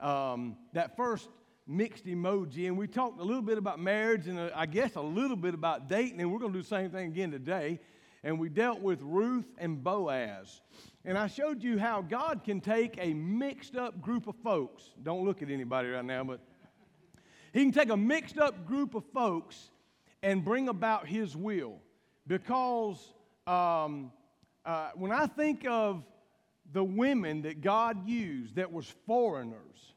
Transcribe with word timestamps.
um, 0.00 0.56
that 0.72 0.96
first 0.96 1.28
mixed 1.66 2.06
emoji, 2.06 2.66
and 2.66 2.76
we 2.76 2.86
talked 2.86 3.20
a 3.20 3.24
little 3.24 3.42
bit 3.42 3.58
about 3.58 3.78
marriage 3.78 4.26
and 4.26 4.38
uh, 4.38 4.50
I 4.54 4.66
guess 4.66 4.96
a 4.96 5.00
little 5.00 5.36
bit 5.36 5.54
about 5.54 5.88
dating, 5.88 6.20
and 6.20 6.32
we're 6.32 6.38
going 6.38 6.52
to 6.52 6.58
do 6.58 6.62
the 6.62 6.68
same 6.68 6.90
thing 6.90 7.06
again 7.06 7.30
today. 7.30 7.78
And 8.22 8.38
we 8.38 8.50
dealt 8.50 8.80
with 8.80 9.00
Ruth 9.00 9.46
and 9.56 9.82
Boaz. 9.82 10.60
And 11.06 11.16
I 11.16 11.26
showed 11.26 11.62
you 11.62 11.78
how 11.78 12.02
God 12.02 12.42
can 12.44 12.60
take 12.60 12.98
a 12.98 13.14
mixed 13.14 13.76
up 13.76 14.02
group 14.02 14.26
of 14.26 14.36
folks. 14.44 14.82
Don't 15.02 15.24
look 15.24 15.40
at 15.40 15.50
anybody 15.50 15.88
right 15.88 16.04
now, 16.04 16.24
but 16.24 16.40
He 17.54 17.62
can 17.62 17.72
take 17.72 17.88
a 17.88 17.96
mixed 17.96 18.36
up 18.36 18.66
group 18.66 18.94
of 18.94 19.04
folks 19.14 19.70
and 20.22 20.44
bring 20.44 20.68
about 20.68 21.06
His 21.06 21.34
will. 21.34 21.78
Because 22.26 23.14
um, 23.46 24.12
uh, 24.66 24.90
when 24.94 25.12
I 25.12 25.26
think 25.26 25.66
of 25.66 26.04
the 26.72 26.84
women 26.84 27.42
that 27.42 27.60
God 27.60 28.06
used 28.06 28.56
that 28.56 28.72
was 28.72 28.86
foreigners, 29.06 29.94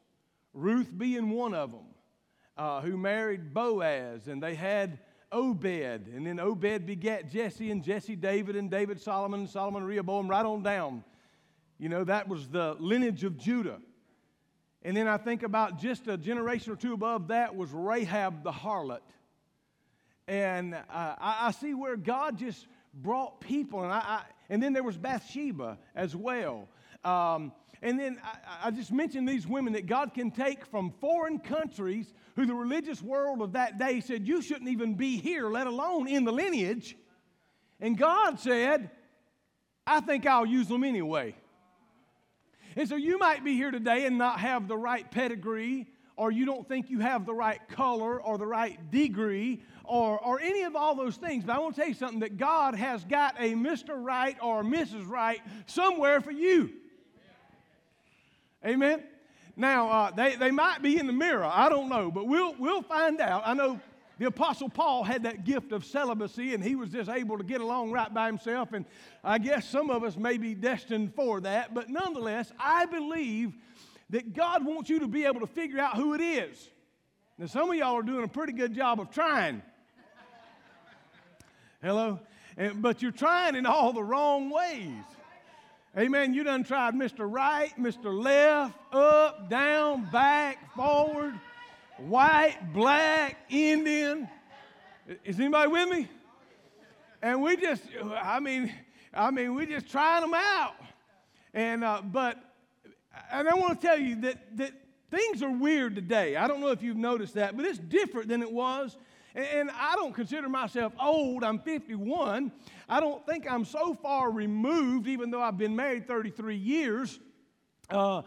Ruth 0.52 0.90
being 0.96 1.30
one 1.30 1.54
of 1.54 1.72
them, 1.72 1.86
uh, 2.56 2.80
who 2.80 2.96
married 2.96 3.52
Boaz, 3.52 4.28
and 4.28 4.42
they 4.42 4.54
had 4.54 4.98
Obed, 5.32 6.06
and 6.14 6.26
then 6.26 6.38
Obed 6.38 6.86
begat 6.86 7.30
Jesse, 7.30 7.70
and 7.70 7.82
Jesse 7.82 8.16
David, 8.16 8.56
and 8.56 8.70
David 8.70 9.00
Solomon, 9.00 9.40
and 9.40 9.48
Solomon 9.48 9.84
Rehoboam, 9.84 10.28
right 10.28 10.44
on 10.44 10.62
down. 10.62 11.02
You 11.78 11.88
know, 11.88 12.04
that 12.04 12.28
was 12.28 12.48
the 12.48 12.76
lineage 12.78 13.24
of 13.24 13.36
Judah. 13.36 13.80
And 14.82 14.96
then 14.96 15.08
I 15.08 15.16
think 15.16 15.42
about 15.42 15.78
just 15.78 16.06
a 16.06 16.16
generation 16.16 16.72
or 16.72 16.76
two 16.76 16.92
above 16.92 17.28
that 17.28 17.56
was 17.56 17.70
Rahab 17.72 18.44
the 18.44 18.52
harlot. 18.52 19.00
And 20.28 20.74
uh, 20.74 20.80
I, 20.90 21.38
I, 21.48 21.50
see 21.50 21.74
where 21.74 21.96
God 21.96 22.38
just 22.38 22.66
brought 22.94 23.40
people, 23.40 23.82
and, 23.82 23.92
I, 23.92 23.98
I, 23.98 24.22
and 24.48 24.62
then 24.62 24.72
there 24.72 24.82
was 24.82 24.96
Bathsheba 24.96 25.78
as 25.94 26.14
well. 26.14 26.68
Um, 27.04 27.52
and 27.82 28.00
then 28.00 28.18
I, 28.24 28.68
I, 28.68 28.70
just 28.70 28.90
mentioned 28.90 29.28
these 29.28 29.46
women 29.46 29.74
that 29.74 29.86
God 29.86 30.14
can 30.14 30.30
take 30.30 30.64
from 30.66 30.90
foreign 31.00 31.38
countries 31.38 32.12
who 32.34 32.46
the 32.46 32.54
religious 32.54 33.02
world 33.02 33.42
of 33.42 33.52
that 33.52 33.78
day 33.78 34.00
said, 34.00 34.26
You 34.26 34.40
shouldn't 34.40 34.70
even 34.70 34.94
be 34.94 35.18
here, 35.18 35.50
let 35.50 35.66
alone 35.66 36.08
in 36.08 36.24
the 36.24 36.32
lineage. 36.32 36.96
And 37.80 37.98
God 37.98 38.40
said, 38.40 38.90
I 39.86 40.00
think 40.00 40.26
I'll 40.26 40.46
use 40.46 40.68
them 40.68 40.82
anyway. 40.82 41.34
And 42.76 42.88
so 42.88 42.96
you 42.96 43.18
might 43.18 43.44
be 43.44 43.54
here 43.54 43.70
today 43.70 44.06
and 44.06 44.18
not 44.18 44.40
have 44.40 44.66
the 44.66 44.76
right 44.76 45.08
pedigree, 45.10 45.86
or 46.16 46.30
you 46.30 46.44
don't 46.44 46.66
think 46.68 46.90
you 46.90 47.00
have 47.00 47.26
the 47.26 47.34
right 47.34 47.60
color 47.68 48.20
or 48.20 48.38
the 48.38 48.46
right 48.46 48.90
degree 48.90 49.62
or, 49.84 50.18
or 50.18 50.40
any 50.40 50.62
of 50.62 50.76
all 50.76 50.94
those 50.94 51.16
things. 51.16 51.44
But 51.44 51.56
I 51.56 51.58
want 51.58 51.74
to 51.74 51.80
tell 51.80 51.88
you 51.88 51.94
something 51.94 52.20
that 52.20 52.36
God 52.36 52.74
has 52.74 53.04
got 53.04 53.34
a 53.38 53.54
Mr. 53.54 54.02
Right 54.02 54.36
or 54.40 54.62
Mrs. 54.62 55.08
Right 55.08 55.40
somewhere 55.66 56.20
for 56.20 56.30
you. 56.30 56.70
Amen. 58.64 59.02
Now, 59.56 59.88
uh, 59.88 60.10
they, 60.10 60.36
they 60.36 60.50
might 60.50 60.82
be 60.82 60.98
in 60.98 61.06
the 61.06 61.12
mirror. 61.12 61.44
I 61.44 61.68
don't 61.68 61.88
know, 61.88 62.10
but 62.10 62.26
we'll, 62.26 62.54
we'll 62.58 62.82
find 62.82 63.20
out. 63.20 63.42
I 63.44 63.54
know 63.54 63.80
the 64.18 64.26
Apostle 64.26 64.68
Paul 64.68 65.04
had 65.04 65.24
that 65.24 65.44
gift 65.44 65.72
of 65.72 65.84
celibacy, 65.84 66.54
and 66.54 66.62
he 66.62 66.76
was 66.76 66.90
just 66.90 67.10
able 67.10 67.36
to 67.36 67.44
get 67.44 67.60
along 67.60 67.90
right 67.90 68.12
by 68.12 68.26
himself. 68.26 68.72
And 68.72 68.84
I 69.22 69.38
guess 69.38 69.68
some 69.68 69.90
of 69.90 70.04
us 70.04 70.16
may 70.16 70.38
be 70.38 70.54
destined 70.54 71.14
for 71.14 71.40
that. 71.40 71.74
But 71.74 71.88
nonetheless, 71.88 72.52
I 72.58 72.86
believe 72.86 73.54
that 74.10 74.32
God 74.32 74.64
wants 74.64 74.90
you 74.90 75.00
to 75.00 75.08
be 75.08 75.24
able 75.24 75.40
to 75.40 75.46
figure 75.46 75.80
out 75.80 75.96
who 75.96 76.14
it 76.14 76.20
is. 76.20 76.70
Now, 77.38 77.46
some 77.46 77.70
of 77.70 77.76
y'all 77.76 77.96
are 77.96 78.02
doing 78.02 78.24
a 78.24 78.28
pretty 78.28 78.52
good 78.52 78.74
job 78.74 79.00
of 79.00 79.10
trying. 79.10 79.62
Hello? 81.82 82.20
And, 82.56 82.80
but 82.80 83.02
you're 83.02 83.10
trying 83.10 83.56
in 83.56 83.66
all 83.66 83.92
the 83.92 84.02
wrong 84.02 84.50
ways. 84.50 85.04
Amen. 85.96 86.34
You 86.34 86.44
done 86.44 86.64
tried 86.64 86.94
Mr. 86.94 87.30
Right, 87.30 87.72
Mr. 87.78 88.12
Left, 88.16 88.74
up, 88.92 89.48
down, 89.48 90.08
back, 90.10 90.74
forward, 90.74 91.34
white, 91.98 92.56
black, 92.72 93.36
Indian. 93.48 94.28
Is 95.24 95.38
anybody 95.38 95.68
with 95.68 95.88
me? 95.88 96.08
And 97.22 97.42
we 97.42 97.56
just, 97.56 97.82
I 98.20 98.40
mean, 98.40 98.72
I 99.12 99.30
mean, 99.30 99.54
we 99.54 99.66
just 99.66 99.88
trying 99.88 100.22
them 100.22 100.34
out. 100.34 100.74
And 101.52 101.84
uh, 101.84 102.02
but, 102.02 102.38
and 103.32 103.48
I 103.48 103.54
want 103.54 103.80
to 103.80 103.86
tell 103.86 103.98
you 103.98 104.20
that 104.22 104.56
that 104.56 104.72
things 105.10 105.42
are 105.42 105.50
weird 105.50 105.94
today. 105.94 106.36
I 106.36 106.48
don't 106.48 106.60
know 106.60 106.70
if 106.70 106.82
you've 106.82 106.96
noticed 106.96 107.34
that, 107.34 107.56
but 107.56 107.64
it's 107.64 107.78
different 107.78 108.28
than 108.28 108.42
it 108.42 108.50
was 108.50 108.96
and 109.34 109.70
I 109.70 109.96
don't 109.96 110.14
consider 110.14 110.48
myself 110.48 110.92
old. 111.00 111.42
I'm 111.42 111.58
51. 111.58 112.52
I 112.88 113.00
don't 113.00 113.26
think 113.26 113.50
I'm 113.50 113.64
so 113.64 113.94
far 113.94 114.30
removed, 114.30 115.08
even 115.08 115.30
though 115.30 115.42
I've 115.42 115.58
been 115.58 115.74
married 115.74 116.06
33 116.06 116.56
years. 116.56 117.18
Uh, 117.90 118.22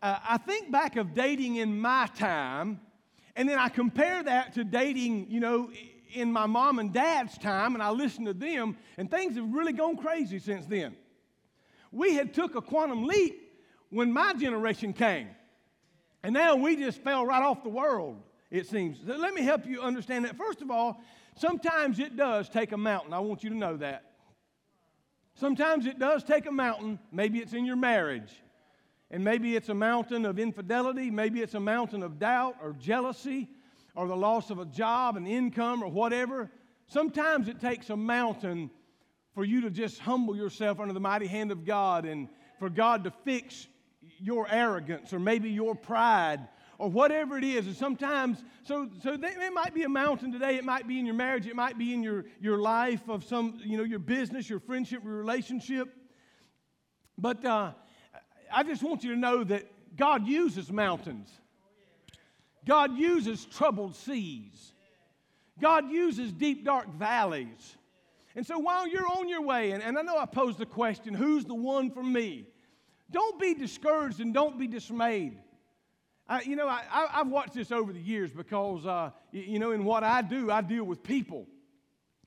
I 0.00 0.38
think 0.38 0.70
back 0.70 0.96
of 0.96 1.14
dating 1.14 1.56
in 1.56 1.80
my 1.80 2.08
time, 2.16 2.80
and 3.34 3.48
then 3.48 3.58
I 3.58 3.68
compare 3.68 4.22
that 4.22 4.54
to 4.54 4.64
dating, 4.64 5.30
you 5.30 5.40
know, 5.40 5.70
in 6.12 6.32
my 6.32 6.46
mom 6.46 6.78
and 6.78 6.92
dad's 6.92 7.38
time, 7.38 7.74
and 7.74 7.82
I 7.82 7.90
listen 7.90 8.24
to 8.26 8.34
them, 8.34 8.76
and 8.96 9.10
things 9.10 9.36
have 9.36 9.52
really 9.52 9.72
gone 9.72 9.96
crazy 9.96 10.38
since 10.38 10.66
then. 10.66 10.94
We 11.90 12.14
had 12.14 12.34
took 12.34 12.54
a 12.54 12.60
quantum 12.60 13.04
leap 13.04 13.51
when 13.92 14.12
my 14.12 14.32
generation 14.34 14.92
came, 14.92 15.28
and 16.22 16.34
now 16.34 16.56
we 16.56 16.76
just 16.76 16.98
fell 17.02 17.24
right 17.24 17.42
off 17.42 17.62
the 17.62 17.68
world 17.68 18.22
it 18.52 18.66
seems. 18.66 18.98
Let 19.04 19.32
me 19.32 19.40
help 19.40 19.66
you 19.66 19.80
understand 19.80 20.26
that. 20.26 20.36
First 20.36 20.60
of 20.60 20.70
all, 20.70 21.00
sometimes 21.36 21.98
it 21.98 22.18
does 22.18 22.50
take 22.50 22.72
a 22.72 22.76
mountain. 22.76 23.14
I 23.14 23.18
want 23.18 23.42
you 23.42 23.48
to 23.48 23.56
know 23.56 23.78
that. 23.78 24.04
Sometimes 25.34 25.86
it 25.86 25.98
does 25.98 26.22
take 26.22 26.44
a 26.44 26.52
mountain. 26.52 26.98
Maybe 27.10 27.38
it's 27.38 27.54
in 27.54 27.64
your 27.64 27.76
marriage. 27.76 28.30
And 29.10 29.24
maybe 29.24 29.56
it's 29.56 29.70
a 29.70 29.74
mountain 29.74 30.26
of 30.26 30.38
infidelity. 30.38 31.10
Maybe 31.10 31.40
it's 31.40 31.54
a 31.54 31.60
mountain 31.60 32.02
of 32.02 32.18
doubt 32.18 32.56
or 32.62 32.74
jealousy 32.74 33.48
or 33.94 34.06
the 34.06 34.16
loss 34.16 34.50
of 34.50 34.58
a 34.58 34.66
job 34.66 35.16
and 35.16 35.26
income 35.26 35.82
or 35.82 35.88
whatever. 35.88 36.50
Sometimes 36.88 37.48
it 37.48 37.58
takes 37.58 37.88
a 37.88 37.96
mountain 37.96 38.70
for 39.34 39.46
you 39.46 39.62
to 39.62 39.70
just 39.70 39.98
humble 39.98 40.36
yourself 40.36 40.78
under 40.78 40.92
the 40.92 41.00
mighty 41.00 41.26
hand 41.26 41.50
of 41.50 41.64
God 41.64 42.04
and 42.04 42.28
for 42.58 42.68
God 42.68 43.04
to 43.04 43.10
fix 43.24 43.66
your 44.22 44.46
arrogance 44.50 45.12
or 45.12 45.18
maybe 45.18 45.50
your 45.50 45.74
pride 45.74 46.40
or 46.78 46.88
whatever 46.88 47.38
it 47.38 47.44
is. 47.44 47.66
And 47.66 47.76
sometimes, 47.76 48.42
so, 48.64 48.88
so 49.02 49.12
it 49.12 49.52
might 49.52 49.74
be 49.74 49.82
a 49.82 49.88
mountain 49.88 50.32
today. 50.32 50.56
It 50.56 50.64
might 50.64 50.86
be 50.88 50.98
in 50.98 51.06
your 51.06 51.14
marriage. 51.14 51.46
It 51.46 51.56
might 51.56 51.78
be 51.78 51.92
in 51.92 52.02
your, 52.02 52.24
your 52.40 52.58
life 52.58 53.08
of 53.08 53.24
some, 53.24 53.58
you 53.64 53.76
know, 53.76 53.84
your 53.84 53.98
business, 53.98 54.48
your 54.48 54.60
friendship, 54.60 55.04
your 55.04 55.14
relationship. 55.14 55.88
But 57.18 57.44
uh, 57.44 57.72
I 58.52 58.62
just 58.62 58.82
want 58.82 59.04
you 59.04 59.10
to 59.14 59.18
know 59.18 59.44
that 59.44 59.66
God 59.96 60.26
uses 60.26 60.72
mountains. 60.72 61.28
God 62.66 62.96
uses 62.96 63.44
troubled 63.44 63.94
seas. 63.96 64.72
God 65.60 65.90
uses 65.90 66.32
deep, 66.32 66.64
dark 66.64 66.92
valleys. 66.94 67.76
And 68.34 68.46
so 68.46 68.58
while 68.58 68.88
you're 68.88 69.06
on 69.06 69.28
your 69.28 69.42
way, 69.42 69.72
and, 69.72 69.82
and 69.82 69.98
I 69.98 70.02
know 70.02 70.16
I 70.16 70.26
posed 70.26 70.58
the 70.58 70.66
question, 70.66 71.12
who's 71.12 71.44
the 71.44 71.54
one 71.54 71.90
for 71.90 72.02
me? 72.02 72.46
Don't 73.12 73.38
be 73.38 73.54
discouraged 73.54 74.20
and 74.20 74.32
don't 74.32 74.58
be 74.58 74.66
dismayed. 74.66 75.38
I, 76.28 76.42
you 76.42 76.56
know, 76.56 76.68
I, 76.68 76.82
have 77.10 77.28
watched 77.28 77.54
this 77.54 77.70
over 77.70 77.92
the 77.92 78.00
years 78.00 78.30
because, 78.30 78.86
uh, 78.86 79.10
you 79.32 79.58
know, 79.58 79.72
in 79.72 79.84
what 79.84 80.02
I 80.02 80.22
do, 80.22 80.50
I 80.50 80.62
deal 80.62 80.84
with 80.84 81.02
people. 81.02 81.46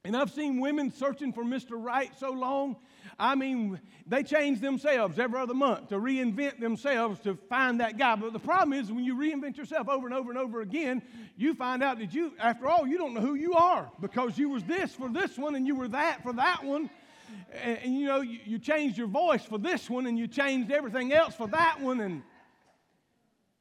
And 0.04 0.16
I've 0.16 0.30
seen 0.30 0.60
women 0.60 0.92
searching 0.92 1.34
for 1.34 1.44
Mr. 1.44 1.72
Right 1.72 2.12
so 2.20 2.30
long. 2.30 2.76
I 3.18 3.34
mean, 3.34 3.80
they 4.06 4.22
change 4.22 4.60
themselves 4.62 5.18
every 5.18 5.40
other 5.40 5.56
month 5.56 5.90
to 5.90 5.96
reinvent 5.96 6.60
themselves 6.60 7.20
to 7.22 7.36
find 7.50 7.80
that 7.80 7.98
guy. 7.98 8.16
But 8.16 8.34
the 8.34 8.40
problem 8.40 8.74
is, 8.74 8.92
when 8.92 9.04
you 9.04 9.16
reinvent 9.16 9.58
yourself 9.58 9.90
over 9.90 10.06
and 10.06 10.16
over 10.16 10.30
and 10.30 10.38
over 10.38 10.62
again, 10.62 11.02
you 11.36 11.56
find 11.56 11.82
out 11.82 11.98
that 11.98 12.14
you, 12.14 12.34
after 12.40 12.68
all, 12.68 12.86
you 12.86 13.00
don't 13.00 13.16
know 13.16 13.22
who 13.22 13.34
you 13.34 13.54
are 13.54 13.90
because 14.00 14.38
you 14.38 14.50
was 14.50 14.64
this 14.66 14.94
for 14.94 15.10
this 15.10 15.38
one 15.38 15.56
and 15.56 15.66
you 15.66 15.74
were 15.74 15.88
that 15.88 16.22
for 16.22 16.34
that 16.34 16.64
one. 16.64 16.92
And, 17.64 17.78
and 17.84 18.00
you 18.00 18.08
know, 18.08 18.22
you, 18.22 18.40
you 18.46 18.60
changed 18.60 18.98
your 18.98 19.08
voice 19.08 19.44
for 19.44 19.58
this 19.58 19.90
one 19.90 20.06
and 20.08 20.18
you 20.18 20.28
changed 20.28 20.72
everything 20.72 21.14
else 21.14 21.36
for 21.36 21.48
that 21.48 21.82
one. 21.82 22.02
And 22.02 22.24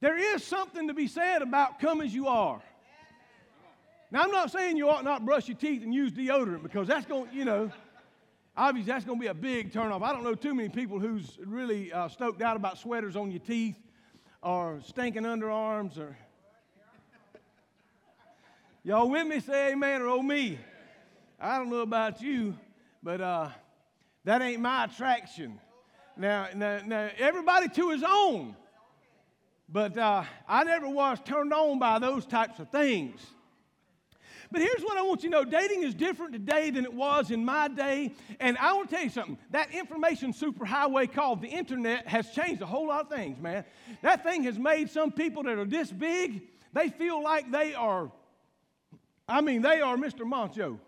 there 0.01 0.17
is 0.17 0.43
something 0.43 0.87
to 0.87 0.93
be 0.93 1.07
said 1.07 1.41
about 1.41 1.79
come 1.79 2.01
as 2.01 2.13
you 2.13 2.27
are. 2.27 2.61
Now, 4.11 4.21
I'm 4.21 4.31
not 4.31 4.51
saying 4.51 4.77
you 4.77 4.89
ought 4.89 5.03
not 5.03 5.25
brush 5.25 5.47
your 5.47 5.57
teeth 5.57 5.83
and 5.83 5.93
use 5.93 6.11
deodorant 6.11 6.63
because 6.63 6.87
that's 6.87 7.05
going, 7.05 7.27
you 7.33 7.43
know, 7.43 7.71
obviously 8.55 8.91
that's 8.91 9.05
going 9.05 9.17
to 9.17 9.21
be 9.21 9.27
a 9.27 9.33
big 9.33 9.73
turnoff. 9.73 10.03
I 10.03 10.13
don't 10.13 10.23
know 10.23 10.35
too 10.35 10.53
many 10.53 10.69
people 10.69 10.99
who's 10.99 11.37
really 11.43 11.91
uh, 11.91 12.07
stoked 12.07 12.41
out 12.41 12.55
about 12.55 12.77
sweaters 12.77 13.15
on 13.15 13.31
your 13.31 13.39
teeth 13.39 13.77
or 14.41 14.79
stinking 14.85 15.23
underarms 15.23 15.97
or. 15.97 16.15
Y'all 18.83 19.09
with 19.09 19.25
me? 19.25 19.39
Say 19.39 19.71
amen 19.71 20.03
or 20.03 20.09
oh 20.09 20.21
me. 20.21 20.59
I 21.39 21.57
don't 21.57 21.71
know 21.71 21.81
about 21.81 22.21
you, 22.21 22.55
but 23.05 23.21
uh, 23.21 23.49
that 24.23 24.41
ain't 24.41 24.61
my 24.61 24.85
attraction. 24.85 25.61
Now, 26.17 26.47
now, 26.55 26.79
now, 26.83 27.09
everybody 27.19 27.69
to 27.69 27.91
his 27.91 28.03
own. 28.03 28.55
But 29.69 29.95
uh, 29.95 30.23
I 30.47 30.63
never 30.63 30.89
was 30.89 31.19
turned 31.23 31.53
on 31.53 31.77
by 31.77 31.99
those 31.99 32.25
types 32.25 32.59
of 32.59 32.69
things. 32.69 33.21
But 34.51 34.61
here's 34.61 34.81
what 34.81 34.97
I 34.97 35.03
want 35.03 35.23
you 35.23 35.29
to 35.29 35.35
know 35.35 35.45
dating 35.45 35.83
is 35.83 35.93
different 35.93 36.33
today 36.33 36.71
than 36.71 36.83
it 36.83 36.93
was 36.93 37.29
in 37.29 37.45
my 37.45 37.67
day. 37.67 38.11
And 38.39 38.57
I 38.57 38.73
want 38.73 38.89
to 38.89 38.95
tell 38.95 39.03
you 39.03 39.11
something 39.11 39.37
that 39.51 39.71
information 39.71 40.33
superhighway 40.33 41.11
called 41.11 41.43
the 41.43 41.47
internet 41.47 42.07
has 42.07 42.31
changed 42.31 42.63
a 42.63 42.65
whole 42.65 42.87
lot 42.87 43.01
of 43.01 43.09
things, 43.09 43.39
man. 43.39 43.65
That 44.01 44.23
thing 44.23 44.43
has 44.45 44.57
made 44.57 44.89
some 44.89 45.11
people 45.11 45.43
that 45.43 45.59
are 45.59 45.65
this 45.65 45.91
big, 45.91 46.41
they 46.73 46.89
feel 46.89 47.21
like 47.21 47.51
they 47.51 47.75
are, 47.75 48.11
I 49.27 49.41
mean, 49.41 49.61
they 49.61 49.81
are 49.81 49.95
Mr. 49.95 50.25
Moncho. 50.25 50.79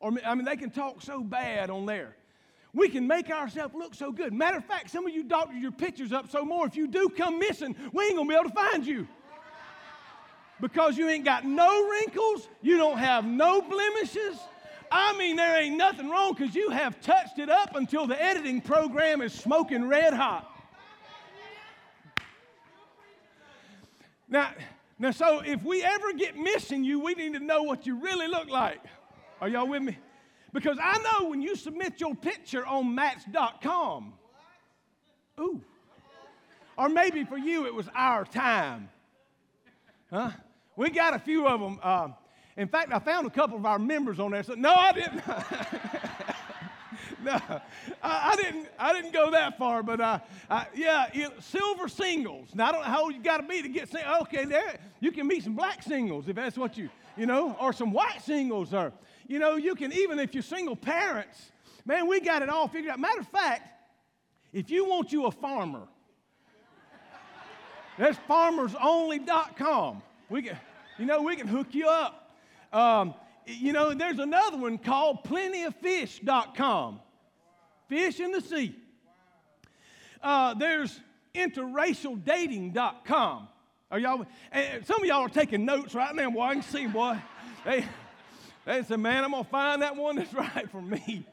Or, 0.00 0.12
I 0.24 0.34
mean, 0.34 0.46
they 0.46 0.56
can 0.56 0.70
talk 0.70 1.02
so 1.02 1.22
bad 1.22 1.70
on 1.70 1.86
there. 1.86 2.16
We 2.72 2.88
can 2.88 3.06
make 3.06 3.30
ourselves 3.30 3.74
look 3.74 3.94
so 3.94 4.12
good. 4.12 4.32
Matter 4.32 4.58
of 4.58 4.64
fact, 4.64 4.90
some 4.90 5.06
of 5.06 5.12
you 5.12 5.24
doctor 5.24 5.56
your 5.56 5.72
pictures 5.72 6.12
up 6.12 6.30
so 6.30 6.44
more. 6.44 6.66
If 6.66 6.76
you 6.76 6.86
do 6.86 7.08
come 7.08 7.38
missing, 7.38 7.76
we 7.92 8.04
ain't 8.04 8.16
gonna 8.16 8.28
be 8.28 8.34
able 8.34 8.48
to 8.48 8.54
find 8.54 8.86
you. 8.86 9.06
Because 10.60 10.96
you 10.96 11.08
ain't 11.08 11.24
got 11.24 11.44
no 11.44 11.88
wrinkles, 11.88 12.48
you 12.62 12.76
don't 12.76 12.98
have 12.98 13.24
no 13.24 13.60
blemishes. 13.62 14.38
I 14.92 15.16
mean, 15.16 15.36
there 15.36 15.60
ain't 15.60 15.76
nothing 15.76 16.10
wrong 16.10 16.34
because 16.34 16.54
you 16.54 16.70
have 16.70 17.00
touched 17.00 17.38
it 17.38 17.48
up 17.48 17.76
until 17.76 18.06
the 18.06 18.20
editing 18.20 18.60
program 18.60 19.20
is 19.22 19.32
smoking 19.32 19.88
red 19.88 20.12
hot. 20.12 20.46
Now, 24.28 24.50
now, 24.98 25.10
so 25.10 25.40
if 25.40 25.64
we 25.64 25.82
ever 25.82 26.12
get 26.12 26.36
missing 26.36 26.84
you, 26.84 27.00
we 27.00 27.14
need 27.14 27.32
to 27.34 27.40
know 27.40 27.62
what 27.62 27.86
you 27.86 27.96
really 27.96 28.28
look 28.28 28.48
like. 28.48 28.80
Are 29.40 29.48
y'all 29.48 29.66
with 29.66 29.82
me? 29.82 29.96
Because 30.52 30.78
I 30.82 30.98
know 30.98 31.30
when 31.30 31.40
you 31.40 31.56
submit 31.56 32.00
your 32.00 32.14
picture 32.14 32.66
on 32.66 32.94
match.com, 32.94 34.12
ooh, 35.40 35.62
or 36.76 36.88
maybe 36.88 37.24
for 37.24 37.38
you 37.38 37.66
it 37.66 37.74
was 37.74 37.88
our 37.94 38.24
time. 38.24 38.90
Huh? 40.10 40.30
We 40.76 40.90
got 40.90 41.14
a 41.14 41.18
few 41.18 41.46
of 41.46 41.60
them. 41.60 41.78
Uh, 41.82 42.08
in 42.56 42.68
fact, 42.68 42.92
I 42.92 42.98
found 42.98 43.26
a 43.26 43.30
couple 43.30 43.56
of 43.56 43.64
our 43.64 43.78
members 43.78 44.18
on 44.20 44.32
there. 44.32 44.42
So, 44.42 44.54
no, 44.54 44.74
I 44.74 44.92
didn't. 44.92 45.26
no, 47.24 47.40
I, 48.02 48.32
I, 48.32 48.36
didn't. 48.36 48.68
I 48.78 48.92
didn't 48.92 49.12
go 49.12 49.30
that 49.30 49.56
far. 49.56 49.82
But 49.82 50.00
uh, 50.00 50.18
I, 50.50 50.66
yeah, 50.74 51.06
you, 51.14 51.30
silver 51.38 51.88
singles. 51.88 52.54
Now 52.54 52.68
I 52.68 52.72
don't 52.72 52.80
know 52.82 52.88
how 52.88 53.04
old 53.04 53.14
you 53.14 53.22
got 53.22 53.38
to 53.38 53.44
be 53.44 53.62
to 53.62 53.68
get. 53.68 53.88
Singles. 53.88 54.22
Okay, 54.22 54.44
there 54.44 54.78
you 54.98 55.12
can 55.12 55.26
meet 55.26 55.44
some 55.44 55.54
black 55.54 55.82
singles 55.82 56.28
if 56.28 56.36
that's 56.36 56.58
what 56.58 56.76
you 56.76 56.90
you 57.16 57.26
know, 57.26 57.56
or 57.60 57.72
some 57.72 57.92
white 57.92 58.22
singles, 58.22 58.72
or 58.72 58.92
you 59.30 59.38
know, 59.38 59.54
you 59.54 59.76
can, 59.76 59.92
even 59.92 60.18
if 60.18 60.34
you're 60.34 60.42
single 60.42 60.74
parents, 60.74 61.52
man, 61.86 62.08
we 62.08 62.18
got 62.18 62.42
it 62.42 62.48
all 62.48 62.66
figured 62.66 62.90
out. 62.90 62.98
Matter 62.98 63.20
of 63.20 63.28
fact, 63.28 63.62
if 64.52 64.70
you 64.70 64.86
want 64.86 65.12
you 65.12 65.26
a 65.26 65.30
farmer, 65.30 65.86
that's 67.96 68.18
farmersonly.com. 68.28 70.02
We 70.28 70.42
can, 70.42 70.58
you 70.98 71.06
know, 71.06 71.22
we 71.22 71.36
can 71.36 71.46
hook 71.46 71.68
you 71.70 71.88
up. 71.88 72.32
Um, 72.72 73.14
you 73.46 73.72
know, 73.72 73.94
there's 73.94 74.18
another 74.18 74.56
one 74.56 74.78
called 74.78 75.22
plentyoffish.com. 75.22 76.98
Fish 77.88 78.18
in 78.18 78.32
the 78.32 78.40
sea. 78.40 78.74
Uh, 80.20 80.54
there's 80.54 80.98
interracialdating.com. 81.36 83.48
Are 83.92 83.98
y'all? 84.00 84.26
some 84.84 85.00
of 85.00 85.06
y'all 85.06 85.22
are 85.22 85.28
taking 85.28 85.64
notes 85.64 85.94
right 85.94 86.12
now. 86.16 86.30
Boy, 86.30 86.42
I 86.42 86.54
can 86.54 86.62
see, 86.62 86.88
boy. 86.88 87.16
Hey, 87.62 87.84
they 88.64 88.82
said, 88.82 89.00
man, 89.00 89.24
I'm 89.24 89.30
going 89.30 89.44
to 89.44 89.50
find 89.50 89.82
that 89.82 89.96
one 89.96 90.16
that's 90.16 90.32
right 90.34 90.70
for 90.70 90.82
me. 90.82 91.24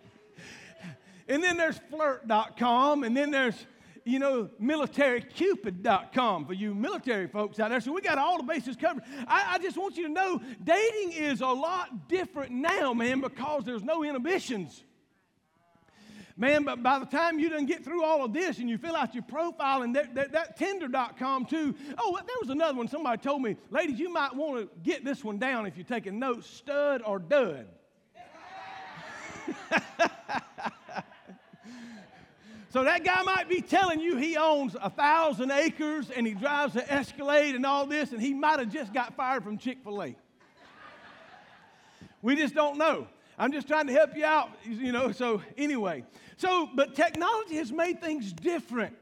And 1.28 1.44
then 1.44 1.58
there's 1.58 1.80
flirt.com, 1.90 3.04
and 3.04 3.16
then 3.16 3.32
there's, 3.32 3.66
you 4.06 4.18
know, 4.18 4.50
militarycupid.com 4.62 6.46
for 6.46 6.54
you 6.54 6.74
military 6.74 7.28
folks 7.28 7.60
out 7.60 7.70
there. 7.70 7.82
So 7.82 7.92
we 7.92 8.02
got 8.02 8.18
all 8.18 8.38
the 8.38 8.44
bases 8.44 8.78
covered. 8.78 9.04
I, 9.28 9.56
I 9.56 9.58
just 9.58 9.78
want 9.78 9.98
you 9.98 10.08
to 10.08 10.14
know 10.14 10.42
dating 10.64 11.12
is 11.12 11.42
a 11.42 11.48
lot 11.48 12.08
different 12.08 12.54
now, 12.54 12.94
man, 12.94 13.20
because 13.20 13.66
there's 13.66 13.84
no 13.84 14.04
inhibitions. 14.04 14.84
Man, 16.40 16.64
but 16.64 16.84
by 16.84 17.00
the 17.00 17.06
time 17.08 17.40
you 17.40 17.50
done 17.50 17.66
get 17.66 17.84
through 17.84 18.04
all 18.04 18.24
of 18.24 18.32
this 18.32 18.60
and 18.60 18.70
you 18.70 18.78
fill 18.78 18.96
out 18.96 19.16
your 19.16 19.24
profile 19.24 19.82
and 19.82 19.96
that, 19.96 20.14
that, 20.14 20.32
that 20.34 20.56
Tinder.com 20.56 21.48
too. 21.48 21.74
Oh, 21.98 22.16
there 22.16 22.36
was 22.40 22.52
another 22.52 22.78
one. 22.78 22.88
Somebody 22.88 23.20
told 23.20 23.42
me, 23.42 23.58
ladies, 23.72 23.98
you 23.98 24.14
might 24.14 24.36
want 24.36 24.62
to 24.62 24.70
get 24.84 25.04
this 25.04 25.24
one 25.24 25.40
down 25.40 25.66
if 25.66 25.76
you're 25.76 25.84
taking 25.84 26.20
notes, 26.20 26.48
stud 26.48 27.02
or 27.04 27.18
dud. 27.18 27.66
so 32.70 32.84
that 32.84 33.04
guy 33.04 33.24
might 33.24 33.50
be 33.50 33.60
telling 33.62 34.00
you 34.00 34.16
he 34.18 34.38
owns 34.38 34.76
a 34.80 34.92
thousand 34.92 35.50
acres 35.50 36.12
and 36.12 36.28
he 36.28 36.36
drives 36.36 36.76
an 36.76 36.84
Escalade 36.88 37.56
and 37.56 37.66
all 37.66 37.88
this, 37.88 38.12
and 38.12 38.22
he 38.22 38.36
might 38.36 38.60
have 38.60 38.72
just 38.72 38.94
got 38.94 39.16
fired 39.16 39.44
from 39.44 39.58
Chick 39.58 39.80
fil 39.84 40.04
A. 40.04 40.16
we 42.22 42.36
just 42.36 42.54
don't 42.54 42.78
know. 42.78 43.08
I'm 43.38 43.52
just 43.52 43.68
trying 43.68 43.86
to 43.88 43.94
help 43.94 44.18
you 44.18 44.26
out, 44.26 44.50
you 44.66 44.92
know. 44.92 45.12
So, 45.12 45.44
anyway, 45.58 46.04
so, 46.38 46.70
but 46.74 46.96
technology 46.96 47.58
has 47.58 47.72
made 47.72 48.02
things 48.02 48.34
different. 48.34 48.96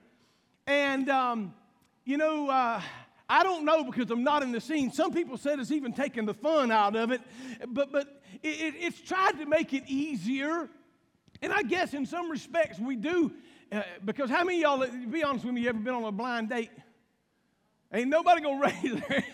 And, 0.68 1.10
um, 1.10 1.54
you 2.04 2.18
know, 2.18 2.50
uh, 2.50 2.82
I 3.30 3.44
don't 3.44 3.64
know 3.64 3.84
because 3.84 4.12
I'm 4.12 4.24
not 4.24 4.44
in 4.44 4.52
the 4.52 4.60
scene. 4.60 4.92
Some 4.92 5.14
people 5.14 5.38
said 5.38 5.60
it's 5.60 5.72
even 5.72 5.94
taken 5.94 6.26
the 6.26 6.34
fun 6.34 6.70
out 6.70 6.96
of 6.96 7.12
it, 7.12 7.22
but, 7.68 7.92
but 7.92 8.22
it, 8.44 8.76
it's 8.78 9.00
tried 9.00 9.40
to 9.40 9.46
make 9.46 9.74
it 9.74 9.84
easier. 9.88 10.70
And 11.42 11.54
I 11.54 11.64
guess 11.64 11.94
in 11.94 12.06
some 12.06 12.30
respects 12.30 12.78
we 12.78 12.98
do, 12.98 13.31
uh, 13.72 13.84
because 14.04 14.30
how 14.30 14.44
many 14.44 14.62
y'all, 14.62 14.86
be 15.10 15.24
honest 15.24 15.46
with 15.46 15.54
me, 15.54 15.62
you 15.62 15.70
ever 15.70 15.80
been 15.80 15.94
on 15.94 16.04
a 16.04 16.12
blind 16.12 16.50
date? 16.50 16.72
Ain't 17.94 18.10
nobody 18.10 18.42
gonna 18.42 18.60
raise 18.84 19.02
their 19.08 19.26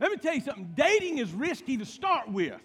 Let 0.00 0.10
me 0.10 0.16
tell 0.16 0.34
you 0.34 0.40
something 0.40 0.72
dating 0.74 1.18
is 1.18 1.32
risky 1.32 1.76
to 1.76 1.84
start 1.84 2.28
with. 2.28 2.60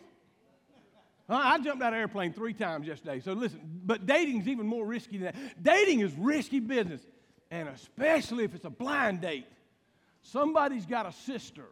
I 1.30 1.60
jumped 1.60 1.84
out 1.84 1.90
of 1.90 1.94
an 1.94 2.00
airplane 2.00 2.32
three 2.32 2.54
times 2.54 2.88
yesterday. 2.88 3.20
So 3.20 3.34
listen, 3.34 3.60
but 3.84 4.06
dating 4.06 4.42
is 4.42 4.48
even 4.48 4.66
more 4.66 4.86
risky 4.86 5.18
than 5.18 5.34
that. 5.34 5.62
Dating 5.62 6.00
is 6.00 6.14
risky 6.14 6.60
business, 6.60 7.02
and 7.52 7.68
especially 7.68 8.46
if 8.46 8.56
it's 8.56 8.66
a 8.66 8.70
blind 8.70 9.22
date. 9.22 9.48
Somebody's 10.22 10.86
got 10.86 11.06
a 11.06 11.12
sister 11.12 11.66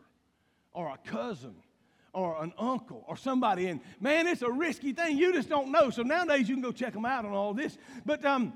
or 0.74 0.90
a 0.90 0.98
cousin 1.10 1.56
or 2.14 2.42
an 2.44 2.54
uncle 2.58 3.04
or 3.08 3.16
somebody, 3.18 3.68
and 3.68 3.82
man, 4.00 4.28
it's 4.28 4.42
a 4.42 4.52
risky 4.52 4.94
thing. 4.94 5.18
You 5.18 5.34
just 5.34 5.50
don't 5.50 5.72
know. 5.72 5.90
So 5.90 6.02
nowadays 6.02 6.50
you 6.50 6.56
can 6.56 6.62
go 6.62 6.72
check 6.72 6.94
them 6.94 7.06
out 7.06 7.26
on 7.26 7.32
all 7.32 7.54
this. 7.54 7.78
But 8.06 8.24
um, 8.26 8.54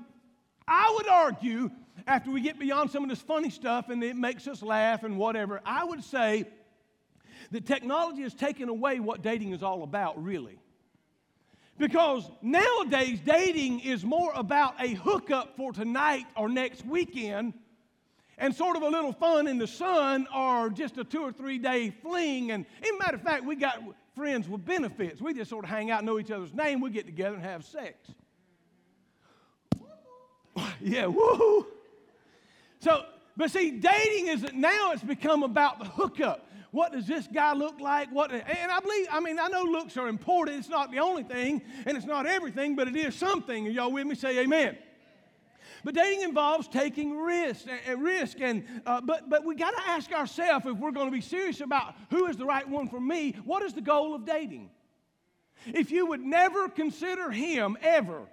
I 0.68 0.92
would 0.96 1.08
argue, 1.08 1.70
after 2.06 2.30
we 2.30 2.40
get 2.40 2.58
beyond 2.58 2.90
some 2.90 3.02
of 3.02 3.08
this 3.08 3.20
funny 3.20 3.50
stuff 3.50 3.88
and 3.88 4.04
it 4.04 4.16
makes 4.16 4.46
us 4.46 4.62
laugh 4.62 5.02
and 5.02 5.18
whatever, 5.18 5.60
I 5.64 5.84
would 5.84 6.04
say 6.04 6.44
that 7.50 7.66
technology 7.66 8.22
has 8.22 8.34
taken 8.34 8.68
away 8.68 9.00
what 9.00 9.22
dating 9.22 9.52
is 9.52 9.62
all 9.62 9.82
about, 9.82 10.22
really. 10.22 10.59
Because 11.80 12.30
nowadays, 12.42 13.20
dating 13.24 13.80
is 13.80 14.04
more 14.04 14.32
about 14.34 14.74
a 14.78 14.88
hookup 14.88 15.56
for 15.56 15.72
tonight 15.72 16.26
or 16.36 16.46
next 16.46 16.84
weekend 16.84 17.54
and 18.36 18.54
sort 18.54 18.76
of 18.76 18.82
a 18.82 18.88
little 18.88 19.14
fun 19.14 19.46
in 19.46 19.56
the 19.56 19.66
sun 19.66 20.26
or 20.36 20.68
just 20.68 20.98
a 20.98 21.04
two 21.04 21.22
or 21.22 21.32
three 21.32 21.56
day 21.56 21.88
fling. 21.88 22.50
And, 22.50 22.66
as 22.82 22.90
matter 22.98 23.16
of 23.16 23.22
fact, 23.22 23.46
we 23.46 23.56
got 23.56 23.82
friends 24.14 24.46
with 24.46 24.62
benefits. 24.62 25.22
We 25.22 25.32
just 25.32 25.48
sort 25.48 25.64
of 25.64 25.70
hang 25.70 25.90
out, 25.90 26.04
know 26.04 26.18
each 26.18 26.30
other's 26.30 26.52
name, 26.52 26.82
we 26.82 26.90
get 26.90 27.06
together 27.06 27.36
and 27.36 27.42
have 27.42 27.64
sex. 27.64 28.12
yeah, 30.82 31.06
woo! 31.06 31.66
So, 32.80 33.06
but 33.38 33.50
see, 33.50 33.70
dating 33.70 34.26
is 34.26 34.52
now 34.52 34.92
it's 34.92 35.02
become 35.02 35.44
about 35.44 35.78
the 35.78 35.86
hookup. 35.86 36.46
What 36.70 36.92
does 36.92 37.06
this 37.06 37.26
guy 37.26 37.52
look 37.52 37.80
like? 37.80 38.10
What, 38.12 38.30
and 38.30 38.70
I 38.70 38.78
believe, 38.80 39.08
I 39.10 39.20
mean, 39.20 39.38
I 39.38 39.48
know 39.48 39.64
looks 39.64 39.96
are 39.96 40.08
important. 40.08 40.58
It's 40.58 40.68
not 40.68 40.92
the 40.92 41.00
only 41.00 41.24
thing, 41.24 41.62
and 41.84 41.96
it's 41.96 42.06
not 42.06 42.26
everything, 42.26 42.76
but 42.76 42.86
it 42.86 42.96
is 42.96 43.14
something. 43.14 43.66
Are 43.66 43.70
y'all 43.70 43.92
with 43.92 44.06
me? 44.06 44.14
Say 44.14 44.38
amen. 44.38 44.78
But 45.82 45.94
dating 45.94 46.22
involves 46.22 46.68
taking 46.68 47.18
risk, 47.18 47.66
and 47.86 48.02
risk, 48.02 48.40
and 48.40 48.64
uh, 48.86 49.00
but 49.00 49.30
but 49.30 49.44
we 49.44 49.54
got 49.54 49.70
to 49.70 49.82
ask 49.88 50.12
ourselves 50.12 50.66
if 50.66 50.76
we're 50.76 50.90
going 50.90 51.06
to 51.06 51.12
be 51.12 51.22
serious 51.22 51.60
about 51.60 51.94
who 52.10 52.26
is 52.26 52.36
the 52.36 52.44
right 52.44 52.68
one 52.68 52.88
for 52.88 53.00
me. 53.00 53.34
What 53.44 53.62
is 53.62 53.72
the 53.72 53.80
goal 53.80 54.14
of 54.14 54.26
dating? 54.26 54.70
If 55.66 55.90
you 55.90 56.06
would 56.06 56.20
never 56.20 56.68
consider 56.68 57.30
him 57.30 57.76
ever 57.82 58.28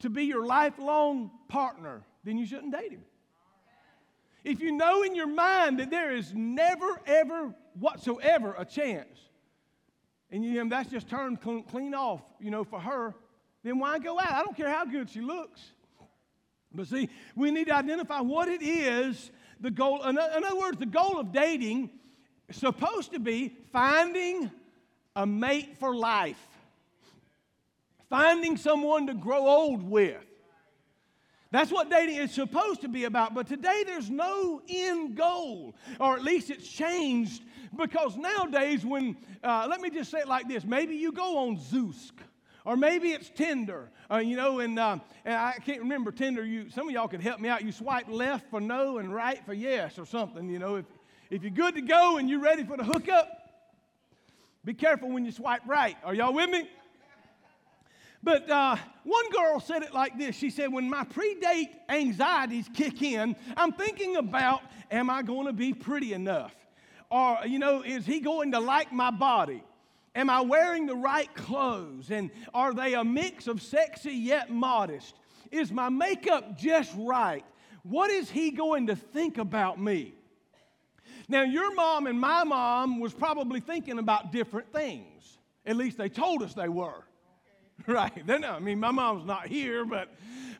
to 0.00 0.10
be 0.10 0.24
your 0.24 0.44
lifelong 0.44 1.30
partner, 1.48 2.02
then 2.24 2.38
you 2.38 2.46
shouldn't 2.46 2.72
date 2.72 2.92
him. 2.92 3.04
If 4.44 4.60
you 4.60 4.72
know 4.72 5.02
in 5.02 5.14
your 5.14 5.26
mind 5.26 5.80
that 5.80 5.90
there 5.90 6.14
is 6.14 6.34
never, 6.34 7.00
ever, 7.06 7.54
whatsoever 7.78 8.54
a 8.58 8.64
chance, 8.66 9.18
and 10.30 10.44
you, 10.44 10.68
that's 10.68 10.90
just 10.90 11.08
turned 11.08 11.40
clean 11.40 11.94
off, 11.94 12.20
you 12.38 12.50
know, 12.50 12.62
for 12.62 12.78
her, 12.78 13.14
then 13.62 13.78
why 13.78 13.98
go 13.98 14.20
out? 14.20 14.30
I 14.30 14.42
don't 14.42 14.56
care 14.56 14.68
how 14.68 14.84
good 14.84 15.08
she 15.08 15.22
looks. 15.22 15.62
But 16.74 16.88
see, 16.88 17.08
we 17.34 17.50
need 17.50 17.68
to 17.68 17.74
identify 17.74 18.20
what 18.20 18.48
it 18.48 18.62
is 18.62 19.30
the 19.60 19.70
goal. 19.70 20.02
In 20.02 20.18
other 20.18 20.56
words, 20.56 20.78
the 20.78 20.86
goal 20.86 21.18
of 21.18 21.32
dating 21.32 21.90
is 22.48 22.56
supposed 22.56 23.12
to 23.12 23.20
be 23.20 23.56
finding 23.72 24.50
a 25.16 25.24
mate 25.24 25.76
for 25.78 25.94
life, 25.94 26.44
finding 28.10 28.56
someone 28.56 29.06
to 29.06 29.14
grow 29.14 29.46
old 29.46 29.82
with. 29.82 30.16
That's 31.54 31.70
what 31.70 31.88
dating 31.88 32.16
is 32.16 32.32
supposed 32.32 32.80
to 32.80 32.88
be 32.88 33.04
about. 33.04 33.32
But 33.32 33.46
today 33.46 33.84
there's 33.86 34.10
no 34.10 34.60
end 34.68 35.14
goal, 35.14 35.76
or 36.00 36.16
at 36.16 36.24
least 36.24 36.50
it's 36.50 36.66
changed 36.66 37.44
because 37.76 38.16
nowadays, 38.16 38.84
when, 38.84 39.16
uh, 39.44 39.68
let 39.70 39.80
me 39.80 39.88
just 39.88 40.10
say 40.10 40.18
it 40.18 40.26
like 40.26 40.48
this 40.48 40.64
maybe 40.64 40.96
you 40.96 41.12
go 41.12 41.38
on 41.46 41.56
Zoosk. 41.58 42.10
Or 42.64 42.76
maybe 42.76 43.10
it's 43.10 43.28
Tinder, 43.28 43.90
uh, 44.10 44.16
you 44.16 44.36
know, 44.36 44.58
and, 44.58 44.76
uh, 44.80 44.98
and 45.24 45.34
I 45.36 45.52
can't 45.64 45.80
remember 45.80 46.10
Tinder. 46.10 46.44
You, 46.44 46.70
some 46.70 46.88
of 46.88 46.94
y'all 46.94 47.06
could 47.06 47.20
help 47.20 47.38
me 47.38 47.48
out. 47.48 47.62
You 47.62 47.70
swipe 47.70 48.08
left 48.08 48.50
for 48.50 48.60
no 48.60 48.98
and 48.98 49.14
right 49.14 49.38
for 49.46 49.52
yes 49.52 49.96
or 49.96 50.06
something, 50.06 50.48
you 50.48 50.58
know. 50.58 50.74
If, 50.76 50.86
if 51.30 51.42
you're 51.42 51.52
good 51.52 51.76
to 51.76 51.82
go 51.82 52.16
and 52.16 52.28
you're 52.28 52.40
ready 52.40 52.64
for 52.64 52.76
the 52.76 52.84
hookup, 52.84 53.28
be 54.64 54.74
careful 54.74 55.08
when 55.08 55.24
you 55.24 55.30
swipe 55.30 55.62
right. 55.66 55.96
Are 56.02 56.14
y'all 56.14 56.32
with 56.32 56.50
me? 56.50 56.68
But 58.24 58.48
uh, 58.48 58.76
one 59.04 59.30
girl 59.30 59.60
said 59.60 59.82
it 59.82 59.92
like 59.92 60.18
this 60.18 60.34
She 60.34 60.48
said, 60.48 60.72
When 60.72 60.88
my 60.88 61.04
pre 61.04 61.34
date 61.34 61.68
anxieties 61.88 62.68
kick 62.72 63.02
in, 63.02 63.36
I'm 63.56 63.72
thinking 63.72 64.16
about, 64.16 64.62
am 64.90 65.10
I 65.10 65.22
going 65.22 65.46
to 65.46 65.52
be 65.52 65.74
pretty 65.74 66.14
enough? 66.14 66.54
Or, 67.10 67.38
you 67.46 67.58
know, 67.58 67.82
is 67.82 68.06
he 68.06 68.20
going 68.20 68.52
to 68.52 68.60
like 68.60 68.92
my 68.92 69.10
body? 69.10 69.62
Am 70.16 70.30
I 70.30 70.40
wearing 70.40 70.86
the 70.86 70.96
right 70.96 71.32
clothes? 71.34 72.10
And 72.10 72.30
are 72.54 72.72
they 72.72 72.94
a 72.94 73.04
mix 73.04 73.46
of 73.46 73.60
sexy 73.60 74.12
yet 74.12 74.50
modest? 74.50 75.14
Is 75.50 75.70
my 75.70 75.90
makeup 75.90 76.56
just 76.56 76.92
right? 76.96 77.44
What 77.82 78.10
is 78.10 78.30
he 78.30 78.50
going 78.50 78.86
to 78.86 78.96
think 78.96 79.36
about 79.36 79.78
me? 79.78 80.14
Now, 81.28 81.42
your 81.42 81.74
mom 81.74 82.06
and 82.06 82.18
my 82.18 82.42
mom 82.44 83.00
was 83.00 83.12
probably 83.12 83.60
thinking 83.60 83.98
about 83.98 84.32
different 84.32 84.72
things. 84.72 85.38
At 85.66 85.76
least 85.76 85.98
they 85.98 86.08
told 86.08 86.42
us 86.42 86.54
they 86.54 86.68
were. 86.68 87.04
Right. 87.86 88.26
Then, 88.26 88.44
I 88.44 88.60
mean, 88.60 88.80
my 88.80 88.92
mom's 88.92 89.26
not 89.26 89.46
here, 89.46 89.84
but, 89.84 90.08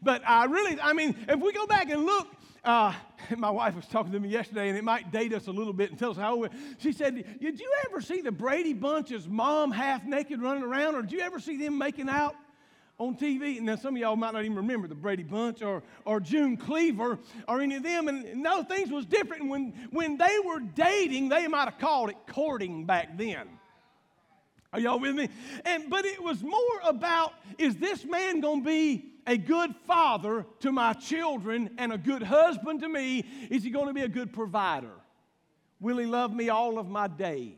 but 0.02 0.22
I 0.28 0.44
really, 0.44 0.78
I 0.78 0.92
mean, 0.92 1.16
if 1.26 1.40
we 1.40 1.52
go 1.52 1.66
back 1.66 1.88
and 1.88 2.04
look, 2.04 2.28
uh, 2.64 2.92
my 3.36 3.48
wife 3.48 3.74
was 3.74 3.86
talking 3.86 4.12
to 4.12 4.20
me 4.20 4.28
yesterday, 4.28 4.68
and 4.68 4.76
it 4.76 4.84
might 4.84 5.10
date 5.10 5.32
us 5.32 5.46
a 5.46 5.50
little 5.50 5.72
bit 5.72 5.88
and 5.90 5.98
tell 5.98 6.10
us 6.10 6.18
how. 6.18 6.36
We, 6.36 6.48
she 6.78 6.92
said, 6.92 7.14
"Did 7.40 7.60
you 7.60 7.72
ever 7.86 8.02
see 8.02 8.20
the 8.20 8.32
Brady 8.32 8.74
Bunch's 8.74 9.26
mom 9.26 9.70
half 9.70 10.04
naked 10.04 10.42
running 10.42 10.62
around, 10.62 10.96
or 10.96 11.02
did 11.02 11.12
you 11.12 11.20
ever 11.20 11.38
see 11.38 11.56
them 11.56 11.78
making 11.78 12.08
out?" 12.08 12.34
on 12.96 13.16
TV. 13.16 13.56
And 13.56 13.66
now 13.66 13.74
some 13.74 13.96
of 13.96 14.00
y'all 14.00 14.14
might 14.14 14.34
not 14.34 14.44
even 14.44 14.56
remember 14.56 14.86
the 14.86 14.94
Brady 14.94 15.24
Bunch 15.24 15.62
or, 15.62 15.82
or 16.04 16.20
June 16.20 16.56
Cleaver 16.56 17.18
or 17.48 17.60
any 17.60 17.74
of 17.74 17.82
them. 17.82 18.06
And 18.06 18.36
no, 18.36 18.62
things 18.62 18.88
was 18.88 19.04
different. 19.04 19.48
When, 19.48 19.72
when 19.90 20.16
they 20.16 20.36
were 20.44 20.60
dating, 20.60 21.28
they 21.28 21.48
might 21.48 21.64
have 21.64 21.78
called 21.80 22.10
it 22.10 22.16
courting 22.28 22.86
back 22.86 23.18
then. 23.18 23.48
Are 24.74 24.80
y'all 24.80 24.98
with 24.98 25.14
me? 25.14 25.28
And 25.64 25.88
but 25.88 26.04
it 26.04 26.20
was 26.20 26.42
more 26.42 26.80
about 26.82 27.32
is 27.58 27.76
this 27.76 28.04
man 28.04 28.40
going 28.40 28.62
to 28.62 28.66
be 28.66 29.04
a 29.24 29.36
good 29.36 29.72
father 29.86 30.44
to 30.60 30.72
my 30.72 30.94
children 30.94 31.70
and 31.78 31.92
a 31.92 31.96
good 31.96 32.24
husband 32.24 32.80
to 32.80 32.88
me? 32.88 33.24
Is 33.50 33.62
he 33.62 33.70
going 33.70 33.86
to 33.86 33.94
be 33.94 34.02
a 34.02 34.08
good 34.08 34.32
provider? 34.32 34.90
Will 35.78 35.98
he 35.98 36.06
love 36.06 36.34
me 36.34 36.48
all 36.48 36.80
of 36.80 36.88
my 36.88 37.06
days? 37.06 37.54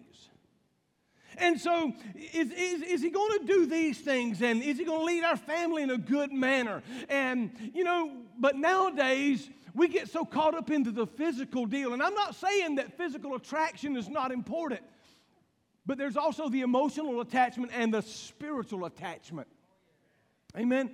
And 1.39 1.59
so, 1.59 1.95
is, 2.35 2.51
is, 2.51 2.83
is 2.83 3.03
he 3.03 3.09
going 3.09 3.41
to 3.41 3.47
do 3.47 3.65
these 3.65 3.99
things? 3.99 4.43
And 4.43 4.63
is 4.63 4.77
he 4.77 4.85
going 4.85 5.01
to 5.01 5.05
lead 5.05 5.25
our 5.25 5.39
family 5.39 5.83
in 5.83 5.91
a 5.91 5.99
good 5.99 6.35
manner? 6.35 6.83
And, 7.09 7.51
you 7.73 7.85
know, 7.85 8.13
but 8.39 8.57
nowadays, 8.57 9.49
we 9.75 9.89
get 9.89 10.11
so 10.11 10.27
caught 10.27 10.55
up 10.55 10.71
into 10.71 10.91
the 10.91 11.07
physical 11.07 11.65
deal. 11.65 11.95
And 11.95 12.03
I'm 12.03 12.15
not 12.15 12.35
saying 12.35 12.75
that 12.75 12.99
physical 12.99 13.35
attraction 13.37 13.97
is 13.97 14.09
not 14.11 14.33
important. 14.33 14.83
But 15.87 15.99
there's 15.99 16.17
also 16.17 16.49
the 16.49 16.63
emotional 16.63 17.21
attachment 17.21 17.73
and 17.75 17.95
the 17.95 18.03
spiritual 18.03 18.85
attachment. 18.85 19.49
Amen. 20.57 20.91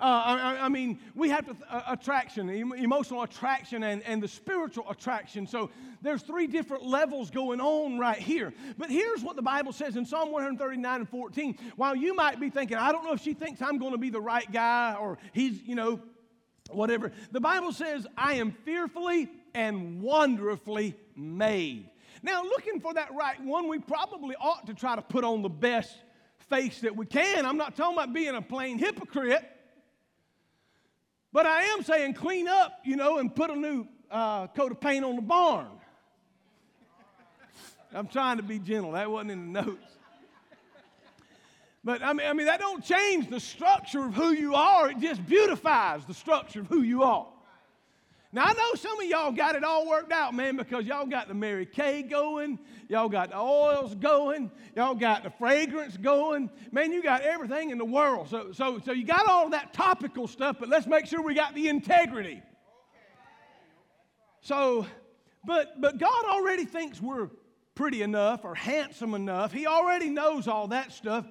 Uh, 0.00 0.04
I, 0.04 0.64
I, 0.64 0.68
mean, 0.68 0.98
we 1.14 1.28
have 1.28 1.46
to, 1.46 1.56
uh, 1.70 1.82
attraction, 1.86 2.50
emotional 2.50 3.22
attraction, 3.22 3.84
and, 3.84 4.02
and 4.02 4.20
the 4.20 4.26
spiritual 4.26 4.90
attraction. 4.90 5.46
So 5.46 5.70
there's 6.00 6.22
three 6.22 6.48
different 6.48 6.84
levels 6.84 7.30
going 7.30 7.60
on 7.60 8.00
right 8.00 8.18
here. 8.18 8.52
But 8.76 8.90
here's 8.90 9.22
what 9.22 9.36
the 9.36 9.42
Bible 9.42 9.72
says 9.72 9.94
in 9.94 10.04
Psalm 10.04 10.32
139 10.32 11.00
and 11.00 11.08
14. 11.08 11.56
While 11.76 11.94
you 11.94 12.16
might 12.16 12.40
be 12.40 12.50
thinking, 12.50 12.78
I 12.78 12.90
don't 12.90 13.04
know 13.04 13.12
if 13.12 13.22
she 13.22 13.32
thinks 13.32 13.62
I'm 13.62 13.78
going 13.78 13.92
to 13.92 13.98
be 13.98 14.10
the 14.10 14.20
right 14.20 14.50
guy 14.50 14.96
or 14.98 15.18
he's, 15.32 15.62
you 15.62 15.76
know, 15.76 16.00
whatever. 16.68 17.12
The 17.30 17.40
Bible 17.40 17.70
says, 17.70 18.04
I 18.16 18.34
am 18.34 18.50
fearfully 18.50 19.28
and 19.54 20.02
wonderfully 20.02 20.96
made. 21.14 21.91
Now, 22.22 22.44
looking 22.44 22.80
for 22.80 22.94
that 22.94 23.12
right 23.14 23.40
one, 23.42 23.68
we 23.68 23.78
probably 23.78 24.36
ought 24.36 24.66
to 24.66 24.74
try 24.74 24.94
to 24.94 25.02
put 25.02 25.24
on 25.24 25.42
the 25.42 25.48
best 25.48 25.92
face 26.48 26.80
that 26.80 26.94
we 26.94 27.04
can. 27.04 27.44
I'm 27.44 27.56
not 27.56 27.76
talking 27.76 27.96
about 27.96 28.12
being 28.12 28.34
a 28.34 28.42
plain 28.42 28.78
hypocrite, 28.78 29.44
but 31.32 31.46
I 31.46 31.62
am 31.62 31.82
saying 31.82 32.14
clean 32.14 32.46
up, 32.46 32.80
you 32.84 32.96
know, 32.96 33.18
and 33.18 33.34
put 33.34 33.50
a 33.50 33.56
new 33.56 33.86
uh, 34.10 34.46
coat 34.48 34.70
of 34.70 34.80
paint 34.80 35.04
on 35.04 35.16
the 35.16 35.22
barn. 35.22 35.66
I'm 37.94 38.06
trying 38.06 38.36
to 38.36 38.42
be 38.42 38.58
gentle. 38.58 38.92
That 38.92 39.10
wasn't 39.10 39.32
in 39.32 39.52
the 39.52 39.62
notes. 39.62 39.92
But 41.84 42.02
I 42.02 42.12
mean, 42.12 42.26
I 42.26 42.32
mean, 42.32 42.46
that 42.46 42.60
don't 42.60 42.84
change 42.84 43.28
the 43.28 43.40
structure 43.40 44.06
of 44.06 44.14
who 44.14 44.32
you 44.32 44.54
are. 44.54 44.90
It 44.90 45.00
just 45.00 45.26
beautifies 45.26 46.04
the 46.04 46.14
structure 46.14 46.60
of 46.60 46.68
who 46.68 46.82
you 46.82 47.02
are. 47.02 47.26
Now, 48.34 48.44
I 48.46 48.54
know 48.54 48.74
some 48.76 48.98
of 48.98 49.04
y'all 49.06 49.30
got 49.30 49.56
it 49.56 49.62
all 49.62 49.86
worked 49.86 50.10
out, 50.10 50.34
man, 50.34 50.56
because 50.56 50.86
y'all 50.86 51.04
got 51.04 51.28
the 51.28 51.34
Mary 51.34 51.66
Kay 51.66 52.02
going, 52.02 52.58
y'all 52.88 53.10
got 53.10 53.28
the 53.28 53.36
oils 53.36 53.94
going, 53.94 54.50
y'all 54.74 54.94
got 54.94 55.22
the 55.22 55.30
fragrance 55.30 55.98
going. 55.98 56.48
Man, 56.70 56.92
you 56.92 57.02
got 57.02 57.20
everything 57.20 57.70
in 57.70 57.76
the 57.76 57.84
world. 57.84 58.28
So, 58.30 58.50
so, 58.52 58.78
so 58.78 58.92
you 58.92 59.04
got 59.04 59.28
all 59.28 59.50
that 59.50 59.74
topical 59.74 60.26
stuff, 60.26 60.56
but 60.58 60.70
let's 60.70 60.86
make 60.86 61.06
sure 61.06 61.22
we 61.22 61.34
got 61.34 61.54
the 61.54 61.68
integrity. 61.68 62.42
So, 64.40 64.86
but, 65.44 65.78
but 65.78 65.98
God 65.98 66.24
already 66.24 66.64
thinks 66.64 67.02
we're 67.02 67.28
pretty 67.74 68.00
enough 68.00 68.44
or 68.44 68.54
handsome 68.54 69.12
enough. 69.12 69.52
He 69.52 69.66
already 69.66 70.08
knows 70.08 70.48
all 70.48 70.68
that 70.68 70.92
stuff. 70.92 71.26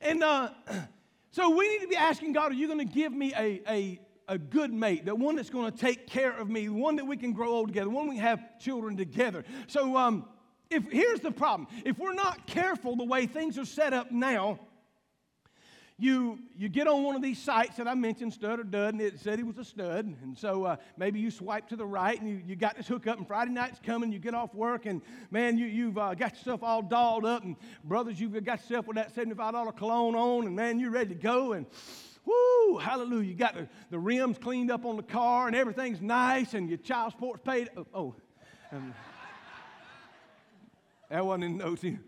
And 0.00 0.24
uh, 0.24 0.50
so 1.30 1.50
we 1.56 1.68
need 1.68 1.82
to 1.82 1.88
be 1.88 1.96
asking 1.96 2.32
God, 2.32 2.50
are 2.50 2.54
you 2.54 2.66
going 2.66 2.80
to 2.80 2.92
give 2.92 3.12
me 3.12 3.32
a, 3.34 3.62
a, 3.68 4.00
a 4.28 4.38
good 4.38 4.72
mate, 4.72 5.04
the 5.04 5.14
one 5.14 5.36
that's 5.36 5.50
going 5.50 5.70
to 5.70 5.76
take 5.76 6.06
care 6.06 6.32
of 6.32 6.48
me, 6.48 6.66
the 6.66 6.72
one 6.72 6.96
that 6.96 7.06
we 7.06 7.16
can 7.16 7.32
grow 7.32 7.50
old 7.50 7.68
together, 7.68 7.90
one 7.90 8.08
we 8.08 8.18
have 8.18 8.58
children 8.58 8.96
together. 8.96 9.44
So, 9.66 9.96
um, 9.96 10.24
if 10.70 10.84
here's 10.90 11.20
the 11.20 11.32
problem: 11.32 11.68
if 11.84 11.98
we're 11.98 12.14
not 12.14 12.46
careful 12.46 12.96
the 12.96 13.04
way 13.04 13.26
things 13.26 13.58
are 13.58 13.64
set 13.64 13.92
up 13.92 14.10
now, 14.10 14.58
you 15.98 16.38
you 16.56 16.68
get 16.68 16.86
on 16.88 17.04
one 17.04 17.14
of 17.14 17.22
these 17.22 17.38
sites 17.38 17.76
that 17.76 17.86
I 17.86 17.94
mentioned, 17.94 18.32
Stud 18.32 18.58
or 18.58 18.64
Dud, 18.64 18.94
and 18.94 19.00
it 19.02 19.20
said 19.20 19.38
he 19.38 19.44
was 19.44 19.58
a 19.58 19.64
stud, 19.64 20.16
and 20.22 20.36
so 20.36 20.64
uh, 20.64 20.76
maybe 20.96 21.20
you 21.20 21.30
swipe 21.30 21.68
to 21.68 21.76
the 21.76 21.84
right 21.84 22.18
and 22.18 22.28
you, 22.28 22.42
you 22.46 22.56
got 22.56 22.76
this 22.76 22.88
hookup, 22.88 23.18
and 23.18 23.26
Friday 23.26 23.52
night's 23.52 23.78
coming, 23.84 24.10
you 24.10 24.18
get 24.18 24.34
off 24.34 24.54
work, 24.54 24.86
and 24.86 25.02
man, 25.30 25.58
you 25.58 25.66
you've 25.66 25.98
uh, 25.98 26.14
got 26.14 26.34
yourself 26.34 26.62
all 26.62 26.82
dolled 26.82 27.26
up, 27.26 27.44
and 27.44 27.56
brothers, 27.84 28.18
you've 28.18 28.32
got 28.44 28.60
yourself 28.62 28.86
with 28.86 28.96
that 28.96 29.14
seventy-five 29.14 29.52
dollar 29.52 29.72
cologne 29.72 30.14
on, 30.14 30.46
and 30.46 30.56
man, 30.56 30.80
you're 30.80 30.90
ready 30.90 31.14
to 31.14 31.20
go, 31.20 31.52
and 31.52 31.66
Woo, 32.24 32.78
hallelujah. 32.78 33.28
You 33.28 33.34
got 33.34 33.54
the, 33.54 33.68
the 33.90 33.98
rims 33.98 34.38
cleaned 34.38 34.70
up 34.70 34.84
on 34.84 34.96
the 34.96 35.02
car 35.02 35.46
and 35.46 35.56
everything's 35.56 36.00
nice 36.00 36.54
and 36.54 36.68
your 36.68 36.78
child 36.78 37.12
support's 37.12 37.42
paid. 37.44 37.70
Oh, 37.76 37.86
oh 37.94 38.14
um, 38.72 38.94
that 41.10 41.24
wasn't 41.24 41.44
in 41.44 41.56
notes 41.58 41.84
either. 41.84 42.00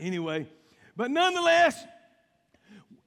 Anyway, 0.00 0.46
but 0.96 1.10
nonetheless, 1.10 1.84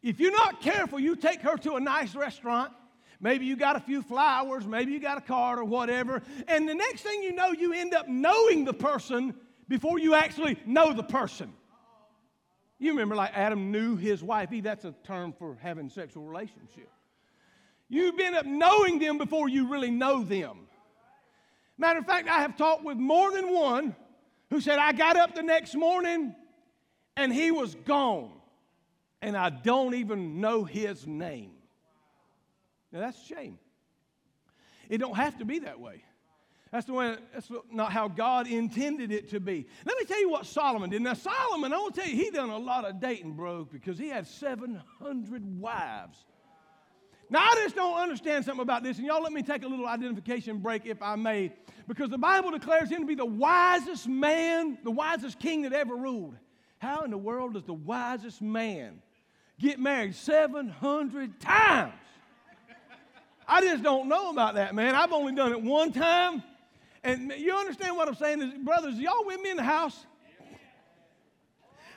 if 0.01 0.19
you're 0.19 0.31
not 0.31 0.62
careful, 0.62 1.00
you 1.00 1.15
take 1.15 1.41
her 1.41 1.57
to 1.57 1.75
a 1.75 1.79
nice 1.79 2.15
restaurant. 2.15 2.71
Maybe 3.19 3.45
you 3.45 3.57
got 3.57 3.75
a 3.75 3.79
few 3.79 4.01
flowers, 4.01 4.65
maybe 4.65 4.91
you 4.91 5.00
got 5.00 5.17
a 5.17 5.21
card 5.21 5.59
or 5.59 5.65
whatever. 5.65 6.21
And 6.47 6.69
the 6.69 6.75
next 6.75 7.01
thing 7.01 7.24
you 7.24 7.33
know, 7.33 7.51
you 7.51 7.74
end 7.74 7.93
up 7.93 8.07
knowing 8.07 8.63
the 8.63 8.74
person 8.74 9.33
before 9.67 10.00
you 10.00 10.13
actually 10.13 10.57
know 10.65 10.93
the 10.93 11.03
person. 11.03 11.51
You 12.79 12.91
remember, 12.91 13.15
like 13.15 13.31
Adam 13.34 13.72
knew 13.72 13.96
his 13.96 14.24
wife. 14.24 14.50
That's 14.62 14.86
a 14.86 14.93
term 15.03 15.34
for 15.34 15.57
having 15.62 15.89
sexual 15.89 16.24
relationship. 16.24 16.89
You've 17.89 18.17
been 18.17 18.36
up 18.36 18.46
knowing 18.46 19.00
them 19.00 19.17
before 19.17 19.50
you 19.50 19.69
really 19.69 19.91
know 19.91 20.24
them. 20.24 20.67
Matter 21.77 22.00
of 22.00 22.05
fact, 22.05 22.27
I 22.27 22.41
have 22.41 22.57
talked 22.57 22.84
with 22.84 22.98
more 22.98 23.31
than 23.31 23.53
one 23.53 23.96
who 24.50 24.62
said, 24.62 24.79
I 24.79 24.91
got 24.91 25.15
up 25.15 25.36
the 25.36 25.43
next 25.43 25.75
morning 25.75 26.36
and 27.15 27.34
he 27.34 27.51
was 27.51 27.74
gone, 27.74 28.31
and 29.22 29.36
I 29.36 29.50
don't 29.50 29.96
even 29.96 30.39
know 30.39 30.63
his 30.63 31.07
name. 31.07 31.51
Now 32.91 33.00
that's 33.00 33.25
shame. 33.25 33.57
It 34.89 35.00
don't 35.00 35.15
have 35.15 35.39
to 35.39 35.46
be 35.46 35.60
that 35.60 35.79
way. 35.79 36.03
That's 36.71 36.86
the 36.86 36.93
way, 36.93 37.15
that's 37.33 37.50
not 37.71 37.91
how 37.91 38.07
God 38.07 38.47
intended 38.47 39.12
it 39.12 39.29
to 39.29 39.39
be. 39.39 39.65
Let 39.86 39.97
me 39.97 40.05
tell 40.05 40.19
you 40.19 40.29
what 40.29 40.45
Solomon 40.45 40.89
did. 40.89 41.01
Now, 41.01 41.13
Solomon, 41.13 41.71
I 41.71 41.77
want 41.77 41.95
to 41.95 42.01
tell 42.01 42.09
you, 42.09 42.15
he 42.15 42.29
done 42.29 42.50
a 42.50 42.57
lot 42.57 42.86
of 42.86 43.00
dating, 43.00 43.33
bro, 43.33 43.65
because 43.65 43.97
he 43.97 44.09
had 44.09 44.27
700 44.27 45.59
wives. 45.59 46.17
Now, 47.29 47.39
I 47.39 47.55
just 47.63 47.75
don't 47.75 47.97
understand 47.97 48.45
something 48.45 48.62
about 48.62 48.83
this, 48.83 48.97
and 48.97 49.05
y'all 49.05 49.21
let 49.21 49.33
me 49.33 49.43
take 49.43 49.63
a 49.63 49.67
little 49.67 49.88
identification 49.88 50.59
break, 50.59 50.86
if 50.86 51.01
I 51.01 51.15
may, 51.15 51.51
because 51.88 52.09
the 52.09 52.17
Bible 52.17 52.51
declares 52.51 52.89
him 52.89 53.01
to 53.01 53.05
be 53.05 53.15
the 53.15 53.25
wisest 53.25 54.07
man, 54.07 54.77
the 54.83 54.91
wisest 54.91 55.39
king 55.39 55.63
that 55.63 55.74
ever 55.74 55.95
ruled. 55.95 56.36
How 56.79 57.01
in 57.01 57.12
the 57.12 57.17
world 57.17 57.53
does 57.53 57.63
the 57.63 57.74
wisest 57.74 58.41
man 58.41 59.01
get 59.59 59.79
married 59.79 60.15
700 60.15 61.39
times? 61.39 61.93
I 63.47 63.62
just 63.62 63.83
don't 63.83 64.09
know 64.09 64.29
about 64.29 64.55
that, 64.55 64.75
man. 64.75 64.93
I've 64.95 65.13
only 65.13 65.33
done 65.33 65.53
it 65.53 65.62
one 65.62 65.93
time. 65.93 66.43
And 67.04 67.34
you 67.38 67.54
understand 67.54 67.96
what 67.96 68.08
I'm 68.08 68.16
saying? 68.16 68.42
Is, 68.42 68.54
brothers, 68.63 68.96
y'all 68.96 69.25
with 69.25 69.42
me 69.42 69.51
in 69.51 69.58
the 69.58 69.63
house? 69.63 70.06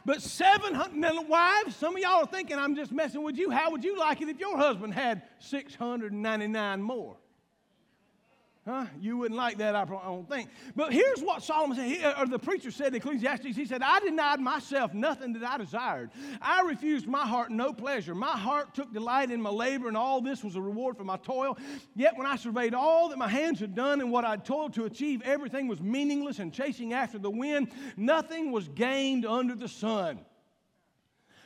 But 0.04 0.22
700, 0.22 0.94
now 0.96 1.22
wives, 1.22 1.76
some 1.76 1.94
of 1.94 2.02
y'all 2.02 2.22
are 2.22 2.26
thinking 2.26 2.58
I'm 2.58 2.74
just 2.74 2.90
messing 2.90 3.22
with 3.22 3.36
you. 3.36 3.50
How 3.50 3.70
would 3.70 3.84
you 3.84 3.98
like 3.98 4.20
it 4.22 4.28
if 4.28 4.38
your 4.38 4.56
husband 4.56 4.94
had 4.94 5.22
699 5.38 6.82
more? 6.82 7.16
Huh? 8.70 8.86
You 9.00 9.16
wouldn't 9.16 9.36
like 9.36 9.58
that, 9.58 9.74
I 9.74 9.84
don't 9.84 10.28
think. 10.28 10.48
But 10.76 10.92
here's 10.92 11.20
what 11.22 11.42
Solomon 11.42 11.76
said, 11.76 11.88
he, 11.88 12.04
uh, 12.04 12.22
or 12.22 12.26
the 12.28 12.38
preacher 12.38 12.70
said 12.70 12.88
in 12.88 12.94
Ecclesiastes. 12.94 13.56
He 13.56 13.64
said, 13.64 13.82
I 13.82 13.98
denied 13.98 14.38
myself 14.38 14.94
nothing 14.94 15.32
that 15.32 15.42
I 15.42 15.58
desired. 15.58 16.12
I 16.40 16.60
refused 16.60 17.08
my 17.08 17.26
heart 17.26 17.50
no 17.50 17.72
pleasure. 17.72 18.14
My 18.14 18.38
heart 18.38 18.72
took 18.72 18.92
delight 18.92 19.32
in 19.32 19.42
my 19.42 19.50
labor, 19.50 19.88
and 19.88 19.96
all 19.96 20.20
this 20.20 20.44
was 20.44 20.54
a 20.54 20.60
reward 20.60 20.96
for 20.96 21.02
my 21.02 21.16
toil. 21.16 21.58
Yet 21.96 22.16
when 22.16 22.28
I 22.28 22.36
surveyed 22.36 22.72
all 22.72 23.08
that 23.08 23.18
my 23.18 23.26
hands 23.26 23.58
had 23.58 23.74
done 23.74 24.00
and 24.00 24.12
what 24.12 24.24
I'd 24.24 24.44
toiled 24.44 24.74
to 24.74 24.84
achieve, 24.84 25.20
everything 25.22 25.66
was 25.66 25.80
meaningless 25.80 26.38
and 26.38 26.54
chasing 26.54 26.92
after 26.92 27.18
the 27.18 27.30
wind. 27.30 27.72
Nothing 27.96 28.52
was 28.52 28.68
gained 28.68 29.26
under 29.26 29.56
the 29.56 29.66
sun. 29.66 30.20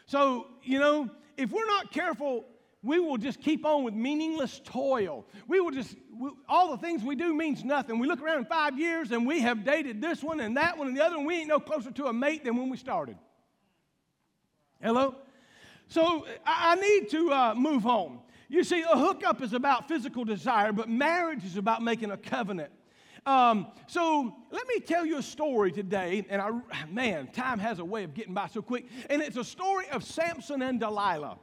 So, 0.05 0.49
you 0.63 0.79
know, 0.79 1.09
if 1.39 1.51
we're 1.51 1.65
not 1.65 1.91
careful 1.91 2.45
we 2.85 3.01
will 3.01 3.17
just 3.17 3.41
keep 3.41 3.65
on 3.65 3.83
with 3.83 3.95
meaningless 3.95 4.61
toil. 4.63 5.25
We 5.49 5.59
will 5.59 5.71
just, 5.71 5.97
we, 6.15 6.31
all 6.49 6.71
the 6.71 6.77
things 6.77 7.03
we 7.03 7.17
do 7.17 7.33
means 7.33 7.65
nothing. 7.65 7.99
We 7.99 8.07
look 8.07 8.21
around 8.21 8.39
in 8.39 8.45
five 8.45 8.79
years 8.79 9.11
and 9.11 9.27
we 9.27 9.41
have 9.41 9.65
dated 9.65 10.03
this 10.03 10.23
one 10.23 10.41
and 10.41 10.57
that 10.59 10.77
one 10.77 10.89
and 10.89 10.97
the 10.97 11.03
other, 11.03 11.17
and 11.17 11.27
we 11.27 11.39
ain't 11.39 11.49
no 11.49 11.59
closer 11.59 11.91
to 11.91 12.07
a 12.07 12.13
mate 12.13 12.45
than 12.45 12.57
when 12.57 12.69
we 12.69 12.77
started. 12.77 13.17
Hello? 14.83 15.17
So 15.89 16.27
I, 16.47 16.73
I 16.73 16.75
need 16.75 17.11
to 17.11 17.33
uh, 17.33 17.55
move 17.55 17.87
on. 17.87 18.19
You 18.49 18.63
see, 18.63 18.83
a 18.83 18.99
hookup 18.99 19.43
is 19.43 19.55
about 19.55 19.89
physical 19.89 20.25
desire, 20.25 20.71
but 20.71 20.89
marriage 20.89 21.45
is 21.45 21.57
about 21.57 21.83
making 21.83 22.11
a 22.11 22.19
covenant. 22.19 22.71
Um, 23.25 23.69
so 23.87 24.37
let 24.51 24.69
me 24.69 24.81
tell 24.81 25.07
you 25.07 25.17
a 25.17 25.23
story 25.23 25.73
today, 25.73 26.27
and 26.29 26.43
I, 26.43 26.51
man, 26.91 27.29
time 27.29 27.59
has 27.59 27.79
a 27.79 27.85
way 27.85 28.05
of 28.05 28.13
getting 28.13 28.35
by 28.35 28.49
so 28.49 28.61
quick, 28.61 28.87
and 29.09 29.23
it's 29.23 29.39
a 29.39 29.45
story 29.45 29.89
of 29.89 30.05
Samson 30.05 30.61
and 30.61 30.79
Delilah. 30.79 31.39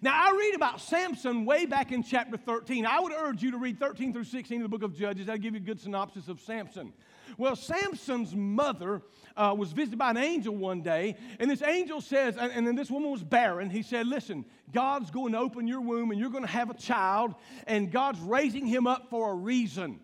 Now, 0.00 0.12
I 0.14 0.36
read 0.36 0.54
about 0.54 0.80
Samson 0.80 1.44
way 1.44 1.66
back 1.66 1.92
in 1.92 2.02
chapter 2.02 2.36
13. 2.36 2.86
I 2.86 3.00
would 3.00 3.12
urge 3.12 3.42
you 3.42 3.50
to 3.52 3.58
read 3.58 3.78
13 3.78 4.12
through 4.12 4.24
16 4.24 4.58
of 4.58 4.62
the 4.62 4.68
book 4.68 4.82
of 4.82 4.96
Judges. 4.96 5.26
That'll 5.26 5.40
give 5.40 5.54
you 5.54 5.60
a 5.60 5.64
good 5.64 5.80
synopsis 5.80 6.28
of 6.28 6.40
Samson. 6.40 6.92
Well, 7.38 7.56
Samson's 7.56 8.34
mother 8.34 9.02
uh, 9.36 9.54
was 9.56 9.72
visited 9.72 9.98
by 9.98 10.10
an 10.10 10.16
angel 10.16 10.54
one 10.54 10.82
day, 10.82 11.16
and 11.38 11.50
this 11.50 11.62
angel 11.62 12.00
says, 12.00 12.36
and, 12.36 12.52
and 12.52 12.66
then 12.66 12.76
this 12.76 12.90
woman 12.90 13.10
was 13.10 13.22
barren. 13.22 13.68
He 13.68 13.82
said, 13.82 14.06
Listen, 14.06 14.44
God's 14.72 15.10
going 15.10 15.32
to 15.32 15.38
open 15.38 15.66
your 15.66 15.80
womb, 15.80 16.10
and 16.10 16.20
you're 16.20 16.30
going 16.30 16.44
to 16.44 16.50
have 16.50 16.70
a 16.70 16.74
child, 16.74 17.34
and 17.66 17.90
God's 17.90 18.20
raising 18.20 18.66
him 18.66 18.86
up 18.86 19.10
for 19.10 19.32
a 19.32 19.34
reason. 19.34 20.00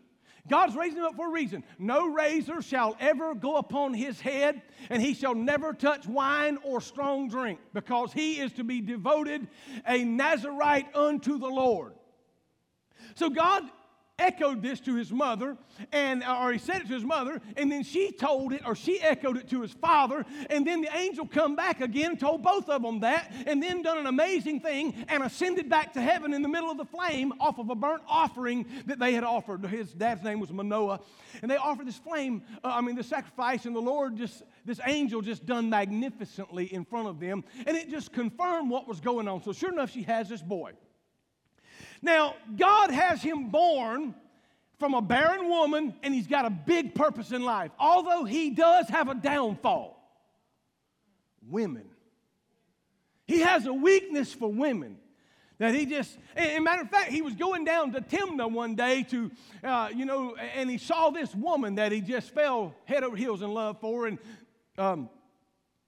God's 0.48 0.74
raising 0.74 0.98
him 0.98 1.04
up 1.04 1.14
for 1.14 1.28
a 1.28 1.32
reason. 1.32 1.62
No 1.78 2.08
razor 2.08 2.62
shall 2.62 2.96
ever 2.98 3.34
go 3.34 3.56
upon 3.56 3.94
his 3.94 4.20
head, 4.20 4.62
and 4.90 5.00
he 5.00 5.14
shall 5.14 5.34
never 5.34 5.72
touch 5.72 6.06
wine 6.06 6.58
or 6.64 6.80
strong 6.80 7.28
drink, 7.28 7.60
because 7.72 8.12
he 8.12 8.40
is 8.40 8.52
to 8.54 8.64
be 8.64 8.80
devoted 8.80 9.46
a 9.86 10.04
Nazarite 10.04 10.94
unto 10.96 11.38
the 11.38 11.48
Lord. 11.48 11.92
So 13.14 13.30
God 13.30 13.64
echoed 14.22 14.62
this 14.62 14.80
to 14.80 14.94
his 14.94 15.10
mother, 15.12 15.56
and 15.92 16.22
or 16.24 16.52
he 16.52 16.58
said 16.58 16.82
it 16.82 16.88
to 16.88 16.94
his 16.94 17.04
mother, 17.04 17.40
and 17.56 17.70
then 17.70 17.82
she 17.82 18.12
told 18.12 18.52
it, 18.52 18.62
or 18.64 18.74
she 18.74 19.00
echoed 19.00 19.36
it 19.36 19.50
to 19.50 19.60
his 19.60 19.72
father, 19.72 20.24
and 20.48 20.66
then 20.66 20.80
the 20.80 20.96
angel 20.96 21.26
come 21.26 21.56
back 21.56 21.80
again, 21.80 22.16
told 22.16 22.42
both 22.42 22.68
of 22.68 22.82
them 22.82 23.00
that, 23.00 23.32
and 23.46 23.62
then 23.62 23.82
done 23.82 23.98
an 23.98 24.06
amazing 24.06 24.60
thing 24.60 24.94
and 25.08 25.22
ascended 25.22 25.68
back 25.68 25.92
to 25.92 26.00
heaven 26.00 26.32
in 26.32 26.42
the 26.42 26.48
middle 26.48 26.70
of 26.70 26.78
the 26.78 26.84
flame 26.84 27.32
off 27.40 27.58
of 27.58 27.68
a 27.68 27.74
burnt 27.74 28.02
offering 28.06 28.64
that 28.86 28.98
they 28.98 29.12
had 29.12 29.24
offered. 29.24 29.64
His 29.66 29.92
dad's 29.92 30.22
name 30.22 30.40
was 30.40 30.52
Manoah, 30.52 31.00
and 31.42 31.50
they 31.50 31.56
offered 31.56 31.86
this 31.86 31.98
flame, 31.98 32.42
uh, 32.62 32.68
I 32.68 32.80
mean 32.80 32.96
the 32.96 33.02
sacrifice, 33.02 33.66
and 33.66 33.74
the 33.74 33.80
Lord 33.80 34.16
just 34.16 34.42
this 34.64 34.80
angel 34.86 35.20
just 35.22 35.44
done 35.44 35.68
magnificently 35.68 36.72
in 36.72 36.84
front 36.84 37.08
of 37.08 37.18
them, 37.18 37.44
and 37.66 37.76
it 37.76 37.90
just 37.90 38.12
confirmed 38.12 38.70
what 38.70 38.86
was 38.86 39.00
going 39.00 39.26
on. 39.26 39.42
So 39.42 39.52
sure 39.52 39.72
enough, 39.72 39.90
she 39.90 40.02
has 40.02 40.28
this 40.28 40.42
boy. 40.42 40.72
Now, 42.02 42.34
God 42.56 42.90
has 42.90 43.22
him 43.22 43.48
born 43.48 44.14
from 44.78 44.94
a 44.94 45.00
barren 45.00 45.48
woman, 45.48 45.94
and 46.02 46.12
he's 46.12 46.26
got 46.26 46.44
a 46.44 46.50
big 46.50 46.94
purpose 46.94 47.30
in 47.30 47.42
life. 47.42 47.70
Although 47.78 48.24
he 48.24 48.50
does 48.50 48.88
have 48.88 49.08
a 49.08 49.14
downfall 49.14 49.96
women. 51.48 51.84
He 53.26 53.40
has 53.40 53.66
a 53.66 53.72
weakness 53.72 54.32
for 54.32 54.52
women. 54.52 54.98
That 55.58 55.74
he 55.74 55.86
just, 55.86 56.18
and 56.34 56.64
matter 56.64 56.82
of 56.82 56.90
fact, 56.90 57.12
he 57.12 57.22
was 57.22 57.34
going 57.34 57.64
down 57.64 57.92
to 57.92 58.00
Timnah 58.00 58.50
one 58.50 58.74
day 58.74 59.04
to, 59.04 59.30
uh, 59.62 59.90
you 59.94 60.04
know, 60.04 60.34
and 60.34 60.68
he 60.68 60.78
saw 60.78 61.10
this 61.10 61.32
woman 61.34 61.76
that 61.76 61.92
he 61.92 62.00
just 62.00 62.30
fell 62.34 62.74
head 62.84 63.04
over 63.04 63.16
heels 63.16 63.42
in 63.42 63.54
love 63.54 63.78
for. 63.80 64.08
And 64.08 64.18
um, 64.76 65.08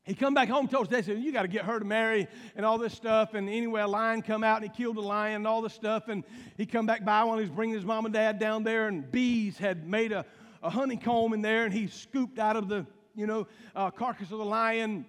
he 0.04 0.14
come 0.14 0.34
back 0.34 0.50
home, 0.50 0.68
told 0.68 0.88
his 0.88 0.96
dad, 0.96 1.04
said, 1.06 1.22
you 1.22 1.32
got 1.32 1.42
to 1.42 1.48
get 1.48 1.64
her 1.64 1.78
to 1.78 1.84
marry 1.84 2.28
and 2.56 2.66
all 2.66 2.76
this 2.76 2.92
stuff. 2.92 3.32
And 3.32 3.48
anyway, 3.48 3.80
a 3.80 3.88
lion 3.88 4.20
come 4.20 4.44
out 4.44 4.60
and 4.60 4.70
he 4.70 4.76
killed 4.76 4.98
a 4.98 5.00
lion 5.00 5.36
and 5.36 5.46
all 5.46 5.62
this 5.62 5.72
stuff. 5.72 6.08
And 6.08 6.24
he 6.58 6.66
come 6.66 6.84
back 6.84 7.06
by 7.06 7.24
while 7.24 7.38
he's 7.38 7.48
bringing 7.48 7.74
his 7.74 7.86
mom 7.86 8.04
and 8.04 8.12
dad 8.12 8.38
down 8.38 8.64
there, 8.64 8.88
and 8.88 9.10
bees 9.10 9.56
had 9.56 9.88
made 9.88 10.12
a, 10.12 10.26
a 10.62 10.68
honeycomb 10.68 11.32
in 11.32 11.40
there, 11.40 11.64
and 11.64 11.72
he 11.72 11.86
scooped 11.86 12.38
out 12.38 12.56
of 12.56 12.68
the, 12.68 12.86
you 13.14 13.26
know, 13.26 13.46
uh, 13.74 13.90
carcass 13.90 14.30
of 14.30 14.38
the 14.38 14.44
lion 14.44 15.06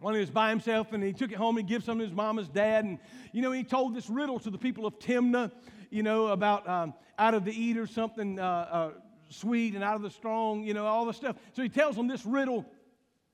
when 0.00 0.14
he 0.14 0.20
was 0.20 0.30
by 0.30 0.50
himself, 0.50 0.92
and 0.92 1.04
he 1.04 1.12
took 1.12 1.30
it 1.30 1.38
home 1.38 1.56
and 1.58 1.68
gave 1.68 1.84
some 1.84 1.98
to 1.98 2.04
his 2.04 2.12
mom 2.12 2.40
and 2.40 2.52
dad. 2.52 2.84
And, 2.84 2.98
you 3.32 3.42
know, 3.42 3.52
he 3.52 3.62
told 3.62 3.94
this 3.94 4.10
riddle 4.10 4.40
to 4.40 4.50
the 4.50 4.58
people 4.58 4.86
of 4.86 4.98
Timnah, 4.98 5.52
you 5.90 6.02
know, 6.02 6.26
about 6.26 6.68
um, 6.68 6.94
out 7.16 7.34
of 7.34 7.44
the 7.44 7.52
eater 7.52 7.86
something 7.86 8.40
uh, 8.40 8.42
uh, 8.42 8.90
sweet 9.28 9.74
and 9.74 9.84
out 9.84 9.94
of 9.94 10.02
the 10.02 10.10
strong, 10.10 10.64
you 10.64 10.74
know, 10.74 10.86
all 10.86 11.04
the 11.04 11.14
stuff. 11.14 11.36
So 11.52 11.62
he 11.62 11.68
tells 11.68 11.94
them 11.94 12.08
this 12.08 12.26
riddle 12.26 12.66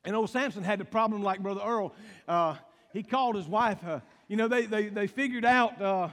and 0.08 0.16
old 0.16 0.30
Samson 0.30 0.64
had 0.64 0.80
the 0.80 0.86
problem 0.86 1.22
like 1.22 1.40
Brother 1.40 1.60
Earl. 1.62 1.92
Uh, 2.26 2.56
he 2.94 3.02
called 3.02 3.36
his 3.36 3.46
wife. 3.46 3.76
Uh, 3.86 4.00
you 4.26 4.36
know, 4.36 4.48
they, 4.48 4.64
they, 4.64 4.88
they 4.88 5.06
figured 5.06 5.44
out 5.44 5.82
uh, 5.82 6.08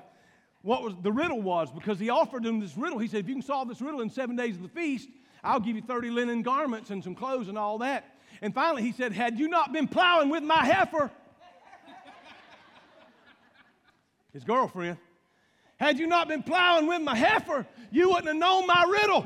what 0.63 0.83
was 0.83 0.95
the 1.01 1.13
riddle 1.13 1.41
was 1.41 1.71
because 1.71 1.97
he 1.97 2.09
offered 2.09 2.43
them 2.43 2.59
this 2.59 2.75
riddle. 2.75 2.99
He 2.99 3.07
said, 3.07 3.21
if 3.21 3.29
you 3.29 3.35
can 3.35 3.41
solve 3.41 3.69
this 3.69 3.79
riddle 3.79 4.01
in 4.01 4.09
seven 4.09 4.35
days 4.35 4.57
of 4.57 4.63
the 4.63 4.67
feast, 4.67 5.07
I'll 5.45 5.61
give 5.61 5.77
you 5.77 5.81
30 5.81 6.09
linen 6.09 6.41
garments 6.41 6.89
and 6.89 7.01
some 7.01 7.15
clothes 7.15 7.47
and 7.47 7.57
all 7.57 7.77
that. 7.77 8.17
And 8.41 8.53
finally, 8.53 8.81
he 8.81 8.91
said, 8.91 9.13
had 9.13 9.39
you 9.39 9.47
not 9.47 9.71
been 9.71 9.87
plowing 9.87 10.27
with 10.27 10.43
my 10.43 10.65
heifer, 10.65 11.09
his 14.33 14.43
girlfriend, 14.43 14.97
had 15.77 15.99
you 15.99 16.07
not 16.07 16.27
been 16.27 16.43
plowing 16.43 16.87
with 16.87 17.01
my 17.01 17.15
heifer, 17.15 17.65
you 17.91 18.09
wouldn't 18.09 18.27
have 18.27 18.35
known 18.35 18.67
my 18.67 18.85
riddle. 18.89 19.25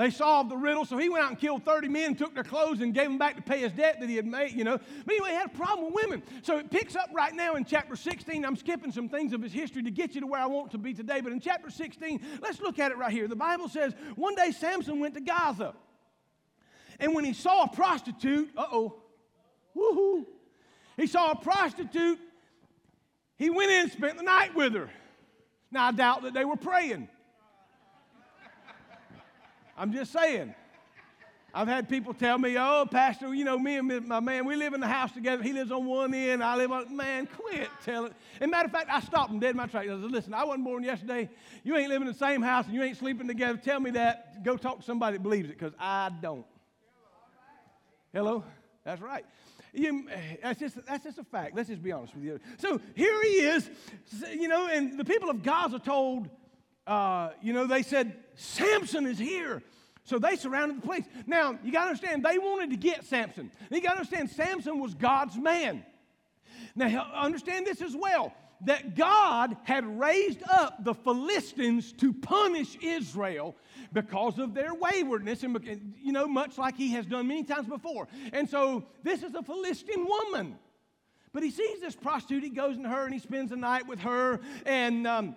They 0.00 0.08
solved 0.08 0.50
the 0.50 0.56
riddle, 0.56 0.86
so 0.86 0.96
he 0.96 1.10
went 1.10 1.22
out 1.22 1.30
and 1.32 1.38
killed 1.38 1.62
30 1.62 1.88
men, 1.88 2.14
took 2.14 2.32
their 2.32 2.42
clothes, 2.42 2.80
and 2.80 2.94
gave 2.94 3.04
them 3.04 3.18
back 3.18 3.36
to 3.36 3.42
pay 3.42 3.58
his 3.58 3.72
debt 3.72 4.00
that 4.00 4.08
he 4.08 4.16
had 4.16 4.24
made, 4.24 4.52
you 4.52 4.64
know. 4.64 4.78
But 5.04 5.14
anyway, 5.14 5.28
he 5.28 5.34
had 5.34 5.48
a 5.48 5.50
problem 5.50 5.92
with 5.92 6.02
women. 6.02 6.22
So 6.40 6.56
it 6.56 6.70
picks 6.70 6.96
up 6.96 7.10
right 7.12 7.34
now 7.34 7.56
in 7.56 7.66
chapter 7.66 7.94
16. 7.94 8.42
I'm 8.42 8.56
skipping 8.56 8.92
some 8.92 9.10
things 9.10 9.34
of 9.34 9.42
his 9.42 9.52
history 9.52 9.82
to 9.82 9.90
get 9.90 10.14
you 10.14 10.22
to 10.22 10.26
where 10.26 10.40
I 10.40 10.46
want 10.46 10.70
to 10.70 10.78
be 10.78 10.94
today. 10.94 11.20
But 11.20 11.32
in 11.32 11.38
chapter 11.38 11.68
16, 11.68 12.18
let's 12.40 12.62
look 12.62 12.78
at 12.78 12.90
it 12.92 12.96
right 12.96 13.12
here. 13.12 13.28
The 13.28 13.36
Bible 13.36 13.68
says 13.68 13.92
one 14.16 14.34
day 14.34 14.52
Samson 14.52 15.00
went 15.00 15.12
to 15.16 15.20
Gaza. 15.20 15.74
And 16.98 17.14
when 17.14 17.26
he 17.26 17.34
saw 17.34 17.64
a 17.64 17.68
prostitute, 17.68 18.52
uh 18.56 18.64
oh, 18.72 19.02
woohoo, 19.76 20.24
he 20.96 21.08
saw 21.08 21.32
a 21.32 21.36
prostitute, 21.36 22.18
he 23.36 23.50
went 23.50 23.70
in 23.70 23.82
and 23.82 23.92
spent 23.92 24.16
the 24.16 24.22
night 24.22 24.54
with 24.54 24.72
her. 24.72 24.88
Now, 25.70 25.88
I 25.88 25.92
doubt 25.92 26.22
that 26.22 26.32
they 26.32 26.46
were 26.46 26.56
praying. 26.56 27.06
I'm 29.76 29.92
just 29.92 30.12
saying. 30.12 30.54
I've 31.52 31.66
had 31.66 31.88
people 31.88 32.14
tell 32.14 32.38
me, 32.38 32.56
oh, 32.56 32.86
Pastor, 32.88 33.34
you 33.34 33.44
know, 33.44 33.58
me 33.58 33.76
and 33.76 34.06
my 34.06 34.20
man, 34.20 34.46
we 34.46 34.54
live 34.54 34.72
in 34.72 34.80
the 34.80 34.86
house 34.86 35.10
together. 35.10 35.42
He 35.42 35.52
lives 35.52 35.72
on 35.72 35.84
one 35.84 36.14
end, 36.14 36.44
I 36.44 36.56
live 36.56 36.70
on, 36.70 36.96
man, 36.96 37.26
quit 37.26 37.68
telling. 37.84 38.14
And 38.40 38.50
matter 38.50 38.66
of 38.66 38.72
fact, 38.72 38.88
I 38.88 39.00
stopped 39.00 39.32
him 39.32 39.40
dead 39.40 39.50
in 39.50 39.56
my 39.56 39.66
tracks. 39.66 39.88
I 39.88 40.00
said, 40.00 40.10
listen, 40.10 40.32
I 40.32 40.44
wasn't 40.44 40.64
born 40.64 40.84
yesterday. 40.84 41.28
You 41.64 41.76
ain't 41.76 41.88
living 41.88 42.06
in 42.06 42.12
the 42.12 42.18
same 42.18 42.40
house 42.40 42.66
and 42.66 42.74
you 42.74 42.82
ain't 42.82 42.96
sleeping 42.96 43.26
together. 43.26 43.58
Tell 43.58 43.80
me 43.80 43.90
that. 43.92 44.44
Go 44.44 44.56
talk 44.56 44.78
to 44.78 44.84
somebody 44.84 45.16
that 45.16 45.22
believes 45.22 45.50
it 45.50 45.58
because 45.58 45.74
I 45.78 46.10
don't. 46.22 46.46
Hello? 48.12 48.44
That's 48.84 49.00
right. 49.00 49.24
You, 49.72 50.08
that's, 50.42 50.58
just, 50.58 50.84
that's 50.86 51.04
just 51.04 51.18
a 51.18 51.24
fact. 51.24 51.56
Let's 51.56 51.68
just 51.68 51.82
be 51.82 51.92
honest 51.92 52.14
with 52.14 52.24
you. 52.24 52.40
So 52.58 52.80
here 52.94 53.22
he 53.22 53.28
is, 53.28 53.70
you 54.32 54.48
know, 54.48 54.68
and 54.68 54.98
the 54.98 55.04
people 55.04 55.30
of 55.30 55.42
Gaza 55.42 55.78
told 55.78 56.28
uh, 56.90 57.30
you 57.40 57.52
know, 57.52 57.68
they 57.68 57.82
said, 57.82 58.16
Samson 58.34 59.06
is 59.06 59.16
here. 59.16 59.62
So 60.02 60.18
they 60.18 60.34
surrounded 60.34 60.78
the 60.78 60.86
place. 60.86 61.04
Now, 61.24 61.56
you 61.62 61.70
got 61.70 61.84
to 61.84 61.90
understand, 61.90 62.24
they 62.24 62.36
wanted 62.36 62.70
to 62.70 62.76
get 62.76 63.04
Samson. 63.04 63.52
You 63.70 63.80
got 63.80 63.92
to 63.92 63.98
understand, 63.98 64.28
Samson 64.30 64.80
was 64.80 64.94
God's 64.94 65.36
man. 65.36 65.84
Now, 66.74 67.08
understand 67.14 67.64
this 67.64 67.80
as 67.80 67.94
well 67.94 68.34
that 68.66 68.96
God 68.96 69.56
had 69.62 70.00
raised 70.00 70.42
up 70.50 70.84
the 70.84 70.92
Philistines 70.92 71.92
to 71.92 72.12
punish 72.12 72.76
Israel 72.82 73.54
because 73.92 74.38
of 74.38 74.52
their 74.52 74.74
waywardness, 74.74 75.44
and 75.44 75.94
you 76.02 76.12
know, 76.12 76.26
much 76.26 76.58
like 76.58 76.76
he 76.76 76.90
has 76.90 77.06
done 77.06 77.28
many 77.28 77.44
times 77.44 77.68
before. 77.68 78.08
And 78.32 78.50
so, 78.50 78.84
this 79.04 79.22
is 79.22 79.34
a 79.34 79.42
Philistine 79.42 80.04
woman. 80.04 80.58
But 81.32 81.44
he 81.44 81.50
sees 81.52 81.80
this 81.80 81.94
prostitute, 81.94 82.42
he 82.42 82.50
goes 82.50 82.76
to 82.76 82.88
her 82.88 83.04
and 83.04 83.14
he 83.14 83.20
spends 83.20 83.50
the 83.50 83.56
night 83.56 83.86
with 83.86 84.00
her, 84.00 84.40
and 84.66 85.06
um, 85.06 85.36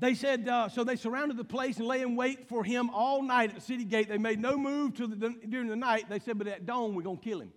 they 0.00 0.14
said, 0.14 0.48
uh, 0.48 0.68
so 0.70 0.82
they 0.82 0.96
surrounded 0.96 1.36
the 1.36 1.44
place 1.44 1.76
and 1.76 1.86
lay 1.86 2.00
in 2.00 2.16
wait 2.16 2.48
for 2.48 2.64
him 2.64 2.88
all 2.90 3.22
night 3.22 3.50
at 3.50 3.56
the 3.56 3.60
city 3.60 3.84
gate. 3.84 4.08
They 4.08 4.18
made 4.18 4.40
no 4.40 4.56
move 4.56 4.96
the, 4.96 5.34
during 5.48 5.68
the 5.68 5.76
night. 5.76 6.06
They 6.08 6.18
said, 6.18 6.38
but 6.38 6.46
at 6.46 6.64
dawn, 6.64 6.94
we're 6.94 7.02
going 7.02 7.18
to 7.18 7.22
kill 7.22 7.40
him. 7.40 7.52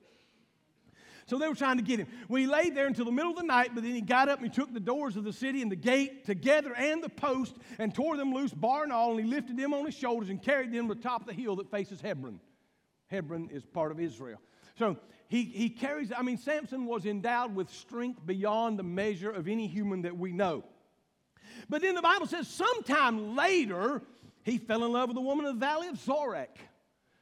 So 1.26 1.38
they 1.40 1.48
were 1.48 1.56
trying 1.56 1.78
to 1.78 1.84
get 1.84 2.00
him. 2.00 2.08
Well, 2.28 2.42
he 2.42 2.48
laid 2.48 2.76
there 2.76 2.86
until 2.86 3.06
the 3.06 3.12
middle 3.12 3.32
of 3.32 3.38
the 3.38 3.44
night, 3.44 3.72
but 3.74 3.84
then 3.84 3.94
he 3.94 4.02
got 4.02 4.28
up 4.28 4.40
and 4.40 4.52
he 4.52 4.54
took 4.54 4.74
the 4.74 4.80
doors 4.82 5.16
of 5.16 5.24
the 5.24 5.32
city 5.32 5.62
and 5.62 5.72
the 5.72 5.78
gate 5.78 6.26
together 6.26 6.76
and 6.76 7.02
the 7.02 7.08
post 7.08 7.56
and 7.80 7.96
tore 7.96 8.18
them 8.18 8.34
loose, 8.34 8.54
bar 8.54 8.84
and 8.84 8.92
all, 8.92 9.12
and 9.12 9.22
he 9.22 9.26
lifted 9.26 9.56
them 9.56 9.74
on 9.74 9.86
his 9.86 9.96
shoulders 9.96 10.30
and 10.30 10.42
carried 10.42 10.74
them 10.74 10.90
to 10.90 10.96
the 10.96 11.02
top 11.02 11.22
of 11.22 11.28
the 11.28 11.34
hill 11.34 11.56
that 11.56 11.72
faces 11.72 12.02
Hebron. 12.02 12.42
Hebron 13.08 13.50
is 13.54 13.66
part 13.66 13.94
of 13.94 14.02
Israel. 14.02 14.42
So 14.78 14.98
he, 15.30 15.46
he 15.46 15.70
carries, 15.70 16.12
I 16.12 16.24
mean, 16.24 16.38
Samson 16.38 16.86
was 16.86 17.06
endowed 17.06 17.56
with 17.56 17.70
strength 17.70 18.26
beyond 18.26 18.78
the 18.78 18.84
measure 18.84 19.32
of 19.32 19.48
any 19.48 19.68
human 19.68 20.02
that 20.02 20.18
we 20.18 20.34
know. 20.34 20.66
But 21.70 21.82
then 21.82 21.96
the 21.96 22.02
Bible 22.02 22.28
says 22.28 22.48
sometime 22.48 23.36
later, 23.36 24.02
he 24.44 24.58
fell 24.58 24.84
in 24.84 24.92
love 24.92 25.10
with 25.10 25.18
a 25.18 25.22
woman 25.22 25.46
in 25.46 25.54
the 25.56 25.66
valley 25.66 25.88
of 25.88 25.96
Sorek. 25.96 26.48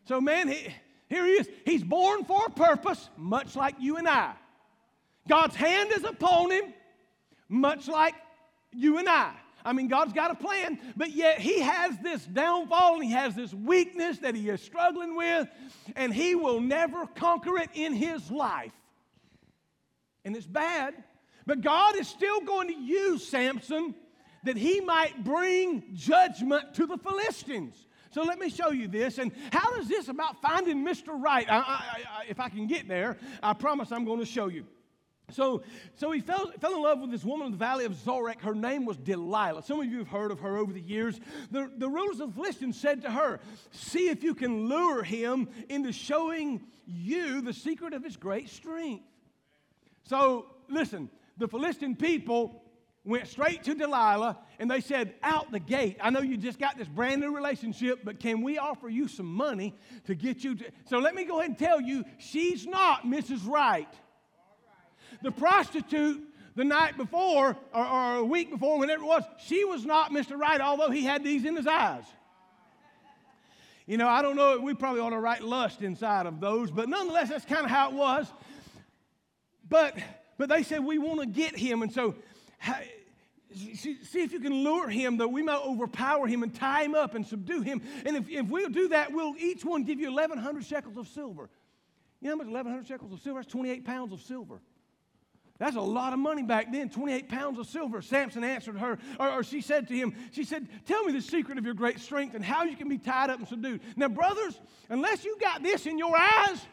So, 0.08 0.20
man, 0.20 0.48
he, 0.48 0.68
here 1.08 1.26
he 1.26 1.34
is. 1.34 1.50
He's 1.66 1.84
born 1.84 2.26
for 2.26 2.46
a 2.46 2.50
purpose, 2.50 3.10
much 3.18 3.56
like 3.56 3.76
you 3.80 3.98
and 3.98 4.08
I. 4.08 4.34
God's 5.28 5.56
hand 5.56 5.92
is 5.92 6.04
upon 6.04 6.52
him, 6.52 6.74
much 7.48 7.88
like 7.88 8.16
you 8.72 8.98
and 8.98 9.08
I. 9.08 9.34
I 9.64 9.74
mean, 9.74 9.88
God's 9.88 10.14
got 10.14 10.32
a 10.32 10.36
plan, 10.36 10.80
but 10.98 11.12
yet 11.12 11.40
he 11.40 11.60
has 11.60 11.98
this 12.00 12.26
downfall 12.26 12.96
and 12.96 13.04
he 13.04 13.12
has 13.12 13.36
this 13.36 13.54
weakness 13.54 14.18
that 14.20 14.34
he 14.34 14.50
is 14.50 14.62
struggling 14.62 15.16
with, 15.16 15.48
and 15.96 16.12
he 16.12 16.34
will 16.34 16.60
never 16.60 17.06
conquer 17.06 17.58
it 17.58 17.70
in 17.76 17.94
his 17.94 18.32
life. 18.32 18.74
And 20.26 20.36
it's 20.36 20.48
bad, 20.48 20.96
but 21.46 21.62
God 21.62 21.96
is 21.96 22.08
still 22.08 22.42
going 22.42 22.70
to 22.70 22.76
use 22.76 23.28
Samson 23.28 23.96
that 24.44 24.58
he 24.58 24.82
might 24.82 25.24
bring 25.24 25.84
judgment 25.94 26.74
to 26.76 26.86
the 26.86 26.98
Philistines. 26.98 27.88
So 28.12 28.24
let 28.24 28.40
me 28.40 28.50
show 28.50 28.72
you 28.72 28.88
this. 28.88 29.18
And 29.18 29.32
how 29.52 29.76
is 29.76 29.88
this 29.88 30.10
about 30.10 30.42
finding 30.42 30.86
Mr. 30.86 31.10
Right? 31.14 31.50
I, 31.50 31.58
I, 31.58 31.62
I, 31.62 32.26
if 32.28 32.40
I 32.40 32.50
can 32.50 32.68
get 32.68 32.88
there, 32.88 33.18
I 33.42 33.54
promise 33.54 33.92
I'm 33.92 34.06
going 34.06 34.20
to 34.20 34.26
show 34.26 34.48
you. 34.48 34.66
So, 35.32 35.64
so 35.96 36.12
he 36.12 36.20
fell, 36.20 36.52
fell 36.60 36.76
in 36.76 36.82
love 36.82 37.00
with 37.00 37.12
this 37.12 37.24
woman 37.24 37.48
in 37.48 37.52
the 37.54 37.58
valley 37.58 37.86
of 37.86 37.94
Sorek. 37.94 38.42
Her 38.42 38.54
name 38.54 38.86
was 38.86 38.98
Delilah. 38.98 39.64
Some 39.64 39.80
of 39.80 39.86
you 39.86 40.00
have 40.00 40.10
heard 40.10 40.32
of 40.32 40.40
her 40.42 40.58
over 40.58 40.74
the 40.74 40.82
years. 40.82 41.20
The, 41.52 41.72
the 41.78 41.88
rulers 41.88 42.20
of 42.20 42.30
the 42.30 42.42
Philistines 42.42 42.80
said 42.80 43.02
to 43.04 43.12
her, 43.12 43.40
See 43.72 44.10
if 44.10 44.24
you 44.24 44.36
can 44.36 44.68
lure 44.68 45.04
him 45.04 45.48
into 45.70 45.94
showing 45.94 46.62
you 46.86 47.42
the 47.42 47.54
secret 47.54 47.94
of 47.94 48.04
his 48.04 48.18
great 48.18 48.50
strength. 48.50 49.06
So, 50.04 50.48
listen, 50.68 51.10
the 51.38 51.48
Philistine 51.48 51.96
people 51.96 52.64
went 53.04 53.28
straight 53.28 53.64
to 53.64 53.74
Delilah 53.74 54.38
and 54.60 54.70
they 54.70 54.82
said, 54.82 55.16
Out 55.24 55.52
the 55.52 55.60
gate, 55.60 55.98
I 56.02 56.10
know 56.10 56.22
you 56.22 56.38
just 56.38 56.60
got 56.60 56.78
this 56.78 56.88
brand 56.88 57.22
new 57.22 57.36
relationship, 57.36 58.02
but 58.04 58.20
can 58.20 58.42
we 58.42 58.58
offer 58.58 58.90
you 58.90 59.08
some 59.08 59.26
money 59.26 59.74
to 60.06 60.16
get 60.16 60.44
you 60.44 60.56
to. 60.56 60.66
So 60.86 61.00
let 61.00 61.16
me 61.16 61.24
go 61.26 61.40
ahead 61.40 61.50
and 61.52 61.60
tell 61.60 61.82
you, 61.82 62.04
she's 62.20 62.66
not 62.68 63.04
Mrs. 63.04 63.48
Right. 63.48 63.92
The 65.22 65.32
prostitute 65.32 66.22
the 66.56 66.64
night 66.64 66.98
before 66.98 67.58
or, 67.74 67.88
or 67.88 68.16
a 68.18 68.24
week 68.24 68.52
before, 68.52 68.78
whenever 68.78 69.04
it 69.04 69.08
was, 69.08 69.24
she 69.46 69.64
was 69.66 69.86
not 69.86 70.12
Mr. 70.12 70.38
Right, 70.38 70.62
although 70.62 70.90
he 70.90 71.04
had 71.04 71.24
these 71.24 71.46
in 71.46 71.56
his 71.56 71.68
eyes. 71.68 72.04
You 73.88 73.98
know, 73.98 74.08
I 74.08 74.22
don't 74.22 74.36
know, 74.36 74.60
we 74.60 74.74
probably 74.74 75.02
ought 75.02 75.10
to 75.10 75.20
write 75.20 75.44
lust 75.44 75.82
inside 75.82 76.26
of 76.26 76.40
those, 76.40 76.72
but 76.72 76.88
nonetheless, 76.88 77.30
that's 77.30 77.46
kind 77.46 77.66
of 77.66 77.72
how 77.72 77.90
it 77.90 77.96
was. 77.96 78.32
But 79.68 79.98
but 80.38 80.50
they 80.50 80.64
said 80.64 80.84
we 80.84 80.98
want 80.98 81.20
to 81.20 81.28
get 81.28 81.56
him, 81.56 81.84
and 81.84 81.94
so 81.94 82.16
See, 83.54 84.22
if 84.22 84.32
you 84.32 84.40
can 84.40 84.64
lure 84.64 84.88
him 84.88 85.18
that 85.18 85.28
we 85.28 85.42
might 85.42 85.62
overpower 85.62 86.26
him 86.28 86.42
and 86.42 86.54
tie 86.54 86.84
him 86.84 86.96
up 86.96 87.16
and 87.16 87.26
subdue 87.26 87.62
him. 87.62 87.82
And 88.06 88.16
if, 88.16 88.30
if 88.30 88.48
we'll 88.48 88.70
do 88.70 88.90
that, 88.90 89.12
we'll 89.12 89.36
each 89.38 89.66
one 89.66 89.84
give 89.84 90.00
you 90.00 90.08
1,100 90.08 90.64
shekels 90.64 90.96
of 90.98 91.08
silver. 91.10 91.50
You 92.22 92.30
know 92.30 92.36
how 92.36 92.38
much 92.38 92.48
1,100 92.48 92.88
shekels 92.88 93.12
of 93.12 93.20
silver? 93.20 93.42
That's 93.42 93.52
28 93.52 93.84
pounds 93.84 94.14
of 94.14 94.22
silver. 94.22 94.62
That's 95.58 95.76
a 95.76 95.82
lot 95.82 96.14
of 96.14 96.20
money 96.20 96.42
back 96.42 96.72
then, 96.72 96.90
28 96.90 97.30
pounds 97.30 97.60
of 97.60 97.68
silver. 97.68 98.02
Samson 98.02 98.44
answered 98.44 98.78
her, 98.78 98.98
or, 99.20 99.30
or, 99.30 99.44
she 99.44 99.62
said 99.62 99.88
to 99.90 99.94
him, 99.94 100.16
She 100.32 100.44
said, 100.44 100.68
Tell 100.88 101.04
me 101.04 101.14
the 101.14 101.22
secret 101.22 101.60
of 101.60 101.66
your 101.66 101.76
great 101.76 102.00
strength 102.00 102.34
and 102.34 102.44
how 102.44 102.64
you 102.64 102.76
can 102.76 102.90
be 102.90 102.98
tied 102.98 103.30
up 103.30 103.38
and 103.38 103.48
subdued. 103.48 103.82
Now, 103.96 104.08
brothers, 104.08 104.60
unless 104.90 105.24
you 105.24 105.38
got 105.40 105.62
this 105.62 105.86
in 105.86 106.00
your 106.00 106.18
eyes, 106.18 106.66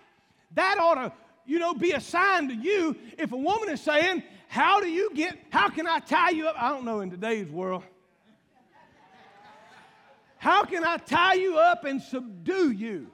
that 0.54 0.78
ought 0.78 0.94
to, 0.94 1.12
you 1.48 1.58
know, 1.58 1.74
be 1.74 1.92
a 1.92 2.00
sign 2.00 2.48
to 2.48 2.54
you 2.54 2.94
if 3.16 3.32
a 3.32 3.36
woman 3.36 3.70
is 3.70 3.80
saying, 3.80 4.22
how 4.48 4.80
do 4.80 4.88
you 4.88 5.10
get, 5.14 5.36
how 5.50 5.70
can 5.70 5.86
I 5.86 5.98
tie 5.98 6.30
you 6.30 6.46
up? 6.46 6.54
I 6.58 6.68
don't 6.68 6.84
know 6.84 7.00
in 7.00 7.10
today's 7.10 7.48
world. 7.48 7.82
How 10.36 10.64
can 10.64 10.84
I 10.84 10.98
tie 10.98 11.34
you 11.34 11.56
up 11.58 11.84
and 11.84 12.00
subdue 12.00 12.70
you? 12.70 13.08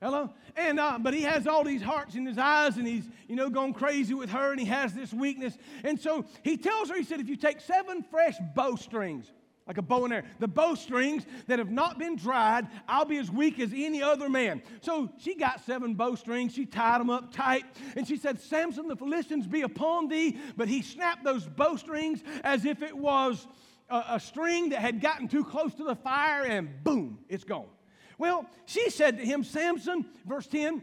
Hello? 0.00 0.30
And 0.56 0.80
uh, 0.80 0.98
but 1.00 1.12
he 1.14 1.22
has 1.22 1.46
all 1.46 1.64
these 1.64 1.82
hearts 1.82 2.14
in 2.14 2.24
his 2.24 2.38
eyes, 2.38 2.76
and 2.76 2.86
he's 2.86 3.04
you 3.28 3.36
know 3.36 3.50
gone 3.50 3.72
crazy 3.72 4.14
with 4.14 4.30
her, 4.30 4.50
and 4.50 4.58
he 4.58 4.66
has 4.66 4.94
this 4.94 5.12
weakness. 5.12 5.56
And 5.84 6.00
so 6.00 6.24
he 6.42 6.56
tells 6.56 6.88
her, 6.88 6.96
he 6.96 7.04
said, 7.04 7.20
if 7.20 7.28
you 7.28 7.36
take 7.36 7.60
seven 7.60 8.02
fresh 8.02 8.36
bowstrings, 8.54 9.32
like 9.68 9.76
a 9.76 9.82
bow 9.82 10.04
and 10.04 10.14
arrow. 10.14 10.24
The 10.38 10.48
bowstrings 10.48 11.26
that 11.46 11.58
have 11.58 11.70
not 11.70 11.98
been 11.98 12.16
dried, 12.16 12.66
I'll 12.88 13.04
be 13.04 13.18
as 13.18 13.30
weak 13.30 13.60
as 13.60 13.70
any 13.74 14.02
other 14.02 14.30
man. 14.30 14.62
So 14.80 15.10
she 15.18 15.34
got 15.34 15.64
seven 15.64 15.94
bowstrings. 15.94 16.54
She 16.54 16.64
tied 16.64 17.00
them 17.00 17.10
up 17.10 17.32
tight. 17.32 17.66
And 17.94 18.08
she 18.08 18.16
said, 18.16 18.40
Samson, 18.40 18.88
the 18.88 18.96
Philistines 18.96 19.46
be 19.46 19.62
upon 19.62 20.08
thee. 20.08 20.38
But 20.56 20.68
he 20.68 20.80
snapped 20.80 21.22
those 21.22 21.46
bowstrings 21.46 22.22
as 22.42 22.64
if 22.64 22.82
it 22.82 22.96
was 22.96 23.46
a, 23.90 24.04
a 24.12 24.20
string 24.20 24.70
that 24.70 24.80
had 24.80 25.02
gotten 25.02 25.28
too 25.28 25.44
close 25.44 25.74
to 25.74 25.84
the 25.84 25.96
fire, 25.96 26.44
and 26.44 26.82
boom, 26.82 27.18
it's 27.28 27.44
gone. 27.44 27.68
Well, 28.16 28.46
she 28.64 28.90
said 28.90 29.18
to 29.18 29.24
him, 29.24 29.44
Samson, 29.44 30.06
verse 30.26 30.46
10, 30.46 30.82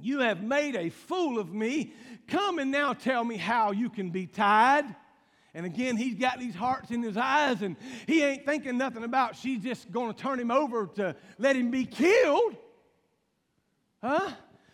you 0.00 0.20
have 0.20 0.42
made 0.42 0.76
a 0.76 0.90
fool 0.90 1.38
of 1.38 1.52
me. 1.52 1.92
Come 2.28 2.58
and 2.58 2.70
now 2.70 2.92
tell 2.92 3.24
me 3.24 3.36
how 3.36 3.72
you 3.72 3.90
can 3.90 4.10
be 4.10 4.26
tied. 4.26 4.84
And 5.54 5.64
again, 5.64 5.96
he's 5.96 6.14
got 6.14 6.38
these 6.38 6.54
hearts 6.54 6.90
in 6.90 7.02
his 7.02 7.16
eyes, 7.16 7.62
and 7.62 7.76
he 8.06 8.22
ain't 8.22 8.44
thinking 8.44 8.76
nothing 8.78 9.02
about 9.02 9.34
she's 9.34 9.62
just 9.62 9.90
going 9.90 10.12
to 10.12 10.18
turn 10.20 10.38
him 10.38 10.50
over 10.50 10.86
to 10.96 11.16
let 11.38 11.56
him 11.56 11.70
be 11.70 11.84
killed. 11.84 12.56
Huh? 14.02 14.30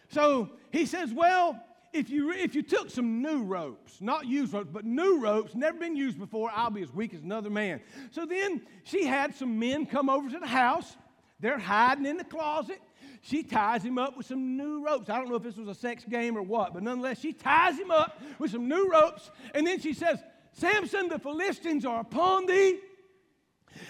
So 0.08 0.50
he 0.72 0.84
says, 0.84 1.12
Well, 1.12 1.60
if 1.92 2.10
you, 2.10 2.32
if 2.32 2.54
you 2.56 2.62
took 2.62 2.90
some 2.90 3.22
new 3.22 3.44
ropes, 3.44 4.00
not 4.00 4.26
used 4.26 4.52
ropes, 4.52 4.68
but 4.72 4.84
new 4.84 5.20
ropes, 5.20 5.54
never 5.54 5.78
been 5.78 5.96
used 5.96 6.18
before, 6.18 6.50
I'll 6.52 6.70
be 6.70 6.82
as 6.82 6.92
weak 6.92 7.14
as 7.14 7.22
another 7.22 7.50
man. 7.50 7.80
So 8.10 8.26
then 8.26 8.62
she 8.82 9.06
had 9.06 9.34
some 9.34 9.58
men 9.58 9.86
come 9.86 10.10
over 10.10 10.28
to 10.28 10.38
the 10.40 10.46
house. 10.46 10.96
They're 11.38 11.58
hiding 11.58 12.06
in 12.06 12.16
the 12.16 12.24
closet. 12.24 12.80
She 13.22 13.42
ties 13.42 13.82
him 13.82 13.96
up 13.96 14.16
with 14.16 14.26
some 14.26 14.56
new 14.56 14.84
ropes. 14.84 15.08
I 15.08 15.16
don't 15.16 15.30
know 15.30 15.36
if 15.36 15.42
this 15.42 15.56
was 15.56 15.68
a 15.68 15.74
sex 15.74 16.04
game 16.04 16.36
or 16.36 16.42
what, 16.42 16.74
but 16.74 16.82
nonetheless, 16.82 17.20
she 17.20 17.32
ties 17.32 17.78
him 17.78 17.90
up 17.90 18.20
with 18.38 18.50
some 18.50 18.68
new 18.68 18.90
ropes. 18.90 19.30
And 19.54 19.66
then 19.66 19.80
she 19.80 19.94
says, 19.94 20.18
Samson, 20.54 21.08
the 21.08 21.18
Philistines 21.18 21.84
are 21.84 22.00
upon 22.00 22.46
thee. 22.46 22.78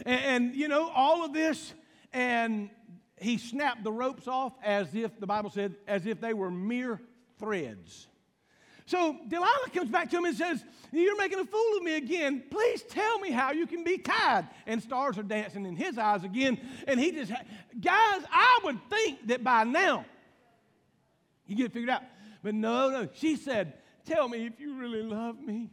And, 0.06 0.24
and, 0.24 0.54
you 0.56 0.68
know, 0.68 0.90
all 0.94 1.24
of 1.24 1.32
this. 1.32 1.74
And 2.12 2.70
he 3.18 3.38
snapped 3.38 3.84
the 3.84 3.92
ropes 3.92 4.26
off 4.26 4.52
as 4.62 4.94
if, 4.94 5.18
the 5.20 5.26
Bible 5.26 5.50
said, 5.50 5.76
as 5.86 6.06
if 6.06 6.20
they 6.20 6.34
were 6.34 6.50
mere 6.50 7.00
threads. 7.38 8.08
So 8.86 9.16
Delilah 9.28 9.70
comes 9.72 9.90
back 9.90 10.10
to 10.10 10.18
him 10.18 10.26
and 10.26 10.36
says, 10.36 10.62
You're 10.92 11.16
making 11.16 11.38
a 11.38 11.44
fool 11.44 11.76
of 11.78 11.82
me 11.82 11.96
again. 11.96 12.44
Please 12.50 12.82
tell 12.82 13.18
me 13.18 13.30
how 13.30 13.52
you 13.52 13.66
can 13.66 13.82
be 13.82 13.98
tied. 13.98 14.46
And 14.66 14.82
stars 14.82 15.16
are 15.16 15.22
dancing 15.22 15.64
in 15.64 15.74
his 15.74 15.96
eyes 15.96 16.22
again. 16.22 16.60
And 16.86 17.00
he 17.00 17.10
just, 17.12 17.30
guys, 17.80 18.22
I 18.30 18.60
would 18.64 18.78
think 18.90 19.26
that 19.28 19.42
by 19.42 19.64
now 19.64 20.04
you 21.46 21.56
get 21.56 21.66
it 21.66 21.72
figured 21.72 21.90
out. 21.90 22.02
But 22.42 22.54
no, 22.54 22.90
no. 22.90 23.08
She 23.14 23.36
said, 23.36 23.72
Tell 24.04 24.28
me 24.28 24.46
if 24.46 24.60
you 24.60 24.76
really 24.76 25.02
love 25.02 25.40
me. 25.40 25.70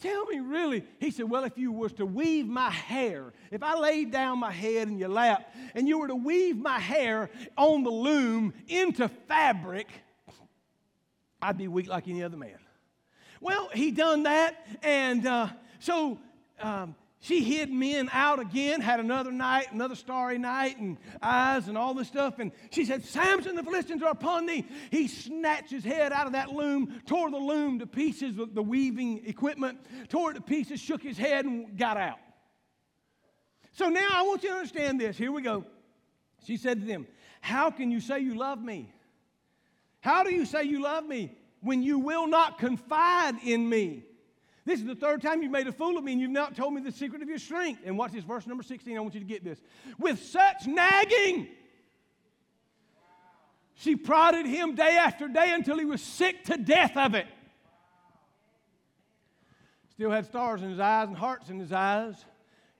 Tell 0.00 0.26
me, 0.26 0.40
really. 0.40 0.84
He 0.98 1.10
said, 1.10 1.30
Well, 1.30 1.44
if 1.44 1.56
you 1.56 1.72
was 1.72 1.92
to 1.94 2.06
weave 2.06 2.46
my 2.46 2.70
hair, 2.70 3.32
if 3.50 3.62
I 3.62 3.78
laid 3.78 4.10
down 4.10 4.38
my 4.38 4.52
head 4.52 4.88
in 4.88 4.98
your 4.98 5.08
lap 5.08 5.54
and 5.74 5.88
you 5.88 5.98
were 5.98 6.08
to 6.08 6.14
weave 6.14 6.56
my 6.56 6.78
hair 6.78 7.30
on 7.56 7.82
the 7.82 7.90
loom 7.90 8.52
into 8.68 9.08
fabric, 9.28 9.88
I'd 11.40 11.56
be 11.56 11.68
weak 11.68 11.88
like 11.88 12.08
any 12.08 12.22
other 12.22 12.36
man. 12.36 12.58
Well, 13.40 13.68
he 13.72 13.90
done 13.90 14.24
that, 14.24 14.66
and 14.82 15.26
uh, 15.26 15.48
so 15.78 16.18
um, 16.60 16.94
she 17.26 17.42
hid 17.42 17.72
men 17.72 18.08
out 18.12 18.38
again, 18.38 18.80
had 18.80 19.00
another 19.00 19.32
night, 19.32 19.72
another 19.72 19.96
starry 19.96 20.38
night, 20.38 20.78
and 20.78 20.96
eyes 21.20 21.66
and 21.66 21.76
all 21.76 21.92
this 21.92 22.06
stuff. 22.06 22.38
And 22.38 22.52
she 22.70 22.84
said, 22.84 23.04
Samson, 23.04 23.56
the 23.56 23.64
Philistines 23.64 24.00
are 24.04 24.12
upon 24.12 24.46
thee. 24.46 24.64
He 24.92 25.08
snatched 25.08 25.72
his 25.72 25.82
head 25.82 26.12
out 26.12 26.28
of 26.28 26.34
that 26.34 26.52
loom, 26.52 27.00
tore 27.04 27.28
the 27.32 27.36
loom 27.36 27.80
to 27.80 27.86
pieces 27.86 28.36
with 28.36 28.54
the 28.54 28.62
weaving 28.62 29.26
equipment, 29.26 29.80
tore 30.08 30.30
it 30.30 30.34
to 30.34 30.40
pieces, 30.40 30.78
shook 30.78 31.02
his 31.02 31.18
head, 31.18 31.46
and 31.46 31.76
got 31.76 31.96
out. 31.96 32.20
So 33.72 33.88
now 33.88 34.06
I 34.12 34.22
want 34.22 34.44
you 34.44 34.50
to 34.50 34.54
understand 34.54 35.00
this. 35.00 35.18
Here 35.18 35.32
we 35.32 35.42
go. 35.42 35.64
She 36.44 36.56
said 36.56 36.80
to 36.80 36.86
them, 36.86 37.08
How 37.40 37.72
can 37.72 37.90
you 37.90 37.98
say 37.98 38.20
you 38.20 38.36
love 38.36 38.62
me? 38.62 38.88
How 39.98 40.22
do 40.22 40.32
you 40.32 40.44
say 40.44 40.62
you 40.62 40.80
love 40.80 41.04
me 41.04 41.36
when 41.60 41.82
you 41.82 41.98
will 41.98 42.28
not 42.28 42.60
confide 42.60 43.34
in 43.42 43.68
me? 43.68 44.04
This 44.66 44.80
is 44.80 44.86
the 44.86 44.96
third 44.96 45.22
time 45.22 45.42
you've 45.42 45.52
made 45.52 45.68
a 45.68 45.72
fool 45.72 45.96
of 45.96 46.02
me 46.02 46.10
and 46.10 46.20
you've 46.20 46.32
not 46.32 46.56
told 46.56 46.74
me 46.74 46.80
the 46.80 46.90
secret 46.90 47.22
of 47.22 47.28
your 47.28 47.38
strength. 47.38 47.82
And 47.86 47.96
watch 47.96 48.10
this, 48.10 48.24
verse 48.24 48.48
number 48.48 48.64
16. 48.64 48.96
I 48.96 49.00
want 49.00 49.14
you 49.14 49.20
to 49.20 49.26
get 49.26 49.44
this. 49.44 49.62
With 49.96 50.20
such 50.20 50.66
nagging, 50.66 51.46
she 53.76 53.94
prodded 53.94 54.44
him 54.44 54.74
day 54.74 54.96
after 54.96 55.28
day 55.28 55.52
until 55.52 55.78
he 55.78 55.84
was 55.84 56.02
sick 56.02 56.44
to 56.46 56.58
death 56.58 56.96
of 56.96 57.14
it. 57.14 57.28
Still 59.92 60.10
had 60.10 60.26
stars 60.26 60.62
in 60.62 60.70
his 60.70 60.80
eyes 60.80 61.06
and 61.06 61.16
hearts 61.16 61.48
in 61.48 61.60
his 61.60 61.72
eyes. 61.72 62.16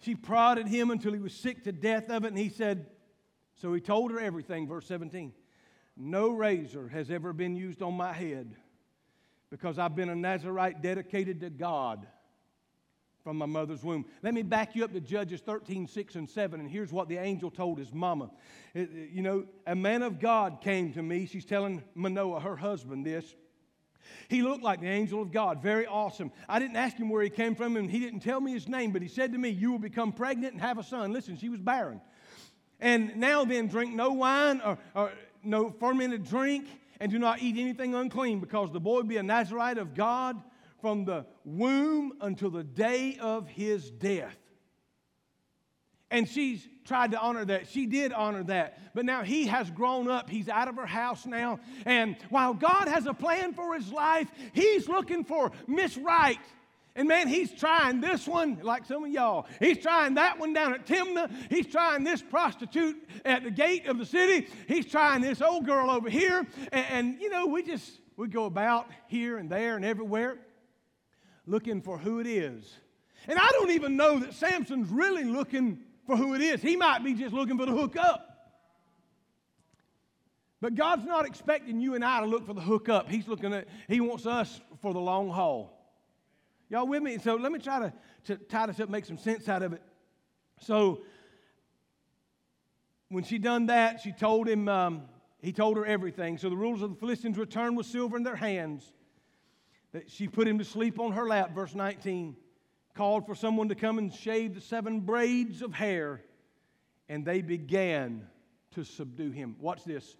She 0.00 0.16
prodded 0.16 0.66
him 0.66 0.90
until 0.90 1.12
he 1.12 1.20
was 1.20 1.32
sick 1.32 1.62
to 1.64 1.72
death 1.72 2.10
of 2.10 2.24
it, 2.24 2.28
and 2.28 2.38
he 2.38 2.48
said, 2.48 2.86
So 3.54 3.72
he 3.72 3.80
told 3.80 4.10
her 4.10 4.18
everything, 4.18 4.66
verse 4.66 4.86
17. 4.86 5.32
No 5.96 6.30
razor 6.30 6.88
has 6.88 7.12
ever 7.12 7.32
been 7.32 7.54
used 7.54 7.80
on 7.80 7.94
my 7.94 8.12
head 8.12 8.56
because 9.50 9.78
I've 9.78 9.94
been 9.94 10.08
a 10.08 10.16
Nazarite 10.16 10.82
dedicated 10.82 11.40
to 11.40 11.50
God 11.50 12.06
from 13.22 13.38
my 13.38 13.46
mother's 13.46 13.82
womb. 13.82 14.04
Let 14.22 14.34
me 14.34 14.42
back 14.42 14.76
you 14.76 14.84
up 14.84 14.92
to 14.92 15.00
Judges 15.00 15.40
13, 15.40 15.88
6 15.88 16.14
and 16.14 16.30
7. 16.30 16.60
And 16.60 16.70
here's 16.70 16.92
what 16.92 17.08
the 17.08 17.18
angel 17.18 17.50
told 17.50 17.78
his 17.78 17.92
mama. 17.92 18.30
It, 18.72 18.90
you 19.12 19.20
know, 19.20 19.46
a 19.66 19.74
man 19.74 20.02
of 20.02 20.20
God 20.20 20.60
came 20.60 20.92
to 20.92 21.02
me. 21.02 21.26
She's 21.26 21.44
telling 21.44 21.82
Manoah, 21.96 22.40
her 22.40 22.54
husband, 22.54 23.04
this. 23.04 23.34
He 24.28 24.42
looked 24.42 24.62
like 24.62 24.80
the 24.80 24.88
angel 24.88 25.20
of 25.20 25.32
God, 25.32 25.60
very 25.60 25.86
awesome. 25.86 26.30
I 26.48 26.60
didn't 26.60 26.76
ask 26.76 26.96
him 26.96 27.08
where 27.08 27.22
he 27.22 27.30
came 27.30 27.54
from, 27.54 27.76
and 27.76 27.90
he 27.90 27.98
didn't 27.98 28.20
tell 28.20 28.40
me 28.40 28.52
his 28.52 28.68
name, 28.68 28.92
but 28.92 29.02
he 29.02 29.08
said 29.08 29.32
to 29.32 29.38
me, 29.38 29.48
You 29.48 29.72
will 29.72 29.80
become 29.80 30.12
pregnant 30.12 30.52
and 30.52 30.62
have 30.62 30.78
a 30.78 30.84
son. 30.84 31.12
Listen, 31.12 31.36
she 31.36 31.48
was 31.48 31.60
barren. 31.60 32.00
And 32.78 33.16
now 33.16 33.44
then, 33.44 33.66
drink 33.66 33.94
no 33.94 34.12
wine 34.12 34.60
or, 34.64 34.78
or 34.94 35.12
no 35.42 35.70
fermented 35.70 36.24
drink, 36.24 36.66
and 37.00 37.10
do 37.10 37.18
not 37.18 37.42
eat 37.42 37.56
anything 37.58 37.94
unclean, 37.94 38.40
because 38.40 38.72
the 38.72 38.80
boy 38.80 39.02
be 39.02 39.16
a 39.16 39.22
Nazarite 39.22 39.78
of 39.78 39.94
God 39.94 40.42
from 40.80 41.04
the 41.04 41.26
womb 41.44 42.12
until 42.20 42.50
the 42.50 42.64
day 42.64 43.16
of 43.20 43.48
his 43.48 43.90
death. 43.90 44.36
And 46.10 46.28
she's 46.28 46.66
tried 46.84 47.10
to 47.10 47.18
honor 47.18 47.44
that. 47.46 47.66
She 47.66 47.86
did 47.86 48.12
honor 48.12 48.44
that. 48.44 48.94
But 48.94 49.04
now 49.04 49.22
he 49.22 49.46
has 49.46 49.68
grown 49.70 50.08
up. 50.08 50.30
He's 50.30 50.48
out 50.48 50.68
of 50.68 50.76
her 50.76 50.86
house 50.86 51.26
now. 51.26 51.58
And 51.84 52.16
while 52.30 52.54
God 52.54 52.86
has 52.86 53.06
a 53.06 53.14
plan 53.14 53.54
for 53.54 53.74
his 53.74 53.90
life, 53.90 54.30
he's 54.52 54.88
looking 54.88 55.24
for 55.24 55.50
Miss 55.66 55.96
Right. 55.96 56.38
And 56.96 57.06
man, 57.06 57.28
he's 57.28 57.52
trying 57.52 58.00
this 58.00 58.26
one, 58.26 58.58
like 58.62 58.86
some 58.86 59.04
of 59.04 59.10
y'all. 59.10 59.46
He's 59.60 59.76
trying 59.76 60.14
that 60.14 60.38
one 60.38 60.54
down 60.54 60.72
at 60.72 60.86
Timnah. 60.86 61.30
He's 61.50 61.66
trying 61.66 62.04
this 62.04 62.22
prostitute 62.22 62.96
at 63.26 63.44
the 63.44 63.50
gate 63.50 63.86
of 63.86 63.98
the 63.98 64.06
city. 64.06 64.48
He's 64.66 64.86
trying 64.86 65.20
this 65.20 65.42
old 65.42 65.66
girl 65.66 65.90
over 65.90 66.08
here. 66.08 66.46
And, 66.72 66.86
and 66.90 67.20
you 67.20 67.28
know, 67.28 67.46
we 67.46 67.62
just, 67.62 68.00
we 68.16 68.28
go 68.28 68.46
about 68.46 68.88
here 69.08 69.36
and 69.36 69.50
there 69.50 69.76
and 69.76 69.84
everywhere 69.84 70.38
looking 71.46 71.82
for 71.82 71.98
who 71.98 72.18
it 72.18 72.26
is. 72.26 72.74
And 73.28 73.38
I 73.38 73.48
don't 73.52 73.72
even 73.72 73.98
know 73.98 74.18
that 74.20 74.32
Samson's 74.32 74.88
really 74.88 75.24
looking 75.24 75.80
for 76.06 76.16
who 76.16 76.34
it 76.34 76.40
is. 76.40 76.62
He 76.62 76.76
might 76.76 77.04
be 77.04 77.12
just 77.12 77.34
looking 77.34 77.58
for 77.58 77.66
the 77.66 77.72
hookup. 77.72 78.22
But 80.62 80.76
God's 80.76 81.04
not 81.04 81.26
expecting 81.26 81.78
you 81.78 81.94
and 81.94 82.02
I 82.02 82.20
to 82.20 82.26
look 82.26 82.46
for 82.46 82.54
the 82.54 82.62
hookup. 82.62 83.10
He's 83.10 83.28
looking 83.28 83.52
at, 83.52 83.68
He 83.86 84.00
wants 84.00 84.24
us 84.24 84.62
for 84.80 84.94
the 84.94 85.00
long 85.00 85.28
haul. 85.28 85.75
Y'all 86.68 86.86
with 86.86 87.02
me? 87.02 87.18
So 87.18 87.36
let 87.36 87.52
me 87.52 87.58
try 87.58 87.78
to, 87.78 87.92
to 88.24 88.36
tie 88.36 88.66
this 88.66 88.80
up, 88.80 88.88
make 88.88 89.04
some 89.04 89.18
sense 89.18 89.48
out 89.48 89.62
of 89.62 89.72
it. 89.72 89.82
So 90.60 91.02
when 93.08 93.24
she 93.24 93.38
done 93.38 93.66
that, 93.66 94.00
she 94.00 94.12
told 94.12 94.48
him, 94.48 94.68
um, 94.68 95.02
he 95.40 95.52
told 95.52 95.76
her 95.76 95.86
everything. 95.86 96.38
So 96.38 96.50
the 96.50 96.56
rulers 96.56 96.82
of 96.82 96.90
the 96.90 96.96
Philistines 96.96 97.38
returned 97.38 97.76
with 97.76 97.86
silver 97.86 98.16
in 98.16 98.22
their 98.22 98.36
hands. 98.36 98.92
That 99.92 100.10
she 100.10 100.28
put 100.28 100.48
him 100.48 100.58
to 100.58 100.64
sleep 100.64 100.98
on 100.98 101.12
her 101.12 101.26
lap, 101.26 101.54
verse 101.54 101.74
19 101.74 102.36
called 102.96 103.26
for 103.26 103.34
someone 103.34 103.68
to 103.68 103.74
come 103.74 103.98
and 103.98 104.12
shave 104.12 104.54
the 104.54 104.60
seven 104.60 105.00
braids 105.00 105.62
of 105.62 105.74
hair, 105.74 106.22
and 107.08 107.24
they 107.24 107.42
began 107.42 108.26
to 108.72 108.82
subdue 108.84 109.30
him. 109.30 109.54
Watch 109.60 109.84
this. 109.84 110.16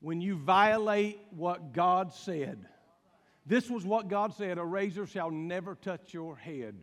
When 0.00 0.20
you 0.20 0.36
violate 0.36 1.18
what 1.30 1.72
God 1.72 2.12
said, 2.12 2.66
this 3.50 3.68
was 3.68 3.84
what 3.84 4.06
God 4.06 4.32
said 4.32 4.58
a 4.58 4.64
razor 4.64 5.06
shall 5.06 5.32
never 5.32 5.74
touch 5.74 6.14
your 6.14 6.36
head. 6.36 6.76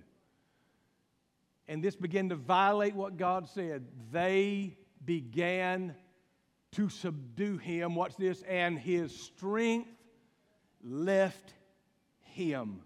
And 1.65 1.81
this 1.81 1.95
began 1.95 2.27
to 2.27 2.35
violate 2.35 2.93
what 2.93 3.15
God 3.15 3.47
said. 3.47 3.85
They 4.11 4.75
began 5.05 5.95
to 6.73 6.89
subdue 6.89 7.55
him. 7.55 7.95
Watch 7.95 8.17
this. 8.17 8.41
And 8.41 8.77
his 8.77 9.17
strength 9.17 9.89
left 10.83 11.53
him. 12.23 12.81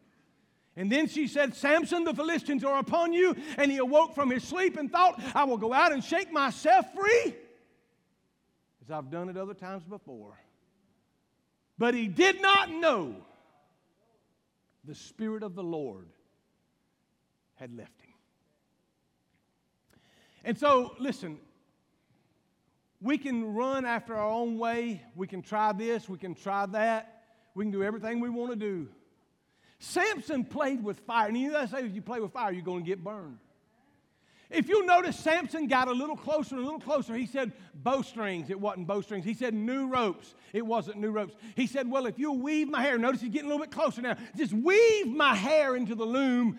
And 0.76 0.92
then 0.92 1.08
she 1.08 1.28
said, 1.28 1.56
Samson, 1.56 2.04
the 2.04 2.14
Philistines 2.14 2.64
are 2.64 2.78
upon 2.78 3.14
you. 3.14 3.36
And 3.58 3.72
he 3.72 3.80
awoke 3.80 4.14
from 4.14 4.30
his 4.30 4.44
sleep 4.44 4.78
and 4.78 4.92
thought, 4.92 5.20
I 5.34 5.46
will 5.46 5.58
go 5.58 5.74
out 5.74 5.92
and 5.92 6.04
shake 6.04 6.32
myself 6.32 6.86
free, 6.94 7.36
as 8.84 8.92
I've 8.92 9.10
done 9.10 9.28
it 9.28 9.38
other 9.38 9.56
times 9.56 9.84
before. 9.86 10.38
But 11.80 11.96
he 11.96 12.08
did 12.08 12.44
not 12.44 12.70
know 12.70 13.16
the 14.84 14.96
Spirit 14.96 15.44
of 15.44 15.56
the 15.56 15.64
Lord 15.64 16.08
had 17.56 17.76
left 17.76 18.02
him. 18.02 18.14
And 20.44 20.58
so, 20.58 20.96
listen, 21.00 21.38
we 23.02 23.18
can 23.18 23.54
run 23.54 23.86
after 23.86 24.16
our 24.16 24.30
own 24.30 24.58
way. 24.58 25.02
We 25.16 25.28
can 25.28 25.42
try 25.42 25.72
this, 25.72 26.10
we 26.10 26.18
can 26.18 26.36
try 26.36 26.66
that. 26.68 27.24
We 27.54 27.66
can 27.66 27.72
do 27.72 27.84
everything 27.84 28.20
we 28.22 28.30
want 28.30 28.52
to 28.52 28.56
do. 28.56 28.88
Samson 29.80 30.46
played 30.46 30.84
with 30.84 31.00
fire. 31.00 31.28
And 31.28 31.38
you 31.38 31.52
know, 31.52 31.60
I 31.60 31.66
say 31.66 31.86
if 31.86 31.94
you 31.94 32.02
play 32.02 32.20
with 32.20 32.32
fire, 32.32 32.52
you're 32.52 32.64
going 32.64 32.84
to 32.84 32.88
get 32.88 33.04
burned. 33.04 33.40
If 34.52 34.68
you 34.68 34.86
notice, 34.86 35.18
Samson 35.18 35.68
got 35.68 35.88
a 35.88 35.94
little 35.94 36.18
closer, 36.18 36.56
a 36.58 36.60
little 36.60 36.80
closer. 36.80 37.16
He 37.16 37.26
said 37.26 37.54
bowstrings. 37.74 38.50
It 38.50 38.60
wasn't 38.60 38.86
bowstrings. 38.86 39.24
He 39.24 39.34
said 39.34 39.54
new 39.54 39.88
ropes. 39.88 40.36
It 40.52 40.66
wasn't 40.66 40.98
new 40.98 41.12
ropes. 41.12 41.36
He 41.56 41.68
said, 41.68 41.90
Well, 41.90 42.06
if 42.06 42.20
you'll 42.20 42.40
weave 42.40 42.68
my 42.68 42.82
hair, 42.82 42.98
notice 42.98 43.22
he's 43.22 43.32
getting 43.32 43.50
a 43.50 43.54
little 43.54 43.66
bit 43.66 43.74
closer 43.74 44.02
now. 44.02 44.18
Just 44.36 44.52
weave 44.52 45.08
my 45.08 45.36
hair 45.36 45.78
into 45.78 45.96
the 45.96 46.04
loom. 46.04 46.58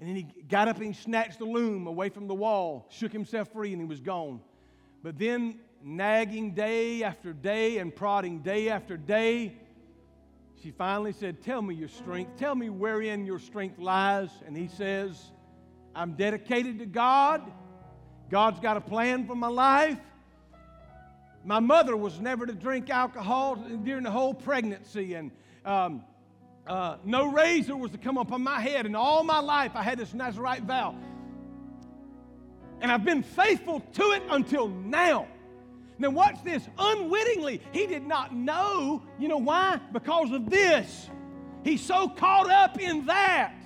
And 0.00 0.08
then 0.08 0.16
he 0.16 0.22
got 0.48 0.66
up 0.66 0.78
and 0.78 0.86
he 0.86 0.92
snatched 0.92 1.38
the 1.38 1.44
loom 1.44 1.86
away 1.86 2.08
from 2.08 2.26
the 2.26 2.34
wall, 2.34 2.88
shook 2.90 3.12
himself 3.12 3.52
free, 3.52 3.72
and 3.72 3.80
he 3.80 3.86
was 3.86 4.00
gone. 4.00 4.40
But 5.02 5.18
then, 5.18 5.60
nagging 5.82 6.54
day 6.54 7.04
after 7.04 7.32
day 7.32 7.78
and 7.78 7.94
prodding 7.94 8.40
day 8.40 8.68
after 8.68 8.96
day, 8.96 9.54
she 10.60 10.72
finally 10.72 11.12
said, 11.12 11.40
Tell 11.42 11.62
me 11.62 11.74
your 11.74 11.88
strength. 11.88 12.36
Tell 12.36 12.56
me 12.56 12.68
wherein 12.68 13.24
your 13.26 13.38
strength 13.38 13.78
lies. 13.78 14.30
And 14.44 14.56
he 14.56 14.66
says, 14.66 15.30
I'm 15.94 16.12
dedicated 16.12 16.78
to 16.78 16.86
God. 16.86 17.42
God's 18.30 18.60
got 18.60 18.76
a 18.76 18.80
plan 18.80 19.26
for 19.26 19.34
my 19.34 19.48
life. 19.48 19.98
My 21.44 21.58
mother 21.58 21.96
was 21.96 22.20
never 22.20 22.46
to 22.46 22.52
drink 22.52 22.90
alcohol 22.90 23.56
during 23.56 24.04
the 24.04 24.10
whole 24.10 24.34
pregnancy, 24.34 25.14
and 25.14 25.30
um, 25.64 26.04
uh, 26.66 26.96
no 27.04 27.26
razor 27.26 27.76
was 27.76 27.90
to 27.92 27.98
come 27.98 28.18
upon 28.18 28.42
my 28.42 28.60
head. 28.60 28.86
And 28.86 28.94
all 28.94 29.24
my 29.24 29.40
life, 29.40 29.72
I 29.74 29.82
had 29.82 29.98
this 29.98 30.14
Nazarite 30.14 30.62
vow. 30.62 30.94
And 32.80 32.92
I've 32.92 33.04
been 33.04 33.22
faithful 33.22 33.80
to 33.80 34.02
it 34.12 34.22
until 34.30 34.68
now. 34.68 35.26
Now, 35.98 36.10
watch 36.10 36.42
this. 36.42 36.66
Unwittingly, 36.78 37.60
he 37.72 37.86
did 37.86 38.06
not 38.06 38.34
know. 38.34 39.02
You 39.18 39.28
know 39.28 39.38
why? 39.38 39.80
Because 39.92 40.30
of 40.30 40.48
this. 40.48 41.10
He's 41.62 41.82
so 41.82 42.08
caught 42.08 42.50
up 42.50 42.80
in 42.80 43.04
that. 43.06 43.59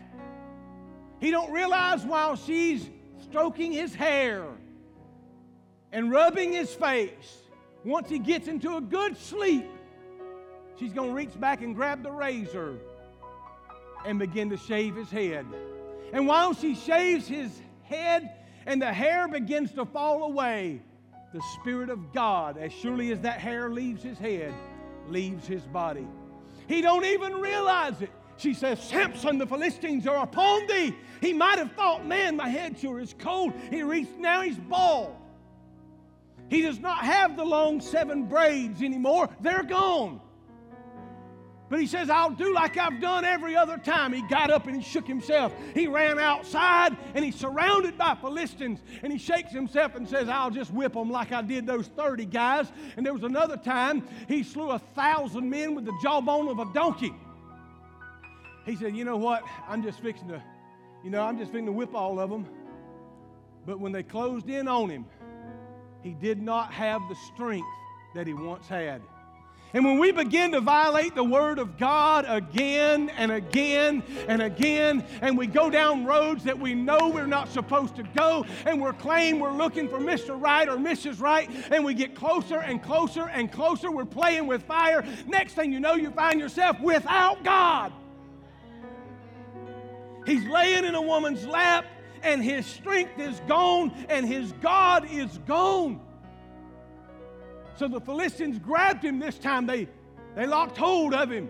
He 1.24 1.30
don't 1.30 1.50
realize 1.50 2.04
while 2.04 2.36
she's 2.36 2.86
stroking 3.22 3.72
his 3.72 3.94
hair 3.94 4.44
and 5.90 6.10
rubbing 6.10 6.52
his 6.52 6.74
face, 6.74 7.38
once 7.82 8.10
he 8.10 8.18
gets 8.18 8.46
into 8.46 8.76
a 8.76 8.80
good 8.82 9.16
sleep, 9.16 9.64
she's 10.78 10.92
going 10.92 11.08
to 11.08 11.14
reach 11.14 11.40
back 11.40 11.62
and 11.62 11.74
grab 11.74 12.02
the 12.02 12.12
razor 12.12 12.76
and 14.04 14.18
begin 14.18 14.50
to 14.50 14.58
shave 14.58 14.96
his 14.96 15.10
head. 15.10 15.46
And 16.12 16.26
while 16.26 16.52
she 16.52 16.74
shaves 16.74 17.26
his 17.26 17.58
head 17.84 18.30
and 18.66 18.82
the 18.82 18.92
hair 18.92 19.26
begins 19.26 19.72
to 19.72 19.86
fall 19.86 20.24
away, 20.24 20.82
the 21.32 21.40
Spirit 21.54 21.88
of 21.88 22.12
God, 22.12 22.58
as 22.58 22.70
surely 22.70 23.12
as 23.12 23.20
that 23.20 23.40
hair 23.40 23.70
leaves 23.70 24.02
his 24.02 24.18
head, 24.18 24.52
leaves 25.08 25.46
his 25.46 25.62
body. 25.62 26.06
He 26.68 26.82
don't 26.82 27.06
even 27.06 27.32
realize 27.32 28.02
it. 28.02 28.10
She 28.36 28.54
says, 28.54 28.80
Samson, 28.80 29.38
the 29.38 29.46
Philistines 29.46 30.06
are 30.06 30.22
upon 30.22 30.66
thee. 30.66 30.94
He 31.20 31.32
might 31.32 31.58
have 31.58 31.72
thought, 31.72 32.04
man, 32.06 32.36
my 32.36 32.48
head 32.48 32.78
sure 32.78 33.00
is 33.00 33.14
cold. 33.18 33.52
He 33.70 33.82
reached, 33.82 34.18
now 34.18 34.42
he's 34.42 34.58
bald. 34.58 35.16
He 36.50 36.62
does 36.62 36.78
not 36.78 36.98
have 36.98 37.36
the 37.36 37.44
long 37.44 37.80
seven 37.80 38.24
braids 38.24 38.82
anymore. 38.82 39.28
They're 39.40 39.62
gone. 39.62 40.20
But 41.70 41.80
he 41.80 41.86
says, 41.86 42.10
I'll 42.10 42.30
do 42.30 42.52
like 42.52 42.76
I've 42.76 43.00
done 43.00 43.24
every 43.24 43.56
other 43.56 43.78
time. 43.78 44.12
He 44.12 44.22
got 44.28 44.50
up 44.50 44.66
and 44.66 44.76
he 44.76 44.82
shook 44.82 45.08
himself. 45.08 45.54
He 45.72 45.86
ran 45.86 46.18
outside 46.18 46.96
and 47.14 47.24
he's 47.24 47.36
surrounded 47.36 47.96
by 47.96 48.14
Philistines 48.14 48.80
and 49.02 49.10
he 49.10 49.18
shakes 49.18 49.50
himself 49.50 49.94
and 49.94 50.06
says, 50.08 50.28
I'll 50.28 50.50
just 50.50 50.72
whip 50.72 50.92
them 50.92 51.10
like 51.10 51.32
I 51.32 51.40
did 51.40 51.66
those 51.66 51.88
30 51.88 52.26
guys. 52.26 52.70
And 52.96 53.04
there 53.04 53.14
was 53.14 53.22
another 53.22 53.56
time 53.56 54.06
he 54.28 54.42
slew 54.42 54.70
a 54.70 54.78
thousand 54.78 55.48
men 55.48 55.74
with 55.74 55.86
the 55.86 55.98
jawbone 56.02 56.48
of 56.48 56.58
a 56.58 56.66
donkey. 56.74 57.14
He 58.64 58.76
said, 58.76 58.96
You 58.96 59.04
know 59.04 59.16
what? 59.16 59.42
I'm 59.68 59.82
just 59.82 60.00
fixing 60.00 60.28
to, 60.28 60.42
you 61.02 61.10
know, 61.10 61.22
I'm 61.22 61.38
just 61.38 61.52
fixing 61.52 61.66
to 61.66 61.72
whip 61.72 61.94
all 61.94 62.18
of 62.18 62.30
them. 62.30 62.46
But 63.66 63.80
when 63.80 63.92
they 63.92 64.02
closed 64.02 64.48
in 64.48 64.68
on 64.68 64.90
him, 64.90 65.06
he 66.02 66.12
did 66.12 66.40
not 66.40 66.72
have 66.72 67.00
the 67.08 67.14
strength 67.32 67.66
that 68.14 68.26
he 68.26 68.34
once 68.34 68.68
had. 68.68 69.00
And 69.74 69.84
when 69.84 69.98
we 69.98 70.12
begin 70.12 70.52
to 70.52 70.60
violate 70.60 71.16
the 71.16 71.24
Word 71.24 71.58
of 71.58 71.76
God 71.78 72.26
again 72.28 73.10
and 73.10 73.32
again 73.32 74.04
and 74.28 74.40
again, 74.40 75.04
and 75.20 75.36
we 75.36 75.48
go 75.48 75.68
down 75.68 76.04
roads 76.04 76.44
that 76.44 76.56
we 76.56 76.74
know 76.74 77.08
we're 77.08 77.26
not 77.26 77.48
supposed 77.48 77.96
to 77.96 78.04
go, 78.04 78.46
and 78.66 78.80
we're 78.80 78.92
claiming 78.92 79.40
we're 79.40 79.50
looking 79.50 79.88
for 79.88 79.98
Mr. 79.98 80.40
Right 80.40 80.68
or 80.68 80.76
Mrs. 80.76 81.20
Right, 81.20 81.50
and 81.72 81.84
we 81.84 81.92
get 81.92 82.14
closer 82.14 82.60
and 82.60 82.80
closer 82.80 83.28
and 83.30 83.50
closer, 83.50 83.90
we're 83.90 84.04
playing 84.04 84.46
with 84.46 84.62
fire. 84.62 85.04
Next 85.26 85.54
thing 85.54 85.72
you 85.72 85.80
know, 85.80 85.94
you 85.94 86.10
find 86.12 86.38
yourself 86.38 86.78
without 86.80 87.42
God. 87.42 87.92
He's 90.26 90.44
laying 90.46 90.84
in 90.84 90.94
a 90.94 91.02
woman's 91.02 91.46
lap, 91.46 91.86
and 92.22 92.42
his 92.42 92.66
strength 92.66 93.18
is 93.18 93.40
gone, 93.46 93.92
and 94.08 94.26
his 94.26 94.52
God 94.60 95.06
is 95.10 95.38
gone. 95.46 96.00
So 97.76 97.88
the 97.88 98.00
Philistines 98.00 98.58
grabbed 98.58 99.04
him 99.04 99.18
this 99.18 99.36
time. 99.36 99.66
They, 99.66 99.88
they 100.36 100.46
locked 100.46 100.76
hold 100.76 101.12
of 101.12 101.30
him. 101.30 101.48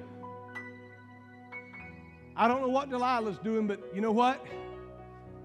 I 2.36 2.48
don't 2.48 2.62
know 2.62 2.68
what 2.68 2.90
Delilah's 2.90 3.38
doing, 3.38 3.66
but 3.66 3.80
you 3.94 4.00
know 4.00 4.10
what? 4.10 4.44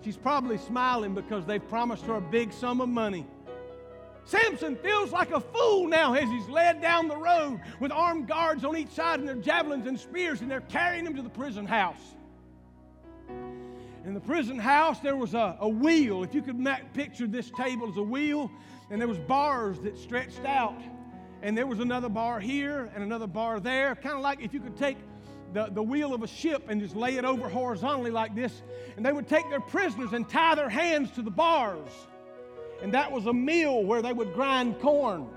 She's 0.03 0.17
probably 0.17 0.57
smiling 0.57 1.13
because 1.13 1.45
they've 1.45 1.67
promised 1.69 2.05
her 2.05 2.15
a 2.15 2.21
big 2.21 2.53
sum 2.53 2.81
of 2.81 2.89
money. 2.89 3.27
Samson 4.25 4.75
feels 4.77 5.11
like 5.11 5.31
a 5.31 5.39
fool 5.39 5.87
now 5.87 6.13
as 6.13 6.29
he's 6.29 6.47
led 6.47 6.81
down 6.81 7.07
the 7.07 7.17
road 7.17 7.59
with 7.79 7.91
armed 7.91 8.27
guards 8.27 8.63
on 8.63 8.77
each 8.77 8.89
side 8.89 9.19
and 9.19 9.27
their 9.27 9.35
javelins 9.35 9.87
and 9.87 9.99
spears, 9.99 10.41
and 10.41 10.49
they're 10.49 10.61
carrying 10.61 11.05
him 11.05 11.15
to 11.15 11.21
the 11.21 11.29
prison 11.29 11.65
house. 11.65 12.15
In 14.05 14.13
the 14.13 14.19
prison 14.19 14.57
house, 14.57 14.99
there 15.01 15.15
was 15.15 15.33
a, 15.33 15.57
a 15.59 15.67
wheel. 15.67 16.23
If 16.23 16.33
you 16.33 16.41
could 16.41 16.65
picture 16.93 17.27
this 17.27 17.51
table 17.51 17.89
as 17.89 17.97
a 17.97 18.03
wheel, 18.03 18.49
and 18.89 18.99
there 18.99 19.07
was 19.07 19.19
bars 19.19 19.79
that 19.81 19.97
stretched 19.97 20.45
out. 20.45 20.81
And 21.41 21.57
there 21.57 21.67
was 21.67 21.79
another 21.79 22.09
bar 22.09 22.39
here 22.39 22.89
and 22.93 23.03
another 23.03 23.27
bar 23.27 23.59
there 23.59 23.95
kind 23.95 24.15
of 24.15 24.21
like 24.21 24.41
if 24.41 24.53
you 24.53 24.59
could 24.59 24.77
take 24.77 24.97
the, 25.53 25.67
the 25.71 25.81
wheel 25.81 26.13
of 26.13 26.21
a 26.21 26.27
ship 26.27 26.63
and 26.67 26.81
just 26.81 26.95
lay 26.95 27.15
it 27.15 27.25
over 27.25 27.47
horizontally 27.47 28.11
like 28.11 28.35
this. 28.35 28.61
And 28.97 29.05
they 29.05 29.13
would 29.13 29.27
take 29.27 29.49
their 29.49 29.61
prisoners 29.61 30.13
and 30.13 30.27
tie 30.27 30.55
their 30.55 30.69
hands 30.69 31.11
to 31.11 31.21
the 31.21 31.31
bars. 31.31 31.91
And 32.81 32.93
that 32.93 33.11
was 33.11 33.25
a 33.25 33.33
mill 33.33 33.83
where 33.83 34.01
they 34.01 34.13
would 34.13 34.33
grind 34.33 34.79
corn. 34.79 35.27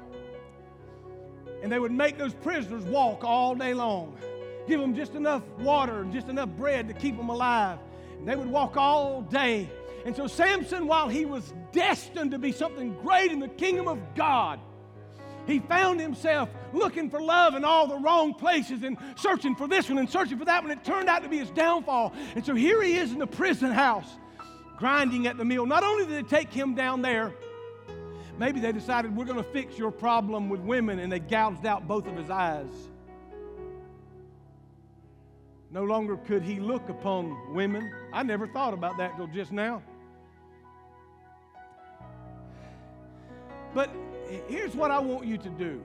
And 1.62 1.70
they 1.70 1.78
would 1.78 1.92
make 1.92 2.18
those 2.18 2.35
prisoners 2.35 2.85
walk 2.85 3.22
all 3.22 3.55
day 3.55 3.74
long 3.74 4.16
give 4.66 4.81
them 4.81 4.94
just 4.94 5.14
enough 5.14 5.42
water 5.59 6.01
and 6.01 6.12
just 6.12 6.29
enough 6.29 6.48
bread 6.51 6.88
to 6.88 6.94
keep 6.94 7.16
them 7.16 7.29
alive 7.29 7.79
and 8.18 8.29
they 8.29 8.37
would 8.37 8.48
walk 8.48 8.77
all 8.77 9.22
day 9.22 9.68
and 10.05 10.16
so, 10.16 10.27
Samson, 10.27 10.87
while 10.87 11.09
he 11.09 11.25
was 11.25 11.53
destined 11.70 12.33
to 12.33 12.38
be 12.38 12.53
something 12.53 12.94
great 13.03 13.31
in 13.31 13.38
the 13.38 13.48
kingdom 13.48 13.87
of 13.87 13.98
God, 14.14 14.59
he 15.46 15.59
found 15.61 16.01
himself 16.01 16.48
looking 16.72 17.11
for 17.11 17.20
love 17.20 17.55
in 17.55 17.64
all 17.64 17.87
the 17.87 17.98
wrong 17.98 18.35
places 18.35 18.83
and 18.83 18.96
searching 19.16 19.55
for 19.55 19.66
this 19.68 19.88
one 19.88 19.98
and 19.98 20.09
searching 20.09 20.38
for 20.38 20.44
that 20.44 20.62
one. 20.62 20.70
It 20.70 20.85
turned 20.85 21.09
out 21.09 21.22
to 21.22 21.29
be 21.29 21.38
his 21.38 21.51
downfall. 21.51 22.12
And 22.35 22.44
so 22.44 22.55
here 22.55 22.83
he 22.83 22.96
is 22.96 23.12
in 23.12 23.18
the 23.18 23.27
prison 23.27 23.70
house, 23.70 24.09
grinding 24.77 25.27
at 25.27 25.37
the 25.37 25.44
mill. 25.44 25.66
Not 25.66 25.83
only 25.83 26.07
did 26.07 26.25
they 26.25 26.29
take 26.29 26.53
him 26.53 26.75
down 26.75 27.03
there, 27.03 27.33
maybe 28.38 28.61
they 28.61 28.72
decided 28.72 29.16
we're 29.16 29.25
going 29.25 29.42
to 29.42 29.51
fix 29.51 29.79
your 29.79 29.90
problem 29.90 30.48
with 30.48 30.61
women, 30.61 30.98
and 30.98 31.12
they 31.12 31.20
gouged 31.20 31.66
out 31.66 31.87
both 31.87 32.07
of 32.07 32.16
his 32.16 32.31
eyes. 32.31 32.66
No 35.72 35.85
longer 35.85 36.18
could 36.18 36.42
he 36.42 36.61
look 36.61 36.90
upon 36.90 37.54
women. 37.54 37.90
I 38.12 38.22
never 38.22 38.46
thought 38.46 38.74
about 38.74 38.98
that 38.98 39.16
till 39.16 39.26
just 39.26 39.52
now. 39.52 39.82
But 43.74 43.90
here's 44.48 44.74
what 44.74 44.90
I 44.90 44.98
want 44.98 45.26
you 45.26 45.38
to 45.38 45.48
do. 45.48 45.82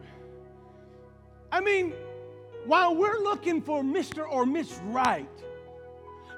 I 1.54 1.62
mean, 1.62 1.94
while 2.66 2.96
we're 2.96 3.20
looking 3.20 3.62
for 3.62 3.82
Mr. 3.82 4.30
or 4.30 4.46
Miss 4.46 4.82
Right, 4.88 5.30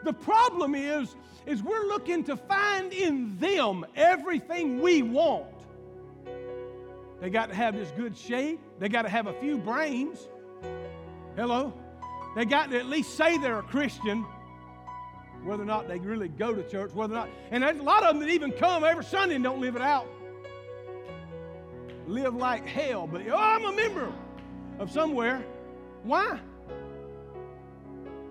the 0.04 0.14
problem 0.14 0.76
is, 0.76 1.16
is 1.48 1.64
we're 1.64 1.86
looking 1.86 2.24
to 2.26 2.38
find 2.38 2.94
in 2.94 3.36
them 3.40 3.84
everything 3.96 4.80
we 4.80 5.02
want. 5.02 5.48
They 7.20 7.32
got 7.32 7.50
to 7.50 7.56
have 7.56 7.76
this 7.76 7.92
good 7.98 8.16
shape. 8.16 8.60
They 8.78 8.90
got 8.90 9.02
to 9.02 9.10
have 9.10 9.26
a 9.26 9.34
few 9.34 9.58
brains. 9.58 10.30
Hello? 11.36 11.74
They 12.36 12.46
got 12.46 12.72
to 12.72 12.78
at 12.78 12.86
least 12.86 13.16
say 13.16 13.38
they're 13.38 13.60
a 13.60 13.64
Christian, 13.64 14.26
whether 15.44 15.64
or 15.64 15.66
not 15.66 15.88
they 15.88 16.00
really 16.00 16.30
go 16.30 16.54
to 16.54 16.64
church, 16.64 16.94
whether 16.94 17.14
or 17.14 17.18
not. 17.18 17.30
And 17.52 17.64
there's 17.64 17.80
a 17.80 17.84
lot 17.84 18.04
of 18.04 18.16
them 18.16 18.20
that 18.20 18.32
even 18.32 18.52
come 18.52 18.84
every 18.84 19.06
Sunday 19.06 19.36
and 19.36 19.44
don't 19.44 19.62
live 19.62 19.76
it 19.76 19.82
out 19.82 20.08
live 22.10 22.36
like 22.36 22.66
hell, 22.66 23.08
but 23.08 23.22
oh, 23.30 23.38
I'm 23.38 23.66
a 23.66 23.72
member 23.72 24.12
of 24.80 24.92
somewhere. 24.92 25.46
Why? 26.04 26.40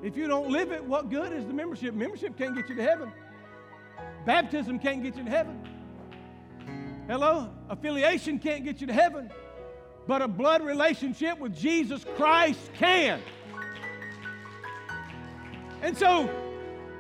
If 0.03 0.17
you 0.17 0.27
don't 0.27 0.51
live 0.51 0.73
it, 0.73 0.85
what 0.85 1.11
good 1.11 1.33
is 1.33 1.47
the 1.47 1.53
membership? 1.53 1.95
Membership 1.95 2.37
can't 2.37 2.55
get 2.55 2.69
you 2.69 2.75
to 2.75 2.83
heaven. 2.83 3.13
Baptism 4.27 4.79
can't 4.79 5.03
get 5.03 5.17
you 5.17 5.25
to 5.25 5.31
heaven. 5.31 5.67
Hello? 7.07 7.51
Affiliation 7.69 8.39
can't 8.39 8.65
get 8.65 8.81
you 8.81 8.87
to 8.89 8.93
heaven. 8.93 9.31
But 10.07 10.23
a 10.23 10.29
blood 10.29 10.65
relationship 10.65 11.39
with 11.39 11.57
Jesus 11.57 12.05
Christ 12.17 12.61
can. 12.75 13.21
And 15.83 15.97
so, 15.97 16.29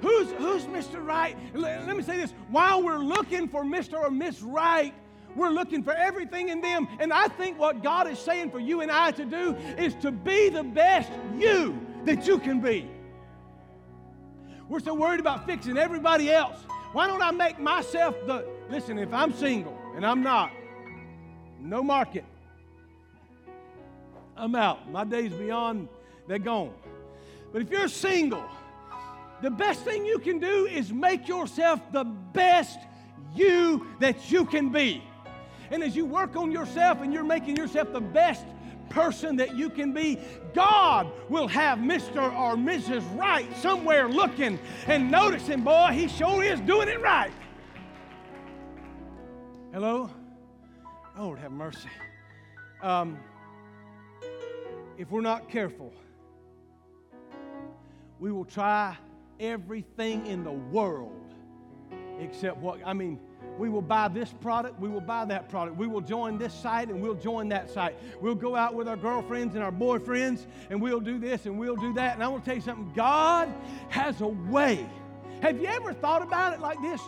who's, 0.00 0.30
who's 0.32 0.64
Mr. 0.64 1.04
Right? 1.04 1.36
Let, 1.54 1.86
let 1.86 1.96
me 1.96 2.02
say 2.02 2.16
this. 2.16 2.32
While 2.48 2.82
we're 2.82 2.98
looking 2.98 3.48
for 3.48 3.64
Mr. 3.64 3.94
or 3.94 4.10
Miss 4.10 4.42
Right, 4.42 4.94
we're 5.34 5.50
looking 5.50 5.82
for 5.82 5.92
everything 5.92 6.48
in 6.48 6.60
them. 6.60 6.88
And 6.98 7.12
I 7.12 7.28
think 7.28 7.58
what 7.58 7.82
God 7.82 8.08
is 8.08 8.18
saying 8.18 8.50
for 8.50 8.58
you 8.58 8.80
and 8.80 8.90
I 8.90 9.10
to 9.12 9.24
do 9.24 9.54
is 9.76 9.94
to 9.96 10.10
be 10.10 10.48
the 10.48 10.64
best 10.64 11.10
you 11.36 11.78
that 12.04 12.26
you 12.26 12.38
can 12.38 12.60
be. 12.60 12.90
We're 14.68 14.80
so 14.80 14.94
worried 14.94 15.20
about 15.20 15.46
fixing 15.46 15.78
everybody 15.78 16.30
else. 16.30 16.58
Why 16.92 17.06
don't 17.06 17.22
I 17.22 17.30
make 17.30 17.58
myself 17.58 18.14
the. 18.26 18.46
Listen, 18.70 18.98
if 18.98 19.12
I'm 19.12 19.32
single, 19.32 19.78
and 19.94 20.04
I'm 20.04 20.22
not, 20.22 20.52
no 21.58 21.82
market. 21.82 22.24
I'm 24.36 24.54
out. 24.54 24.90
My 24.90 25.04
days 25.04 25.32
beyond, 25.32 25.88
they're 26.26 26.38
gone. 26.38 26.72
But 27.52 27.62
if 27.62 27.70
you're 27.70 27.88
single, 27.88 28.44
the 29.40 29.50
best 29.50 29.80
thing 29.82 30.04
you 30.04 30.18
can 30.18 30.38
do 30.38 30.66
is 30.66 30.92
make 30.92 31.28
yourself 31.28 31.80
the 31.92 32.04
best 32.04 32.78
you 33.34 33.86
that 34.00 34.30
you 34.30 34.44
can 34.44 34.70
be. 34.70 35.02
And 35.70 35.82
as 35.82 35.94
you 35.94 36.04
work 36.04 36.34
on 36.36 36.50
yourself 36.50 37.02
and 37.02 37.12
you're 37.12 37.24
making 37.24 37.56
yourself 37.56 37.92
the 37.92 38.00
best 38.00 38.44
person 38.88 39.36
that 39.36 39.54
you 39.54 39.70
can 39.70 39.92
be, 39.92 40.18
God 40.54 41.10
will 41.28 41.46
have 41.46 41.78
Mr. 41.78 42.32
or 42.36 42.56
Mrs. 42.56 43.04
Right 43.18 43.54
somewhere 43.58 44.08
looking 44.08 44.58
and 44.86 45.10
noticing, 45.10 45.62
boy, 45.62 45.90
he 45.92 46.08
sure 46.08 46.42
is 46.42 46.60
doing 46.60 46.88
it 46.88 47.00
right. 47.00 47.32
Hello? 49.72 50.10
Lord, 51.18 51.38
have 51.40 51.52
mercy. 51.52 51.88
Um, 52.82 53.18
if 54.96 55.10
we're 55.10 55.20
not 55.20 55.48
careful, 55.48 55.92
we 58.18 58.32
will 58.32 58.44
try 58.44 58.96
everything 59.40 60.26
in 60.26 60.44
the 60.44 60.52
world 60.52 61.14
except 62.20 62.58
what, 62.58 62.80
I 62.84 62.92
mean, 62.92 63.18
we 63.58 63.68
will 63.68 63.82
buy 63.82 64.08
this 64.08 64.32
product, 64.40 64.78
we 64.80 64.88
will 64.88 65.00
buy 65.00 65.24
that 65.24 65.48
product. 65.48 65.76
We 65.76 65.86
will 65.86 66.00
join 66.00 66.38
this 66.38 66.54
site 66.54 66.88
and 66.88 67.00
we'll 67.00 67.14
join 67.14 67.48
that 67.48 67.70
site. 67.70 67.96
We'll 68.20 68.34
go 68.34 68.54
out 68.54 68.74
with 68.74 68.88
our 68.88 68.96
girlfriends 68.96 69.54
and 69.54 69.64
our 69.64 69.72
boyfriends 69.72 70.46
and 70.70 70.80
we'll 70.80 71.00
do 71.00 71.18
this 71.18 71.46
and 71.46 71.58
we'll 71.58 71.76
do 71.76 71.92
that. 71.94 72.14
And 72.14 72.22
I 72.22 72.28
want 72.28 72.44
to 72.44 72.50
tell 72.50 72.56
you 72.56 72.62
something 72.62 72.92
God 72.94 73.52
has 73.88 74.20
a 74.20 74.28
way. 74.28 74.86
Have 75.42 75.60
you 75.60 75.66
ever 75.66 75.92
thought 75.92 76.22
about 76.22 76.52
it 76.52 76.60
like 76.60 76.80
this? 76.82 77.00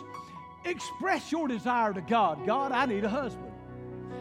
Express 0.65 1.31
your 1.31 1.47
desire 1.47 1.93
to 1.93 2.01
God. 2.01 2.45
God, 2.45 2.71
I 2.71 2.85
need 2.85 3.03
a 3.03 3.09
husband. 3.09 3.51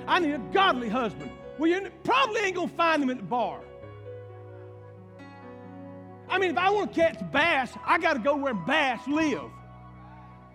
I 0.07 0.19
need 0.19 0.33
a 0.33 0.39
godly 0.53 0.89
husband. 0.89 1.31
Well, 1.59 1.71
you 1.71 1.91
probably 2.05 2.41
ain't 2.41 2.55
going 2.55 2.71
to 2.71 2.75
find 2.75 3.03
him 3.03 3.11
at 3.11 3.19
the 3.19 3.23
bar. 3.23 3.61
I 6.31 6.39
mean, 6.39 6.53
if 6.53 6.59
I 6.59 6.71
want 6.71 6.95
to 6.95 7.01
catch 7.01 7.19
bass, 7.33 7.73
I 7.85 7.99
got 7.99 8.15
to 8.15 8.21
go 8.21 8.37
where 8.37 8.55
bass 8.55 9.01
live. 9.09 9.51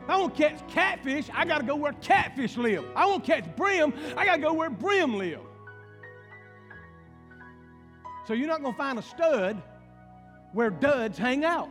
I 0.07 0.17
want 0.17 0.35
to 0.35 0.41
catch 0.41 0.67
catfish, 0.69 1.29
I 1.33 1.45
got 1.45 1.59
to 1.59 1.65
go 1.65 1.75
where 1.75 1.93
catfish 1.93 2.57
live. 2.57 2.85
I 2.95 3.05
want 3.07 3.25
to 3.25 3.31
catch 3.31 3.55
brim, 3.55 3.93
I 4.15 4.25
got 4.25 4.35
to 4.35 4.41
go 4.41 4.53
where 4.53 4.69
brim 4.69 5.17
live. 5.17 5.41
So 8.27 8.33
you're 8.33 8.47
not 8.47 8.61
going 8.61 8.73
to 8.73 8.77
find 8.77 8.97
a 8.97 9.01
stud 9.01 9.61
where 10.53 10.69
duds 10.69 11.17
hang 11.17 11.43
out. 11.43 11.69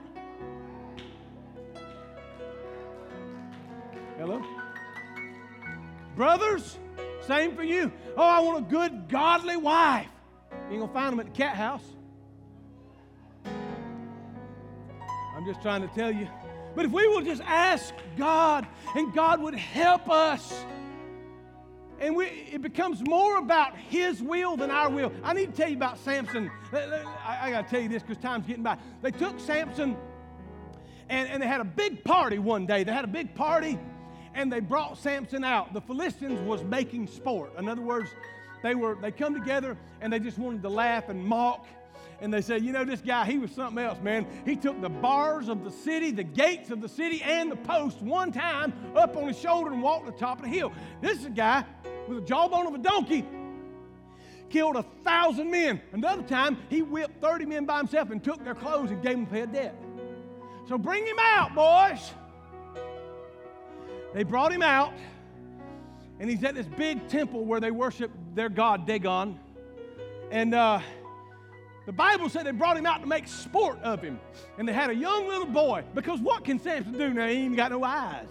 Hello? 4.18 4.44
Brothers, 6.14 6.78
same 7.22 7.56
for 7.56 7.64
you. 7.64 7.90
Oh, 8.16 8.22
I 8.22 8.40
want 8.40 8.58
a 8.58 8.70
good, 8.70 9.08
godly 9.08 9.56
wife. 9.56 10.06
You 10.50 10.56
ain't 10.58 10.78
going 10.78 10.88
to 10.88 10.94
find 10.94 11.12
them 11.12 11.20
at 11.20 11.26
the 11.26 11.32
cat 11.32 11.56
house. 11.56 11.82
I'm 15.44 15.52
just 15.52 15.60
trying 15.60 15.86
to 15.86 15.94
tell 15.94 16.10
you. 16.10 16.26
But 16.74 16.86
if 16.86 16.90
we 16.90 17.06
will 17.06 17.20
just 17.20 17.42
ask 17.44 17.92
God 18.16 18.66
and 18.96 19.12
God 19.12 19.42
would 19.42 19.54
help 19.54 20.08
us, 20.08 20.64
and 22.00 22.16
we, 22.16 22.24
it 22.24 22.62
becomes 22.62 23.06
more 23.06 23.36
about 23.36 23.76
His 23.76 24.22
will 24.22 24.56
than 24.56 24.70
our 24.70 24.88
will. 24.88 25.12
I 25.22 25.34
need 25.34 25.50
to 25.50 25.52
tell 25.52 25.68
you 25.68 25.76
about 25.76 25.98
Samson. 25.98 26.50
I, 26.72 27.38
I 27.42 27.50
got 27.50 27.66
to 27.66 27.70
tell 27.70 27.82
you 27.82 27.90
this 27.90 28.02
because 28.02 28.16
time's 28.22 28.46
getting 28.46 28.62
by. 28.62 28.78
They 29.02 29.10
took 29.10 29.38
Samson 29.38 29.98
and, 31.10 31.28
and 31.28 31.42
they 31.42 31.46
had 31.46 31.60
a 31.60 31.64
big 31.64 32.02
party 32.04 32.38
one 32.38 32.64
day. 32.64 32.82
They 32.82 32.92
had 32.92 33.04
a 33.04 33.08
big 33.08 33.34
party 33.34 33.78
and 34.32 34.50
they 34.50 34.60
brought 34.60 34.96
Samson 34.96 35.44
out. 35.44 35.74
The 35.74 35.82
Philistines 35.82 36.40
was 36.40 36.64
making 36.64 37.06
sport. 37.08 37.52
In 37.58 37.68
other 37.68 37.82
words, 37.82 38.08
they 38.62 38.74
were 38.74 38.94
they 38.94 39.10
come 39.10 39.34
together 39.34 39.76
and 40.00 40.10
they 40.10 40.20
just 40.20 40.38
wanted 40.38 40.62
to 40.62 40.70
laugh 40.70 41.10
and 41.10 41.22
mock 41.22 41.66
and 42.20 42.32
they 42.32 42.40
said, 42.40 42.64
you 42.64 42.72
know, 42.72 42.84
this 42.84 43.00
guy, 43.00 43.24
he 43.24 43.38
was 43.38 43.50
something 43.50 43.82
else, 43.82 44.00
man. 44.00 44.26
He 44.44 44.56
took 44.56 44.80
the 44.80 44.88
bars 44.88 45.48
of 45.48 45.64
the 45.64 45.70
city, 45.70 46.10
the 46.10 46.24
gates 46.24 46.70
of 46.70 46.80
the 46.80 46.88
city, 46.88 47.22
and 47.22 47.50
the 47.50 47.56
post 47.56 48.00
one 48.02 48.32
time 48.32 48.72
up 48.94 49.16
on 49.16 49.28
his 49.28 49.38
shoulder 49.38 49.72
and 49.72 49.82
walked 49.82 50.06
the 50.06 50.12
top 50.12 50.38
of 50.38 50.44
the 50.44 50.50
hill. 50.50 50.72
This 51.00 51.18
is 51.18 51.26
a 51.26 51.30
guy 51.30 51.64
with 52.08 52.18
a 52.18 52.20
jawbone 52.22 52.66
of 52.66 52.74
a 52.74 52.78
donkey. 52.78 53.24
Killed 54.50 54.76
a 54.76 54.84
thousand 55.04 55.50
men. 55.50 55.80
Another 55.92 56.22
time, 56.22 56.58
he 56.68 56.82
whipped 56.82 57.20
30 57.20 57.46
men 57.46 57.64
by 57.64 57.78
himself 57.78 58.10
and 58.10 58.22
took 58.22 58.44
their 58.44 58.54
clothes 58.54 58.90
and 58.90 59.02
gave 59.02 59.16
them 59.16 59.26
pay 59.26 59.40
a 59.40 59.46
debt. 59.46 59.74
So 60.68 60.78
bring 60.78 61.04
him 61.06 61.18
out, 61.18 61.54
boys. 61.54 62.12
They 64.14 64.22
brought 64.22 64.52
him 64.52 64.62
out, 64.62 64.92
and 66.20 66.30
he's 66.30 66.44
at 66.44 66.54
this 66.54 66.66
big 66.66 67.08
temple 67.08 67.44
where 67.44 67.58
they 67.58 67.72
worship 67.72 68.12
their 68.34 68.48
god 68.48 68.86
Dagon. 68.86 69.40
And 70.30 70.54
uh, 70.54 70.80
the 71.86 71.92
Bible 71.92 72.28
said 72.28 72.46
they 72.46 72.52
brought 72.52 72.76
him 72.76 72.86
out 72.86 73.02
to 73.02 73.06
make 73.06 73.28
sport 73.28 73.78
of 73.82 74.00
him. 74.00 74.18
And 74.58 74.66
they 74.66 74.72
had 74.72 74.90
a 74.90 74.94
young 74.94 75.28
little 75.28 75.46
boy. 75.46 75.84
Because 75.94 76.20
what 76.20 76.44
can 76.44 76.58
Samson 76.58 76.92
do 76.92 77.12
now? 77.12 77.28
He 77.28 77.36
ain't 77.36 77.56
got 77.56 77.70
no 77.70 77.84
eyes. 77.84 78.26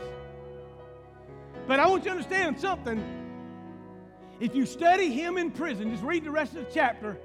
But 1.68 1.80
I 1.80 1.88
want 1.88 2.04
you 2.04 2.12
to 2.12 2.18
understand 2.18 2.60
something. 2.60 3.04
If 4.40 4.56
you 4.56 4.66
study 4.66 5.10
him 5.10 5.38
in 5.38 5.52
prison, 5.52 5.92
just 5.92 6.04
read 6.04 6.24
the 6.24 6.32
rest 6.32 6.56
of 6.56 6.66
the 6.66 6.72
chapter. 6.74 7.18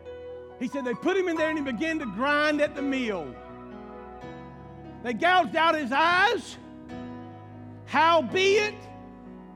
He 0.60 0.68
said 0.68 0.84
they 0.84 0.94
put 0.94 1.16
him 1.16 1.28
in 1.28 1.36
there 1.36 1.48
and 1.48 1.58
he 1.58 1.64
began 1.64 1.98
to 2.00 2.06
grind 2.06 2.60
at 2.60 2.74
the 2.74 2.82
mill. 2.82 3.34
They 5.02 5.14
gouged 5.14 5.56
out 5.56 5.76
his 5.76 5.92
eyes. 5.92 6.56
Howbeit, 7.86 8.74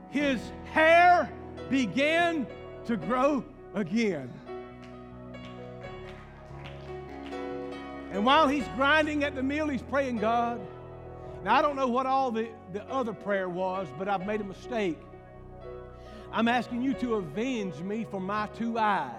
his 0.09 0.39
hair 0.71 1.29
began 1.69 2.47
to 2.85 2.97
grow 2.97 3.45
again. 3.75 4.31
And 8.13 8.23
while 8.23 8.47
he's 8.47 8.67
grinding 8.75 9.23
at 9.23 9.33
the 9.33 9.41
mill, 9.41 9.67
he's 9.67 9.81
praying, 9.81 10.19
God. 10.19 10.61
Now, 11.43 11.55
I 11.55 11.61
don't 11.63 11.75
know 11.75 11.87
what 11.87 12.05
all 12.05 12.29
the, 12.31 12.47
the 12.71 12.87
other 12.87 13.11
prayer 13.11 13.49
was, 13.49 13.87
but 13.97 14.07
I've 14.07 14.27
made 14.27 14.39
a 14.39 14.43
mistake. 14.43 14.99
I'm 16.31 16.47
asking 16.47 16.83
you 16.83 16.93
to 16.95 17.15
avenge 17.15 17.75
me 17.79 18.05
for 18.09 18.21
my 18.21 18.47
two 18.55 18.77
eyes. 18.77 19.11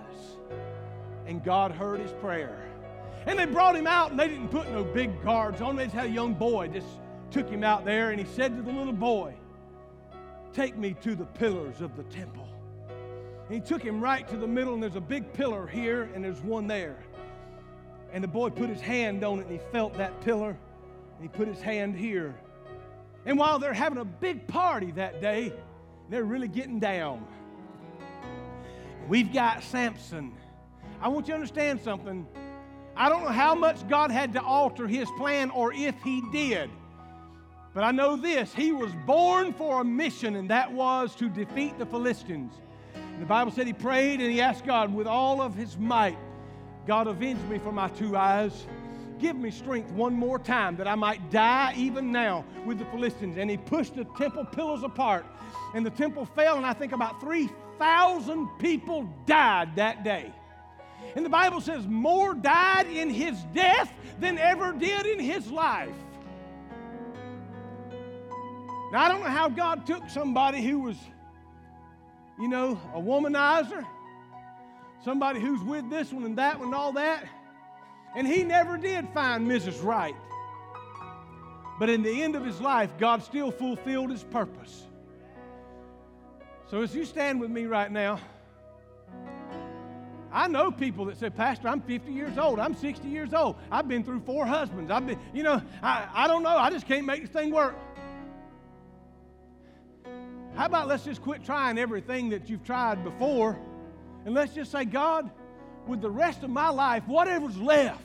And 1.27 1.43
God 1.43 1.73
heard 1.73 1.99
his 1.99 2.13
prayer. 2.13 2.71
And 3.27 3.37
they 3.37 3.47
brought 3.47 3.75
him 3.75 3.89
out, 3.89 4.13
and 4.13 4.21
they 4.21 4.29
didn't 4.29 4.49
put 4.49 4.71
no 4.71 4.85
big 4.85 5.25
guards 5.25 5.61
on 5.61 5.71
him. 5.71 5.77
They 5.77 5.85
just 5.87 5.97
had 5.97 6.07
a 6.07 6.11
young 6.11 6.33
boy, 6.33 6.69
just 6.69 6.87
took 7.33 7.49
him 7.49 7.65
out 7.65 7.85
there, 7.85 8.11
and 8.11 8.21
he 8.21 8.27
said 8.27 8.57
to 8.57 8.63
the 8.63 8.71
little 8.71 8.93
boy, 8.93 9.35
Take 10.53 10.77
me 10.77 10.95
to 11.03 11.17
the 11.17 11.27
pillars 11.27 11.81
of 11.81 11.97
the 11.97 12.05
temple. 12.05 12.47
And 13.49 13.55
he 13.55 13.61
took 13.61 13.83
him 13.83 14.01
right 14.01 14.29
to 14.29 14.37
the 14.37 14.47
middle, 14.47 14.75
and 14.75 14.83
there's 14.83 14.95
a 14.95 15.01
big 15.01 15.33
pillar 15.33 15.67
here, 15.67 16.09
and 16.15 16.25
there's 16.25 16.41
one 16.43 16.69
there. 16.69 16.97
And 18.15 18.23
the 18.23 18.29
boy 18.29 18.49
put 18.49 18.71
his 18.71 18.81
hand 18.81 19.25
on 19.25 19.41
it 19.41 19.49
and 19.49 19.51
he 19.51 19.61
felt 19.73 19.95
that 19.95 20.21
pillar 20.21 20.51
and 20.51 21.21
he 21.21 21.27
put 21.27 21.49
his 21.49 21.61
hand 21.61 21.97
here. 21.97 22.33
And 23.27 23.37
while 23.37 23.59
they're 23.59 23.75
having 23.75 23.99
a 23.99 24.05
big 24.05 24.47
party 24.47 24.93
that 24.93 25.21
day, 25.21 25.53
they're 26.09 26.23
really 26.23 26.47
getting 26.47 26.79
down. 26.79 27.27
We've 29.09 29.33
got 29.33 29.65
Samson. 29.65 30.33
I 31.01 31.09
want 31.09 31.27
you 31.27 31.33
to 31.33 31.35
understand 31.35 31.81
something. 31.81 32.25
I 32.97 33.09
don't 33.09 33.25
know 33.25 33.31
how 33.31 33.53
much 33.57 33.87
God 33.89 34.13
had 34.13 34.33
to 34.35 34.43
alter 34.43 34.87
his 34.87 35.11
plan 35.19 35.51
or 35.51 35.73
if 35.73 36.01
he 36.05 36.23
did. 36.31 36.71
But 37.75 37.83
I 37.83 37.91
know 37.91 38.15
this 38.15 38.55
he 38.55 38.71
was 38.71 38.93
born 39.05 39.53
for 39.53 39.81
a 39.81 39.85
mission, 39.85 40.37
and 40.37 40.49
that 40.51 40.73
was 40.73 41.17
to 41.17 41.29
defeat 41.29 41.77
the 41.79 41.87
Philistines. 41.87 42.53
And 42.95 43.21
the 43.21 43.27
Bible 43.27 43.51
said 43.51 43.67
he 43.67 43.73
prayed 43.73 44.21
and 44.21 44.31
he 44.31 44.41
asked 44.41 44.65
God 44.65 44.95
with 44.95 45.09
all 45.09 45.43
of 45.43 45.57
his 45.57 45.77
might 45.77 46.17
God, 46.87 47.07
avenge 47.07 47.41
me 47.49 47.59
for 47.59 47.73
my 47.73 47.89
two 47.89 48.17
eyes. 48.17 48.67
Give 49.19 49.37
me 49.37 49.51
strength 49.51 49.91
one 49.93 50.13
more 50.13 50.39
time 50.39 50.77
that 50.77 50.87
I 50.87 50.95
might 50.97 51.31
die 51.31 51.73
even 51.77 52.13
now 52.13 52.45
with 52.67 52.79
the 52.79 52.85
Philistines. 52.87 53.39
And 53.39 53.49
he 53.49 53.57
pushed 53.57 53.97
the 53.97 54.05
temple 54.19 54.45
pillars 54.45 54.83
apart, 54.83 55.25
and 55.75 55.87
the 55.87 55.91
temple 55.91 56.27
fell, 56.27 56.57
and 56.57 56.67
I 56.67 56.75
think 56.75 56.93
about 56.93 57.21
3,000 57.21 58.49
people 58.59 59.09
died 59.25 59.77
that 59.77 60.05
day. 60.05 60.33
And 61.17 61.25
the 61.25 61.31
Bible 61.31 61.61
says 61.61 61.87
more 61.87 62.35
died 62.35 62.87
in 62.87 63.09
his 63.09 63.39
death 63.55 63.93
than 64.21 64.37
ever 64.39 64.73
did 64.73 65.07
in 65.07 65.21
his 65.21 65.51
life. 65.51 65.95
Now, 68.93 69.03
I 69.03 69.09
don't 69.09 69.23
know 69.23 69.31
how 69.31 69.49
God 69.49 69.87
took 69.87 70.09
somebody 70.11 70.63
who 70.63 70.81
was, 70.81 70.97
you 72.39 72.49
know, 72.49 72.81
a 72.95 73.01
womanizer 73.01 73.85
somebody 75.05 75.39
who's 75.39 75.63
with 75.63 75.89
this 75.91 76.13
one 76.13 76.25
and 76.25 76.39
that 76.39 76.59
one 76.59 76.69
and 76.69 76.75
all 76.75 76.93
that. 76.93 77.25
And 78.17 78.27
he 78.27 78.43
never 78.43 78.79
did 78.79 79.09
find 79.11 79.47
Mrs. 79.47 79.85
Right. 79.85 80.17
But 81.79 81.91
in 81.91 82.03
the 82.03 82.23
end 82.23 82.37
of 82.37 82.45
his 82.45 82.61
life, 82.61 82.91
God 82.99 83.23
still 83.23 83.51
fulfilled 83.51 84.11
his 84.11 84.23
purpose. 84.23 84.85
So 86.71 86.83
as 86.83 86.95
you 86.95 87.05
stand 87.05 87.41
with 87.41 87.51
me 87.51 87.67
right 87.67 87.91
now, 87.91 88.21
I 90.33 90.49
know 90.49 90.71
people 90.71 91.05
that 91.07 91.19
say, 91.19 91.31
Pastor, 91.31 91.69
I'm 91.69 91.81
50 91.81 92.13
years 92.13 92.39
old. 92.39 92.59
I'm 92.59 92.75
60 92.75 93.07
years 93.09 93.35
old. 93.35 93.57
I've 93.71 93.87
been 93.87 94.03
through 94.03 94.21
four 94.21 94.47
husbands. 94.47 94.91
I've 94.91 95.07
been, 95.07 95.19
you 95.33 95.43
know, 95.43 95.61
I, 95.83 96.09
I 96.13 96.27
don't 96.27 96.43
know. 96.43 96.57
I 96.57 96.71
just 96.71 96.87
can't 96.87 97.05
make 97.05 97.23
this 97.23 97.31
thing 97.31 97.51
work. 97.51 97.77
How 100.55 100.67
about 100.67 100.89
let's 100.89 101.05
just 101.05 101.21
quit 101.23 101.45
trying 101.45 101.79
everything 101.79 102.31
that 102.31 102.49
you've 102.49 102.65
tried 102.65 103.05
before 103.05 103.59
and 104.25 104.35
let's 104.35 104.55
just 104.55 104.73
say, 104.73 104.85
God, 104.85 105.31
with 105.87 106.01
the 106.01 106.11
rest 106.11 106.43
of 106.43 106.51
my 106.51 106.69
life, 106.69 107.07
whatever's 107.07 107.57
left, 107.59 108.01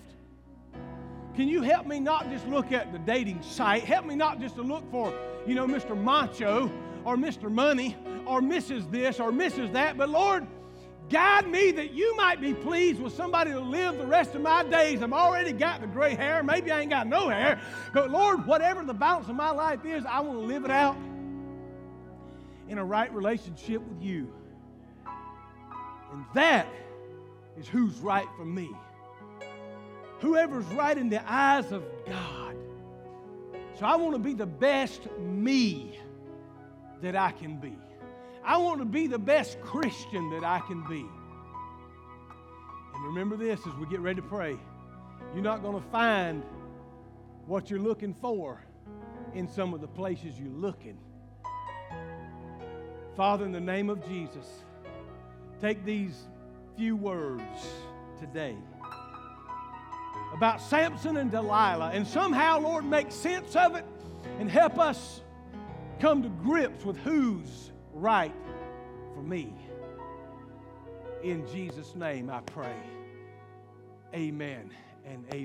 can 1.36 1.48
you 1.48 1.62
help 1.62 1.86
me 1.88 2.00
not 2.00 2.30
just 2.30 2.46
look 2.48 2.72
at 2.72 2.92
the 2.92 3.00
dating 3.00 3.42
site? 3.42 3.84
Help 3.84 4.06
me 4.06 4.16
not 4.16 4.40
just 4.42 4.56
to 4.56 4.62
look 4.62 4.90
for, 4.92 5.14
you 5.48 5.56
know, 5.56 5.66
Mr. 5.66 5.96
Macho 5.96 6.70
or 7.06 7.16
Mr. 7.16 7.50
Money 7.50 7.96
or 8.26 8.42
Mrs. 8.42 8.92
This 8.92 9.20
or 9.20 9.32
Mrs. 9.32 9.72
That, 9.72 9.98
but 9.98 10.10
Lord, 10.10 10.46
guide 11.10 11.48
me 11.48 11.72
that 11.72 11.94
you 11.94 12.16
might 12.16 12.42
be 12.42 12.54
pleased 12.54 13.02
with 13.02 13.14
somebody 13.14 13.52
to 13.52 13.60
live 13.60 13.98
the 13.98 14.06
rest 14.06 14.36
of 14.36 14.42
my 14.42 14.64
days. 14.64 15.02
I've 15.02 15.14
already 15.14 15.54
got 15.54 15.82
the 15.82 15.88
gray 15.88 16.14
hair. 16.14 16.44
Maybe 16.44 16.72
I 16.72 16.82
ain't 16.82 16.90
got 16.90 17.08
no 17.08 17.30
hair. 17.30 17.60
But 17.94 18.12
Lord, 18.12 18.46
whatever 18.46 18.84
the 18.84 18.94
balance 18.94 19.30
of 19.30 19.36
my 19.36 19.52
life 19.52 19.86
is, 19.86 20.06
I 20.06 20.20
want 20.20 20.40
to 20.40 20.46
live 20.46 20.66
it 20.66 20.72
out 20.72 20.98
in 22.68 22.78
a 22.78 22.86
right 22.86 23.12
relationship 23.14 23.82
with 23.82 24.02
you. 24.02 24.32
And 26.12 26.26
that 26.34 26.68
is 27.58 27.68
who's 27.68 27.96
right 28.00 28.28
for 28.38 28.46
me. 28.46 28.70
Whoever's 30.20 30.66
right 30.68 30.98
in 30.98 31.10
the 31.10 31.22
eyes 31.32 31.72
of 31.72 31.84
God. 32.06 32.56
So 33.80 33.86
I 33.86 33.96
want 33.96 34.14
to 34.14 34.20
be 34.20 34.34
the 34.34 34.46
best 34.46 35.08
me 35.18 35.98
that 37.02 37.16
I 37.16 37.32
can 37.32 37.58
be. 37.58 37.76
I 38.44 38.58
want 38.58 38.80
to 38.80 38.86
be 38.86 39.08
the 39.08 39.20
best 39.20 39.62
Christian 39.62 40.30
that 40.32 40.44
I 40.44 40.60
can 40.60 40.84
be. 40.88 41.06
And 42.96 43.06
remember 43.06 43.38
this 43.38 43.60
as 43.66 43.74
we 43.76 43.86
get 43.88 44.00
ready 44.02 44.22
to 44.22 44.28
pray 44.28 44.58
you're 45.34 45.44
not 45.44 45.62
going 45.62 45.80
to 45.80 45.90
find 45.90 46.44
what 47.46 47.70
you're 47.70 47.80
looking 47.80 48.14
for 48.14 48.64
in 49.34 49.48
some 49.48 49.74
of 49.74 49.82
the 49.82 49.88
places 49.88 50.40
you're 50.40 50.50
looking. 50.50 50.98
Father, 53.16 53.46
in 53.46 53.52
the 53.52 53.60
name 53.60 53.90
of 53.90 54.06
Jesus, 54.08 54.64
take 55.62 55.84
these 55.84 56.28
few 56.78 56.96
words 56.96 57.44
today 58.20 58.56
about 60.34 60.62
Samson 60.62 61.18
and 61.18 61.32
Delilah 61.32 61.92
and 61.94 62.08
somehow, 62.08 62.60
Lord, 62.60 62.86
make 62.86 63.12
sense 63.12 63.56
of 63.56 63.76
it 63.76 63.86
and 64.40 64.50
help 64.50 64.80
us 64.80 65.22
come 66.00 66.24
to 66.24 66.30
grips 66.30 66.86
with 66.86 66.98
who's 66.98 67.72
right 67.94 68.34
for 69.14 69.22
me. 69.22 69.54
In 71.24 71.46
Jesus' 71.48 71.96
name 71.96 72.30
I 72.30 72.40
pray. 72.42 72.76
Amen 74.14 74.72
and 75.06 75.26
amen. 75.26 75.36